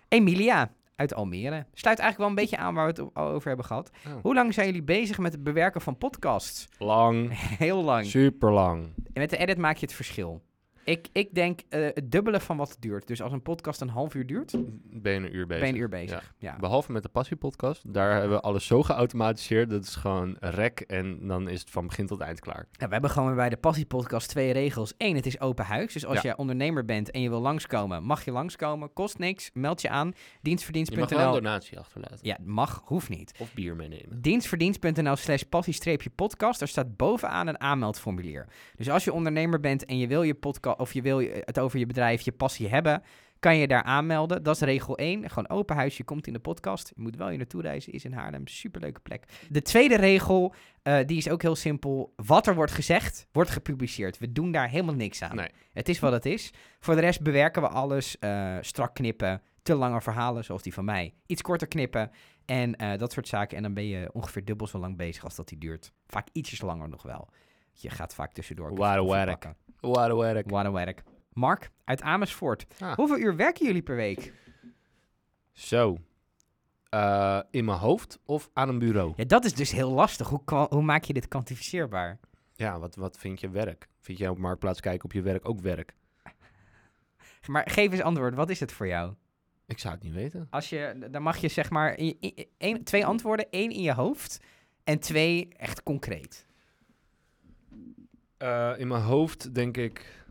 Emilia 0.08 0.72
uit 1.02 1.14
Almere. 1.14 1.66
Sluit 1.72 1.98
eigenlijk 1.98 2.18
wel 2.18 2.28
een 2.28 2.34
beetje 2.34 2.56
aan 2.56 2.74
waar 2.74 2.94
we 2.94 3.02
het 3.02 3.14
al 3.14 3.28
over 3.28 3.48
hebben 3.48 3.66
gehad. 3.66 3.90
Oh. 4.06 4.12
Hoe 4.22 4.34
lang 4.34 4.54
zijn 4.54 4.66
jullie 4.66 4.82
bezig 4.82 5.18
met 5.18 5.32
het 5.32 5.42
bewerken 5.42 5.80
van 5.80 5.98
podcasts? 5.98 6.68
Lang. 6.78 7.30
Heel 7.64 7.82
lang. 7.82 8.06
Super 8.06 8.52
lang. 8.52 8.82
En 9.12 9.20
met 9.20 9.30
de 9.30 9.36
edit 9.36 9.58
maak 9.58 9.76
je 9.76 9.86
het 9.86 9.94
verschil. 9.94 10.42
Ik, 10.84 11.08
ik 11.12 11.34
denk 11.34 11.60
eh, 11.68 11.80
het 11.94 12.10
dubbele 12.12 12.40
van 12.40 12.56
wat 12.56 12.68
het 12.70 12.80
duurt. 12.80 13.06
Dus 13.06 13.22
als 13.22 13.32
een 13.32 13.42
podcast 13.42 13.80
een 13.80 13.88
half 13.88 14.14
uur 14.14 14.26
duurt, 14.26 14.52
Ben 14.84 15.12
je 15.12 15.18
een 15.28 15.36
uur 15.36 15.46
bezig. 15.46 15.62
ben 15.62 15.68
je 15.68 15.74
een 15.74 15.80
uur 15.80 15.88
bezig. 15.88 16.34
Ja. 16.38 16.56
Behalve 16.60 16.92
met 16.92 17.02
de 17.02 17.08
Passiepodcast. 17.08 17.92
Daar 17.94 18.12
hebben 18.12 18.30
we 18.36 18.40
alles 18.42 18.66
zo 18.66 18.82
geautomatiseerd. 18.82 19.70
Dat 19.70 19.82
is 19.82 19.94
gewoon 19.94 20.36
rek 20.40 20.80
en 20.80 21.26
dan 21.26 21.48
is 21.48 21.60
het 21.60 21.70
van 21.70 21.86
begin 21.86 22.06
tot 22.06 22.20
eind 22.20 22.40
klaar. 22.40 22.66
Ja, 22.72 22.86
we 22.86 22.92
hebben 22.92 23.10
gewoon 23.10 23.34
bij 23.34 23.48
de 23.48 23.56
Passie 23.56 23.86
Podcast 23.86 24.28
twee 24.28 24.52
regels. 24.52 24.94
Eén, 24.98 25.16
het 25.16 25.26
is 25.26 25.40
open 25.40 25.64
huis. 25.64 25.92
Dus 25.92 26.06
als 26.06 26.20
Ja. 26.20 26.30
je 26.30 26.36
ondernemer 26.36 26.84
bent 26.84 27.10
en 27.10 27.20
je 27.20 27.28
wil 27.28 27.40
langskomen, 27.40 28.02
mag 28.04 28.24
je 28.24 28.30
langskomen. 28.32 28.92
Kost 28.92 29.18
niks. 29.18 29.50
Meld 29.54 29.80
je 29.82 29.88
aan. 29.88 30.06
Je 30.06 30.12
mag 30.12 30.12
wel 30.12 30.24
een 30.34 30.40
Dienstverdienst.nl. 30.42 31.32
donatie 31.32 31.78
achterlaten. 31.78 32.18
Ja, 32.22 32.36
mag, 32.44 32.82
hoeft 32.84 33.08
niet. 33.08 33.32
Of 33.38 33.54
bier 33.54 33.76
meenemen. 33.76 34.20
Dienstverdienst.nl 34.20 35.16
slash 35.16 35.42
passie-podcast. 35.42 36.60
Er 36.60 36.68
staat 36.68 36.96
bovenaan 36.96 37.46
een 37.46 37.60
aanmeldformulier. 37.60 38.46
Dus 38.76 38.90
als 38.90 39.04
je 39.04 39.12
ondernemer 39.12 39.60
bent 39.60 39.84
en 39.84 39.98
je 39.98 40.06
wil 40.06 40.22
je 40.22 40.34
podcast 40.34 40.70
of 40.78 40.92
je 40.92 41.02
wil 41.02 41.20
je- 41.20 41.42
het 41.44 41.58
over 41.58 41.78
je 41.78 41.86
bedrijf, 41.86 42.20
je 42.20 42.32
passie 42.32 42.68
hebben, 42.68 43.02
kan 43.38 43.56
je 43.56 43.66
daar 43.68 43.82
aanmelden. 43.82 44.42
Dat 44.42 44.54
is 44.54 44.60
regel 44.60 44.98
1. 44.98 45.28
Gewoon 45.30 45.48
open 45.48 45.76
huis, 45.76 45.96
je 45.96 46.04
komt 46.04 46.26
in 46.26 46.32
de 46.32 46.38
podcast. 46.38 46.92
Je 46.96 47.02
moet 47.02 47.16
wel 47.16 47.28
hier 47.28 47.36
naartoe 47.36 47.62
reizen, 47.62 47.92
is 47.92 48.04
in 48.04 48.12
Haarlem. 48.12 48.46
Superleuke 48.46 49.00
plek. 49.00 49.24
De 49.48 49.62
tweede 49.62 49.96
regel, 49.96 50.54
eh, 50.82 50.98
die 51.06 51.16
is 51.16 51.28
ook 51.28 51.42
heel 51.42 51.56
simpel. 51.56 52.12
Wat 52.16 52.46
er 52.46 52.54
wordt 52.54 52.72
gezegd, 52.72 53.26
wordt 53.32 53.50
gepubliceerd. 53.50 54.18
We 54.18 54.32
doen 54.32 54.52
daar 54.52 54.68
helemaal 54.68 54.94
niks 54.94 55.22
aan. 55.22 55.36
Nee. 55.36 55.48
Het 55.72 55.88
is 55.88 55.98
wat 55.98 56.12
het 56.12 56.26
is. 56.26 56.52
Voor 56.80 56.94
de 56.94 57.00
rest 57.00 57.22
bewerken 57.22 57.62
we 57.62 57.68
alles. 57.68 58.18
eh, 58.18 58.56
strak 58.60 58.94
knippen, 58.94 59.42
te 59.62 59.74
lange 59.74 60.00
verhalen, 60.00 60.44
zoals 60.44 60.62
die 60.62 60.74
van 60.74 60.84
mij. 60.84 61.14
Iets 61.26 61.42
korter 61.42 61.68
knippen 61.68 62.10
en 62.46 62.76
eh, 62.76 62.98
dat 62.98 63.12
soort 63.12 63.28
zaken. 63.28 63.56
En 63.56 63.62
dan 63.62 63.74
ben 63.74 63.86
je 63.86 64.10
ongeveer 64.12 64.44
dubbel 64.44 64.66
zo 64.66 64.78
lang 64.78 64.96
bezig 64.96 65.24
als 65.24 65.34
dat 65.34 65.48
die 65.48 65.58
duurt. 65.58 65.92
Vaak 66.06 66.28
ietsjes 66.32 66.60
langer 66.60 66.88
nog 66.88 67.02
wel. 67.02 67.28
Je 67.72 67.90
gaat 67.90 68.14
vaak 68.14 68.32
tussendoor. 68.32 68.70
werk. 69.26 69.44
A 69.84 70.16
werk. 70.16 70.50
Werk. 70.72 71.02
Mark, 71.32 71.70
uit 71.84 72.02
Amersfoort. 72.02 72.66
Ah. 72.80 72.94
Hoeveel 72.94 73.18
uur 73.18 73.36
werken 73.36 73.66
jullie 73.66 73.82
per 73.82 73.96
week? 73.96 74.32
Zo. 75.52 75.98
Eh, 76.88 77.40
in 77.50 77.64
mijn 77.64 77.78
hoofd 77.78 78.18
of 78.24 78.50
aan 78.52 78.68
een 78.68 78.78
bureau? 78.78 79.12
Ja, 79.16 79.24
dat 79.24 79.44
is 79.44 79.54
dus 79.54 79.70
heel 79.70 79.90
lastig. 79.90 80.28
Hoe, 80.28 80.40
hoe 80.70 80.82
maak 80.82 81.04
je 81.04 81.12
dit 81.12 81.28
kwantificeerbaar? 81.28 82.18
Ja, 82.54 82.78
wat, 82.78 82.94
wat 82.94 83.18
vind 83.18 83.40
je 83.40 83.50
werk? 83.50 83.88
Vind 84.00 84.18
jij 84.18 84.28
op 84.28 84.38
Marktplaats 84.38 84.80
kijken 84.80 85.04
op 85.04 85.12
je 85.12 85.22
werk 85.22 85.48
ook 85.48 85.60
werk? 85.60 85.94
Maar 87.46 87.70
geef 87.70 87.92
eens 87.92 88.00
antwoord. 88.00 88.34
Wat 88.34 88.50
is 88.50 88.60
het 88.60 88.72
voor 88.72 88.86
jou? 88.86 89.14
Ik 89.66 89.78
zou 89.78 89.94
het 89.94 90.02
niet 90.02 90.12
weten. 90.12 90.46
Als 90.50 90.68
je, 90.68 91.06
dan 91.10 91.22
mag 91.22 91.36
je 91.36 91.48
zeg 91.48 91.70
maar 91.70 91.96
in, 91.98 92.16
in- 92.20 92.46
één- 92.58 92.84
twee 92.84 93.06
antwoorden. 93.06 93.46
één 93.50 93.70
in 93.70 93.82
je 93.82 93.92
hoofd 93.94 94.40
en 94.84 94.98
twee 94.98 95.48
echt 95.56 95.82
concreet. 95.82 96.46
Eh, 98.42 98.72
in 98.78 98.88
mijn 98.88 99.02
hoofd 99.02 99.54
denk 99.54 99.76
ik 99.76 100.24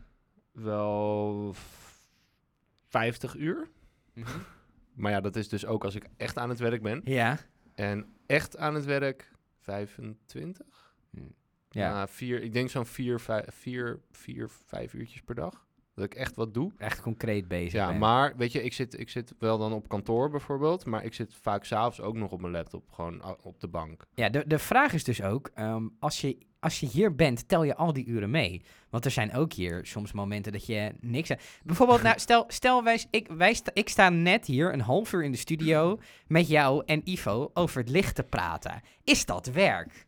wel 0.52 1.52
v- 1.52 1.96
50 2.88 3.34
uur. 3.36 3.68
Maar 4.92 5.10
ja, 5.12 5.20
dat 5.20 5.36
is 5.36 5.48
dus 5.48 5.66
ook 5.66 5.84
als 5.84 5.94
ik 5.94 6.06
echt 6.16 6.38
aan 6.38 6.48
het 6.48 6.58
werk 6.58 6.82
ben. 6.82 7.00
Ja. 7.04 7.38
En 7.74 8.06
echt 8.26 8.56
aan 8.56 8.74
het 8.74 8.84
werk 8.84 9.30
25? 9.58 10.94
Ja, 11.70 12.06
vier, 12.08 12.42
ik 12.42 12.52
denk 12.52 12.70
zo'n 12.70 12.86
vier, 12.86 13.20
vijf, 13.20 13.44
vier, 13.54 14.00
vier, 14.10 14.48
vijf 14.66 14.92
uurtjes 14.94 15.22
per 15.22 15.34
dag. 15.34 15.66
Dat 15.94 16.04
ik 16.04 16.14
echt 16.14 16.36
wat 16.36 16.54
doe. 16.54 16.72
echt 16.78 17.00
concreet 17.00 17.48
bezig. 17.48 17.72
Ja, 17.72 17.86
ben. 17.86 17.98
maar 17.98 18.36
weet 18.36 18.52
je, 18.52 18.62
ik 18.62 18.72
zit, 18.72 19.00
ik 19.00 19.08
zit 19.08 19.34
wel 19.38 19.58
dan 19.58 19.72
op 19.72 19.88
kantoor 19.88 20.30
bijvoorbeeld. 20.30 20.84
Maar 20.84 21.04
ik 21.04 21.14
zit 21.14 21.34
vaak 21.34 21.64
s'avonds 21.64 22.00
ook 22.00 22.16
nog 22.16 22.30
op 22.30 22.40
mijn 22.40 22.52
laptop. 22.52 22.90
Gewoon 22.90 23.36
op 23.42 23.60
de 23.60 23.68
bank. 23.68 24.04
Ja, 24.14 24.28
de, 24.28 24.44
de 24.46 24.58
vraag 24.58 24.92
is 24.92 25.04
dus 25.04 25.22
ook, 25.22 25.50
ehm, 25.54 25.88
als, 25.98 26.20
je, 26.20 26.38
als 26.60 26.80
je 26.80 26.86
hier 26.86 27.14
bent, 27.14 27.48
tel 27.48 27.64
je 27.64 27.76
al 27.76 27.92
die 27.92 28.06
uren 28.06 28.30
mee. 28.30 28.62
Want 28.90 29.04
er 29.04 29.10
zijn 29.10 29.34
ook 29.34 29.52
hier 29.52 29.86
soms 29.86 30.12
momenten 30.12 30.52
dat 30.52 30.66
je 30.66 30.92
niks... 31.00 31.30
Bijvoorbeeld, 31.64 32.02
nou, 32.02 32.18
stel, 32.26 32.44
stel 32.48 32.84
wij, 32.84 33.04
ik, 33.10 33.28
wij 33.28 33.54
sta, 33.54 33.70
ik 33.74 33.88
sta 33.88 34.08
net 34.08 34.46
hier 34.46 34.72
een 34.72 34.80
half 34.80 35.12
uur 35.12 35.24
in 35.24 35.32
de 35.32 35.38
studio 35.38 35.98
met 36.26 36.48
jou 36.48 36.82
en 36.86 37.00
Ivo 37.04 37.50
over 37.54 37.80
het 37.80 37.90
licht 37.90 38.14
te 38.14 38.24
praten. 38.24 38.80
Is 39.04 39.24
dat 39.24 39.46
werk? 39.46 40.06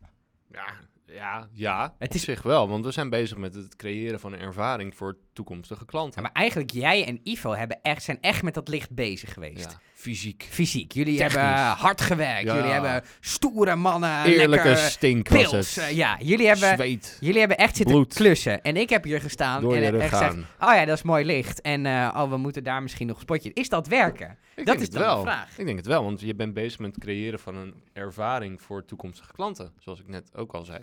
Ja, 0.51 0.73
ja, 1.05 1.47
ja. 1.51 1.95
Het 1.97 2.15
is 2.15 2.23
zich 2.23 2.41
wel. 2.41 2.67
Want 2.67 2.85
we 2.85 2.91
zijn 2.91 3.09
bezig 3.09 3.37
met 3.37 3.55
het 3.55 3.75
creëren 3.75 4.19
van 4.19 4.33
een 4.33 4.39
ervaring 4.39 4.95
voor 4.95 5.17
toekomstige 5.35 5.85
klanten. 5.85 6.21
Ja, 6.21 6.21
maar 6.21 6.41
eigenlijk, 6.41 6.71
jij 6.71 7.05
en 7.05 7.19
Ivo 7.23 7.53
hebben 7.53 7.79
echt, 7.81 8.03
zijn 8.03 8.17
echt 8.21 8.43
met 8.43 8.53
dat 8.53 8.67
licht 8.67 8.91
bezig 8.91 9.33
geweest. 9.33 9.71
Ja, 9.71 9.79
fysiek. 9.93 10.47
Fysiek. 10.49 10.91
Jullie 10.91 11.17
Technisch. 11.17 11.33
hebben 11.33 11.53
hard 11.65 12.01
gewerkt. 12.01 12.43
Ja. 12.43 12.55
Jullie 12.55 12.71
hebben 12.71 13.03
stoere 13.19 13.75
mannen. 13.75 14.23
Eerlijke 14.23 14.75
stink 14.75 15.29
was 15.29 15.49
pils. 15.49 15.75
het. 15.75 15.95
ja, 15.95 16.17
jullie 16.19 16.47
hebben... 16.47 16.75
Zweet. 16.75 17.17
Jullie 17.19 17.39
hebben 17.39 17.57
echt 17.57 17.75
zitten 17.75 17.95
Bloed. 17.95 18.13
klussen. 18.13 18.61
En 18.61 18.77
ik 18.77 18.89
heb 18.89 19.03
hier 19.03 19.21
gestaan 19.21 19.61
Door 19.61 19.75
en 19.75 19.81
je 19.81 19.97
echt 19.97 20.09
gezegd... 20.09 20.35
Oh 20.35 20.73
ja, 20.73 20.85
dat 20.85 20.97
is 20.97 21.03
mooi 21.03 21.25
licht. 21.25 21.61
En 21.61 21.85
eh, 21.85 22.13
oh, 22.15 22.29
we 22.29 22.37
moeten 22.37 22.63
daar 22.63 22.81
misschien 22.81 23.07
nog 23.07 23.15
een 23.15 23.21
spotje. 23.21 23.51
Is 23.53 23.69
dat 23.69 23.87
werken? 23.87 24.37
Ik 24.55 24.65
Dat 24.65 24.81
is 24.81 24.89
de 24.89 24.99
wel. 24.99 25.21
vraag. 25.21 25.57
Ik 25.57 25.65
denk 25.65 25.77
het 25.77 25.87
wel, 25.87 26.03
want 26.03 26.19
je 26.21 26.35
bent 26.35 26.53
bezig 26.53 26.79
met 26.79 26.95
het 26.95 27.03
creëren 27.03 27.39
van 27.39 27.55
een 27.55 27.73
ervaring 27.93 28.61
voor 28.61 28.85
toekomstige 28.85 29.33
klanten. 29.33 29.73
Zoals 29.79 29.99
ik 29.99 30.07
net 30.07 30.35
ook 30.35 30.53
al 30.53 30.63
zei. 30.63 30.79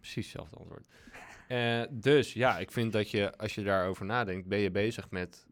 Precies 0.00 0.24
hetzelfde 0.24 0.56
antwoord. 0.56 0.86
Eh, 1.48 1.82
dus 1.90 2.32
ja, 2.32 2.58
ik 2.58 2.70
vind 2.72 2.92
dat 2.92 3.10
je, 3.10 3.36
als 3.36 3.54
je 3.54 3.62
daarover 3.62 4.04
nadenkt, 4.04 4.48
ben 4.48 4.58
je 4.58 4.70
bezig 4.70 5.10
met 5.10 5.46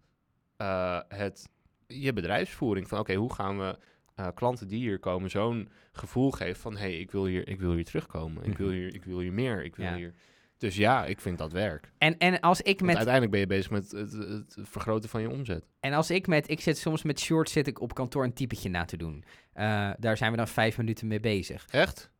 eh, 0.56 1.00
het, 1.08 1.48
je 1.86 2.12
bedrijfsvoering. 2.12 2.88
Van 2.88 2.98
oké, 2.98 3.14
hoe 3.14 3.32
gaan 3.34 3.58
we 3.58 3.78
eh, 4.14 4.26
klanten 4.34 4.68
die 4.68 4.78
hier 4.78 4.98
komen 4.98 5.30
zo'n 5.30 5.68
gevoel 5.92 6.30
geven 6.30 6.60
van... 6.60 6.72
hé, 6.72 6.78
hey, 6.78 6.98
ik, 6.98 7.10
wil 7.10 7.26
hier, 7.26 7.48
ik 7.48 7.60
wil 7.60 7.72
hier 7.74 7.84
terugkomen. 7.84 8.44
Ik 8.44 8.58
wil 8.58 8.66
Mhm. 8.66 8.76
hier, 8.76 8.94
ik 8.94 9.04
wil 9.04 9.18
hier 9.18 9.32
meer. 9.32 9.64
Ik 9.64 9.76
wil 9.76 9.86
Ja. 9.86 9.94
hier... 9.96 10.14
Dus 10.58 10.76
ja, 10.76 11.04
ik 11.06 11.20
vind 11.20 11.38
dat 11.38 11.52
werk. 11.52 11.92
En, 11.98 12.18
en, 12.18 12.40
als 12.40 12.60
ik 12.60 12.66
Want 12.66 12.82
met, 12.82 12.96
uiteindelijk 12.96 13.32
ben 13.32 13.40
je 13.40 13.46
bezig 13.46 13.70
met 13.70 13.90
het, 13.90 14.56
vergroten 14.62 15.08
van 15.08 15.20
je 15.20 15.30
omzet. 15.30 15.64
en 15.80 15.92
als 15.92 16.10
ik 16.10 16.26
met... 16.26 16.50
Ik 16.50 16.60
zit 16.60 16.78
soms 16.78 17.02
met 17.02 17.20
shorts 17.20 17.52
zit 17.52 17.66
ik 17.66 17.80
op 17.80 17.94
kantoor 17.94 18.24
een 18.24 18.32
typetje 18.32 18.68
na 18.68 18.84
te 18.84 18.96
doen. 18.96 19.24
Daar 19.98 20.16
zijn 20.16 20.30
we 20.30 20.36
dan 20.36 20.48
vijf 20.48 20.78
minuten 20.78 21.06
mee 21.06 21.20
bezig. 21.20 21.66
Echt? 21.70 22.10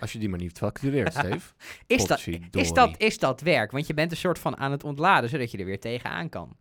Als 0.00 0.12
je 0.12 0.18
die 0.18 0.28
maar 0.28 0.38
niet 0.38 0.58
factureert, 0.58 1.12
Steve. 1.18 1.52
Is 1.86 2.04
dat, 2.04 2.26
is, 2.50 2.72
dat, 2.72 2.94
is 2.98 3.18
dat 3.18 3.40
werk? 3.40 3.70
Want 3.70 3.86
je 3.86 3.94
bent 3.94 4.10
een 4.10 4.16
soort 4.16 4.38
van 4.38 4.56
aan 4.56 4.70
het 4.70 4.84
ontladen, 4.84 5.30
zodat 5.30 5.50
je 5.50 5.58
er 5.58 5.64
weer 5.64 5.80
tegenaan 5.80 6.28
kan. 6.28 6.56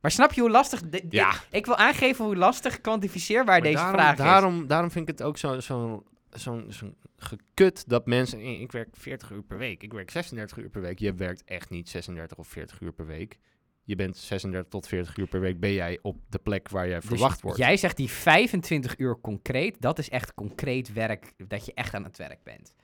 Maar 0.00 0.10
snap 0.10 0.32
je 0.32 0.40
hoe 0.40 0.50
lastig... 0.50 0.80
Ja. 1.10 1.32
Ik 1.50 1.66
wil 1.66 1.76
aangeven 1.76 2.24
hoe 2.24 2.36
lastig 2.36 2.80
kwantificeerbaar 2.80 3.46
Maar 3.46 3.60
deze 3.62 3.76
daarom, 3.76 3.94
vraag 3.94 4.12
is. 4.12 4.18
daarom, 4.18 4.66
Daarom 4.66 4.90
vind 4.90 5.08
ik 5.08 5.18
het 5.18 5.26
ook 5.26 5.38
zo'n 5.38 5.62
zo, 5.62 6.02
zo, 6.34 6.64
zo 6.70 6.94
gekut 7.16 7.88
dat 7.88 8.06
mensen... 8.06 8.38
"Eh, 8.38 8.60
Ik 8.60 8.72
werk 8.72 8.88
40 8.92 9.30
uur 9.30 9.42
per 9.42 9.58
week. 9.58 9.82
Ik 9.82 9.92
werk 9.92 10.10
36 10.10 10.56
uur 10.58 10.68
per 10.68 10.80
week. 10.80 10.98
Je 10.98 11.14
werkt 11.14 11.44
echt 11.44 11.70
niet 11.70 11.88
36 11.88 12.36
of 12.38 12.48
40 12.48 12.80
uur 12.80 12.92
per 12.92 13.06
week. 13.06 13.38
Je 13.86 13.96
bent 13.96 14.16
36 14.16 14.70
tot 14.70 14.86
40 14.86 15.16
uur 15.16 15.26
per 15.26 15.40
week. 15.40 15.60
Ben 15.60 15.72
jij 15.72 15.98
op 16.02 16.16
de 16.28 16.38
plek 16.38 16.68
waar 16.68 16.88
jij 16.88 16.98
Dus 17.00 17.08
verwacht 17.08 17.40
wordt. 17.40 17.58
Jij 17.58 17.76
zegt 17.76 17.96
die 17.96 18.10
25 18.10 18.98
uur 18.98 19.20
concreet, 19.20 19.80
dat 19.80 19.98
is 19.98 20.08
echt 20.10 20.34
concreet 20.34 20.92
werk, 20.92 21.32
dat 21.48 21.66
je 21.66 21.74
echt 21.74 21.94
aan 21.94 22.04
het 22.04 22.16
werk 22.16 22.42
bent. 22.42 22.74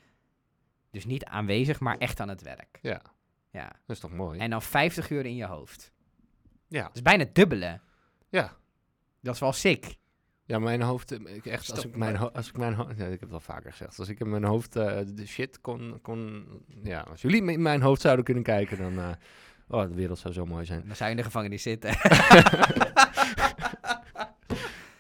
Dus 0.91 1.05
niet 1.05 1.25
aanwezig, 1.25 1.81
maar 1.81 1.99
echt 1.99 2.21
aan 2.21 2.29
het 2.29 2.43
werk. 2.43 2.79
Ja, 2.83 3.03
Ja. 3.51 3.65
dat 3.87 3.97
is 3.97 3.99
toch 3.99 4.13
mooi? 4.13 4.39
En 4.39 4.51
dan 4.51 4.63
50 4.63 5.11
uur 5.11 5.27
in 5.27 5.37
je 5.37 5.47
hoofd. 5.47 5.93
ja. 6.69 6.83
Dat 6.83 6.95
is 6.97 7.03
bijna 7.03 7.25
het 7.25 7.35
dubbele. 7.35 7.81
Ja. 8.29 8.57
Dat 9.21 9.35
is 9.35 9.41
wel 9.41 9.53
sick. 9.53 9.97
Ja, 10.45 10.59
mijn 10.59 10.83
hoofd, 10.83 11.13
eh, 11.13 11.35
ik 11.35 11.47
echt, 11.47 11.71
als 11.71 11.85
ik 11.85 11.97
mijn, 11.97 12.17
als 12.17 12.49
ik 12.49 12.57
mijn 12.57 12.75
hoofd, 12.75 12.99
ja, 12.99 13.05
ik 13.05 13.11
heb 13.11 13.21
het 13.21 13.33
al 13.33 13.41
vaker 13.41 13.71
gezegd, 13.71 13.99
als 13.99 14.09
ik 14.09 14.21
in 14.21 14.31
mijn 14.31 14.45
hoofd 14.45 14.77
eh, 14.77 15.01
de 15.07 15.27
shit 15.27 15.61
kon, 15.61 15.99
kon, 16.03 16.47
ja, 16.83 17.01
als 17.01 17.23
jullie 17.23 17.51
in 17.51 17.63
mijn 17.63 17.83
hoofd 17.83 18.01
zouden 18.01 18.25
kunnen 18.25 18.43
kijken, 18.43 18.79
dan, 18.79 18.99
eh, 18.99 19.11
oh, 19.73 19.83
de 19.89 19.95
wereld 19.95 20.19
zou 20.19 20.35
zo 20.35 20.47
mooi 20.47 20.65
zijn. 20.65 20.83
Dan 20.87 20.97
zou 20.97 21.11
je 21.11 21.17
in 21.17 21.21
de 21.21 21.27
gevangenis 21.27 21.63
zitten. 21.63 21.91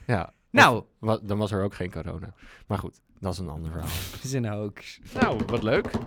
Ja. 0.06 0.32
Nou. 0.50 0.84
Of 1.00 1.18
dan 1.20 1.38
was 1.38 1.52
er 1.52 1.62
ook 1.62 1.74
geen 1.74 1.90
corona. 1.90 2.34
Maar 2.66 2.78
goed, 2.78 3.00
dat 3.18 3.32
is 3.32 3.38
een 3.38 3.48
ander 3.48 3.70
verhaal. 3.70 3.88
Dat 4.12 4.24
is 4.24 4.32
een 4.32 4.46
hoax. 4.46 5.00
nou, 5.20 5.40
wat 5.46 5.62
leuk. 5.62 5.90
We 5.92 5.98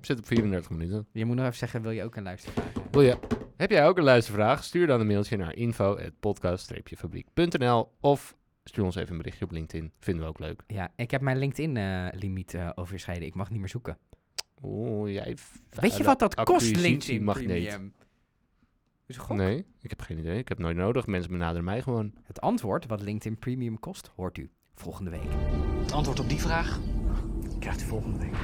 zitten 0.00 0.18
op 0.18 0.26
34 0.26 0.70
minuten. 0.70 1.06
Je 1.12 1.24
moet 1.24 1.36
nog 1.36 1.44
even 1.44 1.58
zeggen, 1.58 1.82
wil 1.82 1.90
je 1.90 2.04
ook 2.04 2.16
een 2.16 2.22
luistervraag? 2.22 2.66
Wil 2.90 3.02
je, 3.02 3.18
heb 3.56 3.70
jij 3.70 3.86
ook 3.86 3.98
een 3.98 4.04
luistervraag? 4.04 4.64
Stuur 4.64 4.86
dan 4.86 5.00
een 5.00 5.06
mailtje 5.06 5.36
naar 5.36 5.54
info.podcast-fabriek.nl 5.54 7.92
of 8.00 8.36
stuur 8.64 8.84
ons 8.84 8.96
even 8.96 9.10
een 9.10 9.16
berichtje 9.18 9.44
op 9.44 9.50
LinkedIn. 9.50 9.92
Vinden 9.98 10.22
we 10.24 10.28
ook 10.28 10.38
leuk. 10.38 10.62
Ja, 10.66 10.92
ik 10.96 11.10
heb 11.10 11.20
mijn 11.20 11.38
LinkedIn-limiet 11.38 12.54
eh 12.54 12.70
overschreden. 12.74 13.26
Ik 13.26 13.34
mag 13.34 13.50
niet 13.50 13.60
meer 13.60 13.68
zoeken. 13.68 13.98
Oeh, 14.62 15.12
jij... 15.12 15.36
Weet 15.70 15.96
je 15.96 16.04
wat 16.04 16.18
dat 16.18 16.34
kost, 16.34 16.76
LinkedIn. 16.76 17.24
Premium? 17.24 17.94
Is 19.06 19.16
een 19.16 19.22
gok? 19.22 19.36
Nee, 19.36 19.66
ik 19.80 19.90
heb 19.90 20.00
geen 20.00 20.18
idee. 20.18 20.38
Ik 20.38 20.48
heb 20.48 20.58
nooit 20.58 20.76
nodig. 20.76 21.06
Mensen 21.06 21.30
benaderen 21.30 21.64
mij 21.64 21.82
gewoon. 21.82 22.12
Het 22.22 22.40
antwoord 22.40 22.86
wat 22.86 23.00
LinkedIn 23.00 23.38
Premium 23.38 23.78
kost, 23.78 24.10
hoort 24.16 24.38
u 24.38 24.50
volgende 24.74 25.10
week. 25.10 25.30
Het 25.80 25.92
antwoord 25.92 26.20
op 26.20 26.28
die 26.28 26.40
vraag 26.40 26.80
krijgt 27.58 27.82
u 27.82 27.84
volgende 27.84 28.18
week. 28.18 28.34